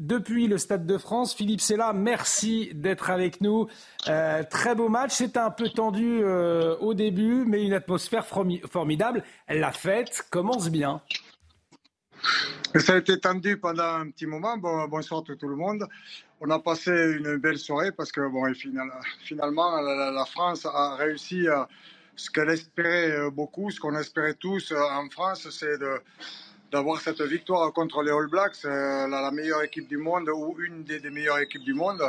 [0.00, 1.34] depuis le Stade de France.
[1.34, 3.68] Philippe Sella, merci d'être avec nous.
[4.08, 9.22] Euh, très beau match, c'était un peu tendu euh, au début, mais une atmosphère formidable.
[9.48, 11.02] La fête commence bien.
[12.74, 14.56] Ça a été tendu pendant un petit moment.
[14.56, 15.86] Bon, bonsoir tout, le monde.
[16.40, 18.42] On a passé une belle soirée parce que bon,
[19.22, 21.68] finalement, la, France a réussi à
[22.16, 26.00] ce qu'elle espérait euh, beaucoup, ce qu'on espérait tous en France, c'est de
[26.70, 30.84] d'avoir cette victoire contre les All Blacks, euh, la, meilleure équipe du monde ou une
[30.84, 32.02] des, meilleures équipes du monde.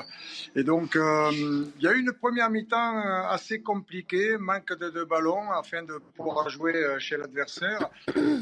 [0.55, 5.03] Et donc, euh, il y a eu une première mi-temps euh, assez compliquée, manque de,
[5.03, 7.89] ballons afin de pouvoir jouer chez l'adversaire.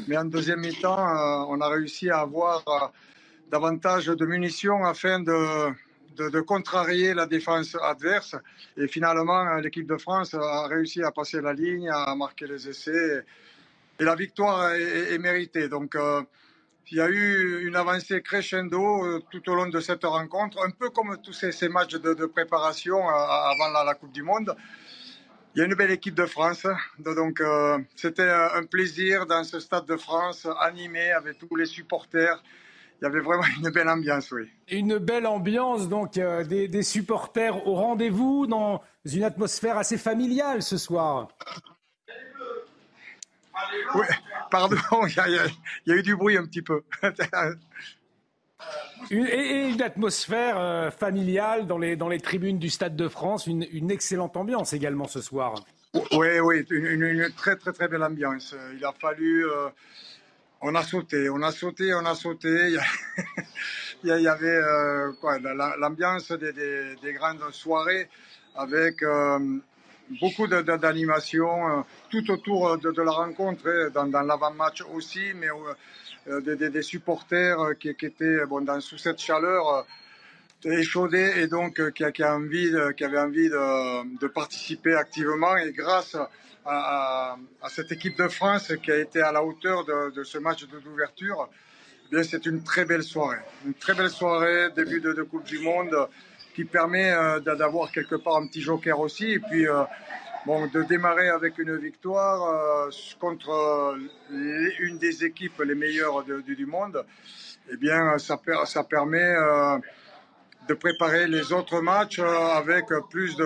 [0.08, 2.92] Mais en deuxième mi-temps, on a réussi à avoir
[3.50, 8.36] davantage de munitions afin de, contrarier la défense adverse.
[8.76, 13.24] Et finalement, l'équipe de France a réussi à passer la ligne, à marquer les essais
[14.04, 15.68] la victoire est, méritée.
[15.68, 16.22] Donc, euh,
[16.90, 20.70] il y a eu une avancée crescendo euh, tout au long de cette rencontre, un
[20.70, 24.56] peu comme tous ces, matchs de, préparation euh, avant la, Coupe du Monde.
[25.54, 26.64] Il y a une belle équipe de France,
[27.00, 27.42] donc
[27.96, 32.40] c'était un plaisir dans ce stade de France animé avec tous les supporters.
[33.00, 34.48] Il y avait vraiment une belle ambiance, oui.
[34.70, 41.26] Une belle ambiance, donc des supporters au rendez-vous dans une atmosphère assez familiale ce soir.
[43.94, 44.06] Oui,
[44.50, 44.76] pardon,
[45.06, 45.50] il
[45.86, 46.82] y, a eu du bruit un petit peu.
[49.10, 53.90] et, une atmosphère euh, familiale dans les, dans les tribunes du Stade de France, une,
[53.90, 55.54] excellente ambiance également ce soir.
[56.12, 58.54] Oui, oui, une, très très très belle ambiance.
[58.74, 59.46] Il a fallu...
[59.46, 59.68] Euh,
[60.62, 62.76] on a sauté, on a sauté, on a sauté.
[64.04, 65.10] Il y, avait euh,
[65.78, 68.10] l'ambiance des, des, grandes soirées
[68.54, 69.02] avec
[70.18, 75.48] beaucoup d'animation euh, tout autour euh, de, la rencontre, hein, dans, l'avant-match aussi, mais
[76.28, 79.86] euh, des, supporters qui, étaient bon, dans, sous cette chaleur
[80.64, 85.56] échaudés et donc qui, qui, envie, qui avaient envie de, participer activement.
[85.56, 86.16] Et grâce
[86.66, 87.36] à,
[87.68, 91.48] cette équipe de France qui a été à la hauteur de, ce match d'ouverture,
[92.12, 93.38] eh c'est une très belle soirée.
[93.64, 95.96] Une très belle soirée, début de Coupe du Monde,
[96.54, 99.32] qui permet euh, d'avoir quelque part un petit joker aussi.
[99.32, 99.84] Et puis, euh,
[100.46, 102.42] bon, de démarrer avec une victoire
[102.88, 103.96] euh, contre
[104.30, 107.04] une des équipes les meilleures du, monde,
[107.70, 109.34] eh bien, ça, ça permet
[110.68, 113.44] de préparer les autres matchs avec plus de,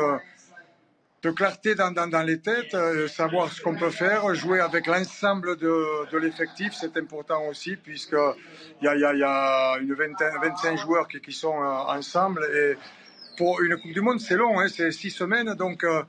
[1.24, 5.56] de clarté dans, dans, les têtes, euh, savoir ce qu'on peut faire, jouer avec l'ensemble
[5.56, 9.78] de, de l'effectif, c'est important aussi, puisqu'il y a, il y, a, il y a
[9.80, 12.46] une vingtaine, 25 joueurs qui, qui sont euh, ensemble.
[12.54, 12.76] Et
[13.38, 16.02] pour une Coupe du Monde, c'est long, hein, c'est six semaines, donc euh,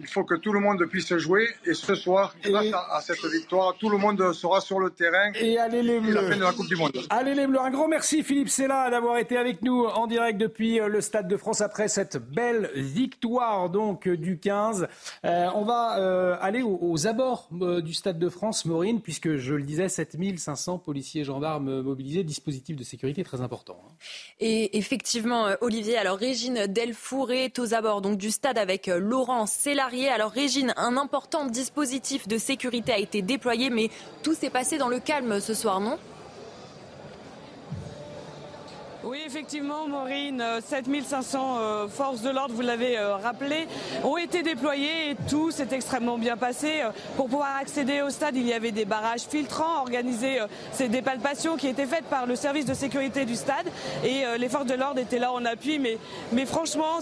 [0.00, 1.46] il faut que tout le monde puisse jouer.
[1.66, 5.32] Et ce soir, grâce à, à cette victoire, tout le monde sera sur le terrain.
[5.34, 6.30] Et allez les la Bleus.
[6.30, 6.92] fin de la Coupe du Monde.
[7.10, 10.80] Allez les Bleus, un grand merci Philippe Sella d'avoir été avec nous en direct depuis
[10.80, 14.88] euh, le Stade de France après cette belle victoire donc euh, du 15.
[15.24, 19.36] Euh, on va euh, aller aux, aux abords euh, du Stade de France, Maureen, puisque
[19.36, 23.82] je le disais, 7500 policiers et gendarmes mobilisés, dispositif de sécurité très important.
[23.86, 23.92] hein.
[24.40, 29.46] Et effectivement, Olivier, alors Régine Delfour est aux abords donc, du stade avec Laurent
[29.92, 33.90] Alors Régine, un important dispositif de sécurité a été déployé, mais
[34.22, 35.98] tout s'est passé dans le calme ce soir, non?
[39.10, 43.66] Oui, effectivement, Maureen, euh, 7500 euh, forces de l'ordre, vous l'avez euh, rappelé,
[44.04, 46.82] ont été déployées et tout s'est extrêmement bien passé.
[46.82, 50.86] Euh, Pour pouvoir accéder au stade, il y avait des barrages filtrants, organisés, euh, c'est
[50.88, 53.66] des palpations qui étaient faites par le service de sécurité du stade
[54.04, 55.80] et euh, les forces de l'ordre étaient là en appui.
[55.80, 55.98] Mais,
[56.30, 57.00] mais franchement,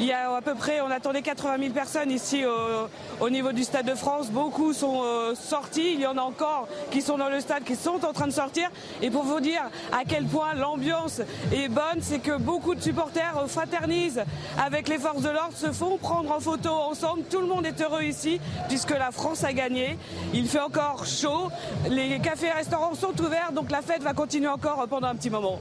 [0.00, 2.86] il y a à peu près, on attendait 80 000 personnes ici euh,
[3.20, 4.30] au niveau du stade de France.
[4.30, 7.76] Beaucoup sont euh, sortis, il y en a encore qui sont dans le stade, qui
[7.76, 8.70] sont en train de sortir.
[9.02, 11.20] Et pour vous dire à quel point l'ambiance
[11.52, 14.22] est bonne, c'est que beaucoup de supporters fraternisent
[14.58, 17.22] avec les forces de l'ordre, se font prendre en photo ensemble.
[17.30, 19.98] Tout le monde est heureux ici puisque la France a gagné.
[20.34, 21.50] Il fait encore chaud,
[21.88, 25.30] les cafés et restaurants sont ouverts, donc la fête va continuer encore pendant un petit
[25.30, 25.58] moment.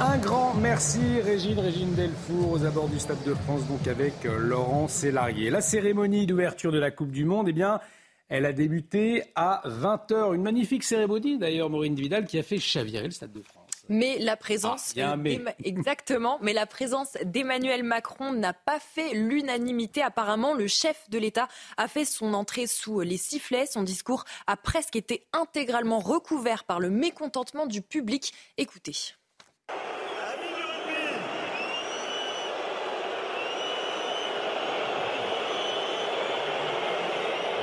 [0.00, 4.38] Un grand merci Régine, Régine Delfour aux abords du Stade de France, donc avec euh,
[4.38, 5.50] Laurent Sélarié.
[5.50, 7.80] La cérémonie d'ouverture de la Coupe du Monde, eh bien,
[8.28, 10.36] elle a débuté à 20h.
[10.36, 13.57] Une magnifique cérémonie d'ailleurs, Maureen Vidal, qui a fait chavirer le Stade de France.
[13.88, 15.40] Mais la présence, Ah, mais.
[15.64, 20.02] exactement, mais la présence d'Emmanuel Macron n'a pas fait l'unanimité.
[20.02, 23.66] Apparemment, le chef de l'État a fait son entrée sous les sifflets.
[23.66, 28.32] Son discours a presque été intégralement recouvert par le mécontentement du public.
[28.58, 28.92] Écoutez.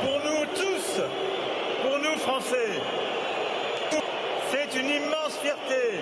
[0.01, 1.01] Pour nous tous,
[1.81, 2.81] pour nous Français,
[4.75, 5.99] une immense fierté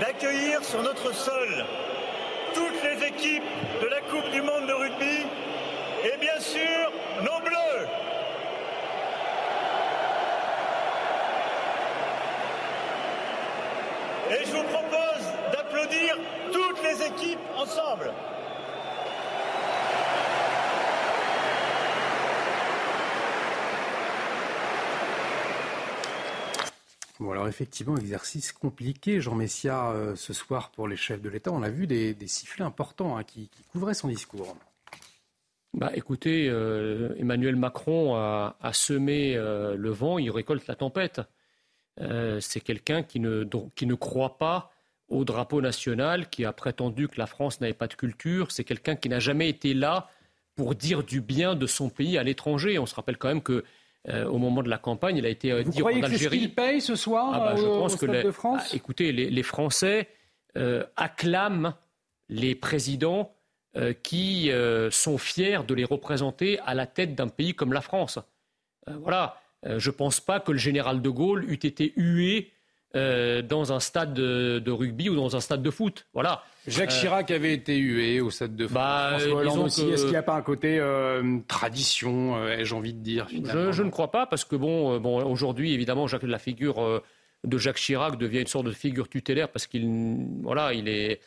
[0.00, 1.64] d'accueillir sur notre sol
[2.54, 3.44] toutes les équipes
[3.80, 5.26] de la Coupe du Monde de rugby
[6.04, 7.88] et bien sûr nos Bleus.
[14.30, 16.16] Et je vous propose d'applaudir
[16.52, 18.12] toutes les équipes ensemble.
[27.20, 31.52] Bon, alors effectivement, exercice compliqué, Jean Messia, euh, ce soir pour les chefs de l'État.
[31.52, 34.56] On a vu des, sifflets importants hein, qui, couvraient son discours.
[35.74, 41.20] Bah, écoutez, euh, Emmanuel Macron a, semé euh, le vent, il récolte la tempête.
[42.40, 43.44] C'est quelqu'un qui ne,
[43.74, 44.72] qui ne croit pas
[45.08, 48.50] au drapeau national, qui a prétendu que la France n'avait pas de culture.
[48.50, 50.08] C'est quelqu'un qui n'a jamais été là
[50.54, 52.78] pour dire du bien de son pays à l'étranger.
[52.78, 53.62] On se rappelle quand même que
[54.08, 56.06] euh, au moment de la campagne, il a été euh, Vous dire croyez en que
[56.08, 56.38] c'est ce Algérie.
[56.40, 58.76] qu'il paye ce soir Ah bah, je euh, pense au que les- de France Ah,
[58.76, 60.08] écoutez, les, les Français
[60.56, 61.74] euh, acclament
[62.28, 63.32] les présidents
[64.02, 64.50] qui
[64.90, 68.18] sont fiers de les représenter à la tête d'un pays comme la France.
[68.86, 69.40] Voilà.
[69.64, 72.52] Je ne pense pas que le général de Gaulle eût été hué
[72.96, 76.06] euh, dans un stade de, de rugby ou dans un stade de foot.
[76.14, 76.42] Voilà.
[76.66, 78.74] Jacques Euh, Chirac avait été hué au Stade de France.
[78.74, 79.16] Bah,
[79.58, 79.88] aussi.
[79.88, 83.82] Est-ce qu'il n'y a pas un côté euh, tradition, ai-je envie de dire Je, je
[83.82, 87.02] ne crois pas parce que bon, bon aujourd'hui évidemment Jacques, la figure
[87.44, 91.20] de Jacques Chirac devient une sorte de figure tutélaire parce qu'il voilà il est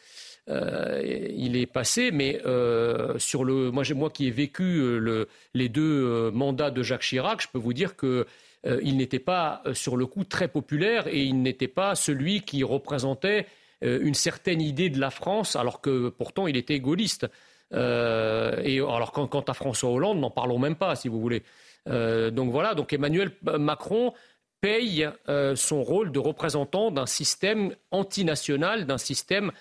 [0.47, 1.01] euh,
[1.35, 5.69] il est passé, mais euh, sur le moi moi qui ai vécu euh, le, les
[5.69, 8.27] deux mandats de Jacques Chirac, je peux vous dire que
[8.65, 12.41] euh, il n'était pas euh, sur le coup très populaire et il n'était pas celui
[12.41, 13.45] qui représentait
[13.83, 17.27] euh, une certaine idée de la France, alors que pourtant il était gaulliste.
[17.71, 21.43] Et alors quant, quant à François Hollande, n'en parlons même pas, si vous voulez.
[21.87, 24.13] Donc voilà, donc Emmanuel Macron
[24.61, 25.09] paye
[25.55, 29.51] son rôle de représentant d'un système antinational, d'un système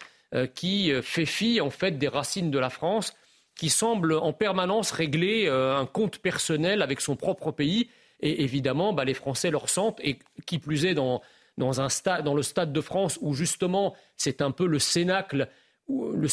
[0.54, 3.14] qui fait fi en fait des racines de la France,
[3.56, 7.88] qui semble en permanence régler un compte personnel avec son propre pays.
[8.20, 11.22] Et évidemment, bah, les Français le ressentent, et qui plus est dans,
[11.58, 15.48] dans, un stade, dans le Stade de France où justement c'est un peu le cénacle,
[15.88, 16.26] le,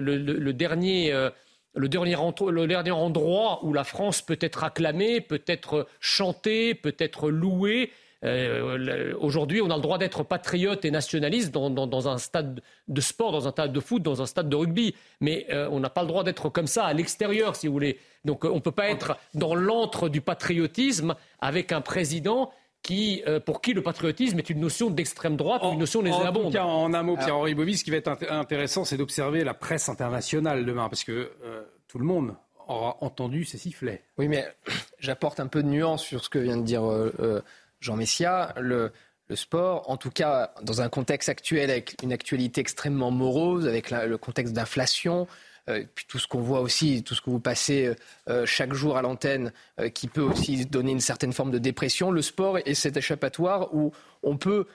[0.00, 1.12] le, dernier.
[1.12, 1.30] Euh,
[1.74, 2.16] le dernier,
[2.50, 7.90] le dernier endroit où la France peut être acclamée, peut être chantée, peut être louée.
[8.24, 13.32] Euh, aujourd'hui, on a le droit d'être patriote et nationaliste dans, un stade de sport,
[13.32, 14.94] dans un stade de foot, dans un stade de rugby.
[15.20, 17.98] Mais euh, on n'a pas le droit d'être comme ça à l'extérieur, si vous voulez.
[18.24, 23.40] Donc on ne peut pas être dans l'antre du patriotisme avec un président qui, euh,
[23.40, 26.64] pour qui le patriotisme est une notion d'extrême droite, une notion des En, tout cas,
[26.64, 30.66] en un mot, Pierre-Henri Bobby, ce qui va être intéressant, c'est d'observer la presse internationale
[30.66, 32.34] demain, parce que euh, tout le monde
[32.68, 34.02] aura entendu ces sifflets.
[34.18, 34.46] Oui, mais
[34.98, 37.42] j'apporte un peu de nuance sur ce que vient de dire euh,
[37.82, 38.54] Jean Messia.
[38.58, 38.92] Le,
[39.28, 43.90] le, sport, en tout cas dans un contexte actuel avec une actualité extrêmement morose, avec
[43.90, 45.26] le contexte d'inflation,
[45.68, 47.94] euh, puis tout ce qu'on voit aussi, tout ce que vous passez euh,
[48.28, 49.52] euh, chaque jour à l'antenne,
[49.94, 52.10] qui peut aussi donner une certaine forme de dépression.
[52.10, 53.92] Le sport est cet échappatoire où
[54.22, 54.66] on peut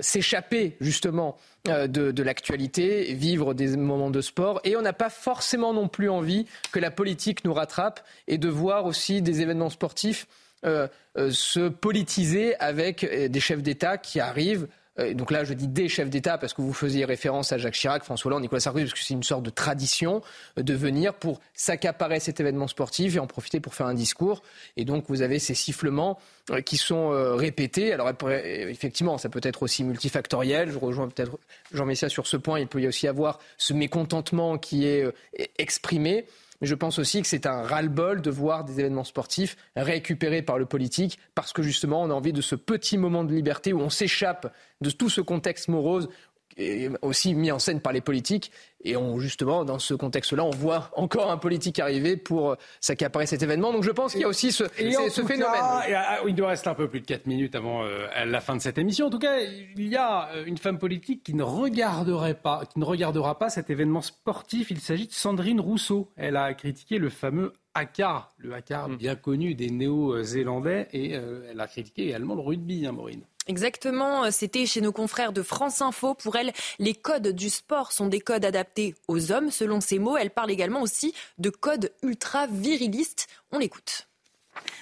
[0.00, 4.60] s'échapper justement de, l'actualité, vivre des moments de sport.
[4.64, 8.48] Et on n'a pas forcément non plus envie que la politique nous rattrape et de
[8.48, 10.26] voir aussi des événements sportifs
[10.64, 14.68] se politiser avec des chefs d'État qui arrivent
[14.98, 17.74] euh, donc là, je dis des chefs d'État parce que vous faisiez référence à Jacques
[17.74, 20.22] Chirac, François Hollande, Nicolas Sarkozy, parce que c'est une sorte de tradition
[20.58, 24.42] euh, de venir pour s'accaparer cet événement sportif et en profiter pour faire un discours.
[24.76, 26.18] Et donc, vous avez ces sifflements
[26.50, 27.92] euh, qui sont répétés.
[27.92, 28.10] Alors,
[28.44, 30.70] effectivement, ça peut être aussi multifactoriel.
[30.70, 31.38] Je rejoins peut-être
[31.72, 32.60] Jean Messia sur ce point.
[32.60, 35.12] Il peut y aussi avoir ce mécontentement qui est
[35.58, 36.26] exprimé.
[36.60, 40.58] Mais je pense aussi que c'est un ras-le-bol de voir des événements sportifs récupérés par
[40.58, 43.80] le politique parce que justement on a envie de ce petit moment de liberté où
[43.80, 46.08] on s'échappe de tout ce contexte morose
[46.56, 48.50] et aussi mis en scène par les politiques.
[48.82, 53.26] Et on, justement, dans ce contexte-là, on voit encore un politique arriver pour euh, s'accaparer
[53.26, 53.72] cet événement.
[53.72, 55.60] Donc je pense qu'il y a aussi ce, ce phénomène.
[55.60, 58.60] Ah, il nous reste un peu plus de 4 minutes avant euh, la fin de
[58.60, 59.06] cette émission.
[59.06, 62.78] En tout cas, il y a euh, une femme politique qui ne regarderait pas, qui
[62.78, 64.70] ne regardera pas cet événement sportif.
[64.70, 66.10] Il s'agit de Sandrine Rousseau.
[66.16, 68.96] Elle a critiqué le fameux Akar, le Akar mm.
[68.96, 73.22] bien connu des Néo-Zélandais, et elle a critiqué également le rugby, hein, Maureen.
[73.48, 76.14] Exactement, c'était chez nos confrères de France Info.
[76.14, 80.16] Pour elle, les codes du sport sont des codes adaptés aux hommes, selon ses mots.
[80.16, 83.28] Elle parle également aussi de codes ultra virilistes.
[83.52, 84.08] On l'écoute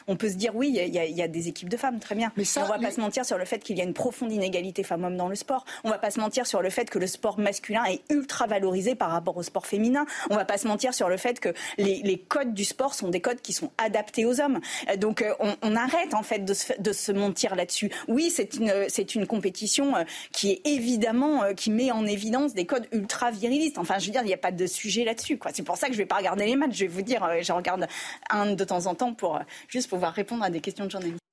[0.06, 2.32] on peut se dire oui, il y, a des équipes de femmes, très bien.
[2.36, 4.82] Mais on va pas se mentir sur le fait qu'il y a une profonde inégalité
[4.82, 5.64] femmes-hommes dans le sport.
[5.84, 8.94] On va pas se mentir sur le fait que le sport masculin est ultra valorisé
[8.94, 10.06] par rapport au sport féminin.
[10.30, 13.20] On va pas se mentir sur le fait que les, codes du sport sont des
[13.20, 14.60] codes qui sont adaptés aux hommes.
[14.88, 17.90] Euh, donc euh, on, arrête en fait de se, de se mentir là-dessus.
[18.08, 22.66] Oui, c'est une c'est une compétition euh, qui est évidemment qui met en évidence des
[22.66, 23.78] codes ultra virilistes.
[23.78, 25.38] Enfin, je veux dire, il n'y a pas de sujet là-dessus.
[25.52, 26.74] C'est pour ça que je vais pas regarder les matchs.
[26.74, 27.86] Je vais vous dire, je regarde
[28.30, 31.24] un de temps en temps pour juste pouvoir répondre à des questions de journalistes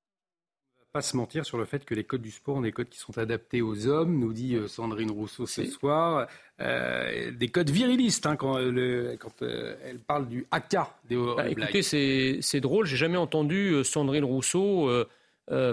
[0.92, 2.98] pas se mentir sur le fait que les codes du sport sont des codes qui
[2.98, 6.28] sont adaptés aux hommes, nous dit euh, Sandrine Rousseau ce soir.
[6.60, 11.82] Euh, des codes virilistes hein, quand, quand euh, elle parle du haka des bah, Écoutez,
[11.82, 14.90] c'est drôle, j'ai jamais entendu Sandrine Rousseau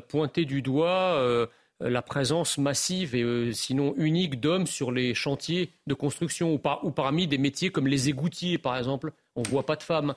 [0.07, 1.48] pointer du doigt
[1.81, 6.91] la présence massive et sinon unique d'hommes sur les chantiers de construction ou, par, ou
[6.91, 9.11] parmi des métiers comme les égoutiers par exemple.
[9.36, 10.15] On ne voit pas de femmes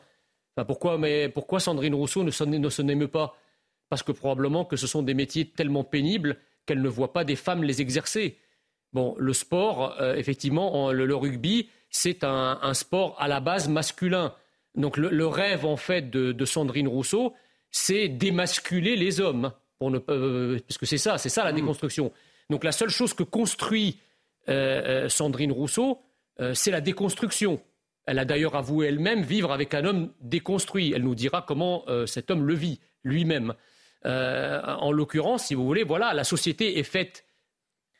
[0.66, 3.36] pourquoi, mais pourquoi Sandrine Rousseau ne se n'aime pas?
[3.88, 7.36] Parce que probablement que ce sont des métiers tellement pénibles qu'elle ne voit pas des
[7.36, 8.38] femmes les exercer.
[8.92, 14.34] Bon, le sport, euh, effectivement, le, rugby, c'est un, sport à la base masculin.
[14.74, 17.34] Donc le, rêve, en fait, de, Sandrine Rousseau,
[17.70, 19.52] c'est démasculer les hommes.
[19.78, 21.56] Pour ne, euh, parce que c'est ça, c'est ça la mmh.
[21.56, 22.12] déconstruction.
[22.50, 23.98] Donc la seule chose que construit
[24.48, 26.00] euh, Sandrine Rousseau,
[26.54, 27.60] c'est la déconstruction.
[28.06, 30.92] Elle a d'ailleurs avoué elle-même vivre avec un homme déconstruit.
[30.94, 33.54] Elle nous dira comment euh, cet homme le vit lui-même.
[34.04, 37.24] Euh, en l'occurrence, si vous voulez, voilà, la société est faite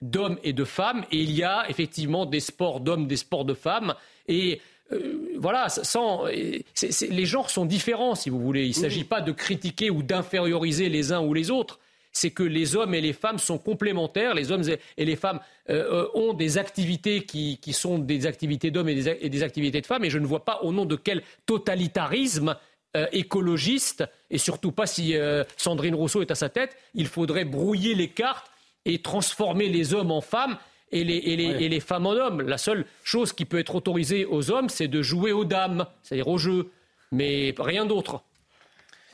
[0.00, 3.54] d'hommes et de femmes, et il y a effectivement des sports d'hommes, des sports de
[3.54, 3.94] femmes,
[4.26, 4.60] et
[4.90, 8.64] euh, voilà, sans, les genres sont différents, si vous voulez.
[8.64, 11.78] Il ne s'agit pas de critiquer ou d'inférioriser les uns ou les autres
[12.12, 14.34] c'est que les hommes et les femmes sont complémentaires.
[14.34, 14.62] Les hommes
[14.96, 15.40] et les femmes
[15.70, 18.94] euh, euh, ont des activités qui, sont des activités d'hommes et,
[19.28, 20.04] des activités de femmes.
[20.04, 22.56] Et je ne vois pas au nom de quel totalitarisme
[22.96, 25.14] euh, écologiste, et surtout pas si
[25.56, 28.50] Sandrine Rousseau est à sa tête, il faudrait brouiller les cartes
[28.84, 30.58] et transformer les hommes en femmes
[30.90, 32.42] et les, et les femmes en hommes.
[32.42, 36.28] La seule chose qui peut être autorisée aux hommes, c'est de jouer aux dames, c'est-à-dire
[36.28, 36.70] au jeu,
[37.12, 38.22] mais rien d'autre.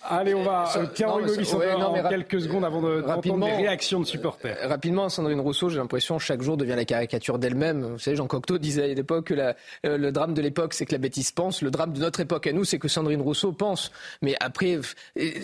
[0.02, 0.64] Allez, on va.
[0.76, 4.56] Euh, Pierre en quelques secondes avant de rapidement les réactions de supporters.
[4.62, 7.82] Euh, rapidement, Sandrine Rousseau, j'ai l'impression chaque jour devient la caricature d'elle-même.
[7.82, 9.52] Vous savez, Jean Cocteau disait à l'époque que euh,
[9.84, 11.62] le drame de l'époque, c'est que la bêtise pense.
[11.62, 13.90] Le drame de notre époque à nous, c'est que Sandrine Rousseau pense.
[14.22, 14.78] Mais après,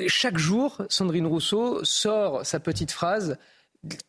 [0.06, 3.36] chaque jour, Sandrine Rousseau sort sa petite phrase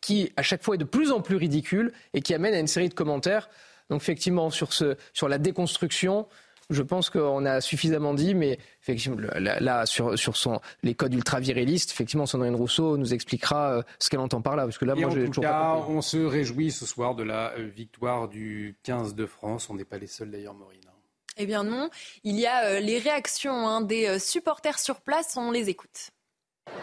[0.00, 2.66] qui à chaque fois est de plus en plus ridicule et qui amène à une
[2.66, 3.50] série de commentaires.
[3.90, 6.26] Donc effectivement, sur, ce, sur la déconstruction,
[6.70, 11.92] je pense qu'on a suffisamment dit, mais effectivement, là, sur, sur son, les codes ultra-virilistes,
[11.92, 14.64] effectivement, Sandrine Rousseau nous expliquera euh, ce qu'elle entend par là.
[14.64, 17.14] Parce que là, Et moi, en j'ai tout toujours cas, on se réjouit ce soir
[17.14, 19.70] de la euh, victoire du 15 de France.
[19.70, 20.80] On n'est pas les seuls d'ailleurs, Maureen.
[21.38, 21.90] Eh bien non,
[22.24, 26.10] il y a euh, les réactions hein, des supporters sur place, on les écoute.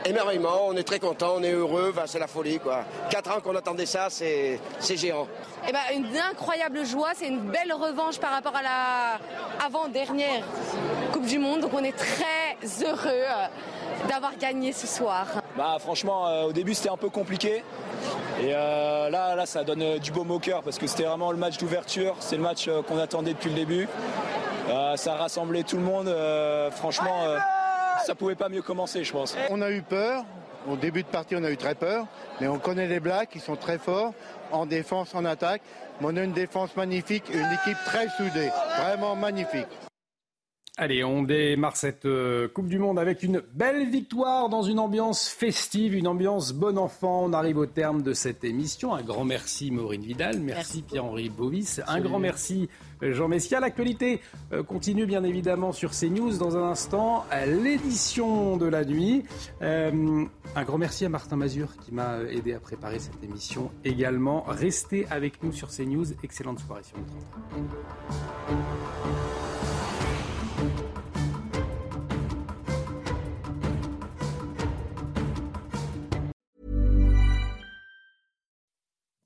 [0.06, 2.84] Émerveillement, on est très content, on est heureux, Enfin, c'est la folie quoi.
[3.10, 5.28] Quatre ans qu'on attendait ça, c'est c'est géant.
[5.68, 10.44] Eh ben, une incroyable joie, c'est une belle revanche par rapport à la avant-dernière
[11.14, 11.62] Coupe du Monde.
[11.62, 13.48] Donc on est très heureux euh,
[14.10, 15.26] d'avoir gagné ce soir.
[15.56, 17.64] Bah franchement, euh, au début c'était un peu compliqué.
[18.42, 21.38] Et euh, là, là, ça donne du baume au cœur parce que c'était vraiment le
[21.38, 22.16] match d'ouverture.
[22.20, 23.88] C'est le match qu'on attendait depuis le début.
[24.70, 26.08] Euh, ça a rassemblé tout le monde.
[26.08, 27.38] Euh, franchement, euh,
[28.06, 29.36] ça pouvait pas mieux commencer, je pense.
[29.50, 30.26] On a eu peur.
[30.68, 32.06] Au début de partie, on a eu très peur.
[32.40, 34.14] Mais on connaît les Blacks, ils sont très forts
[34.52, 35.62] en défense, en attaque.
[36.00, 38.50] Mais on a une défense magnifique, une équipe très soudée.
[38.80, 39.68] Vraiment magnifique.
[40.76, 45.30] Allez, on démarre cette euh, Coupe du Monde avec une belle victoire dans une ambiance
[45.30, 47.26] festive, une ambiance bon enfant.
[47.26, 48.96] On arrive au terme de cette émission.
[48.96, 52.70] Un grand merci Maureen Vidal, merci, Pierre-Henri Bovis, un grand merci
[53.04, 53.60] euh, Jean Messia.
[53.60, 54.20] L'actualité
[54.52, 59.26] euh, continue bien évidemment sur CNews dans un instant, l'édition de la nuit.
[59.62, 60.26] Euh,
[60.56, 64.44] un grand merci à Martin Mazur qui m'a aidé à préparer cette émission également.
[64.48, 66.14] Restez avec nous sur CNews.
[66.24, 67.14] Excellente soirée sur notre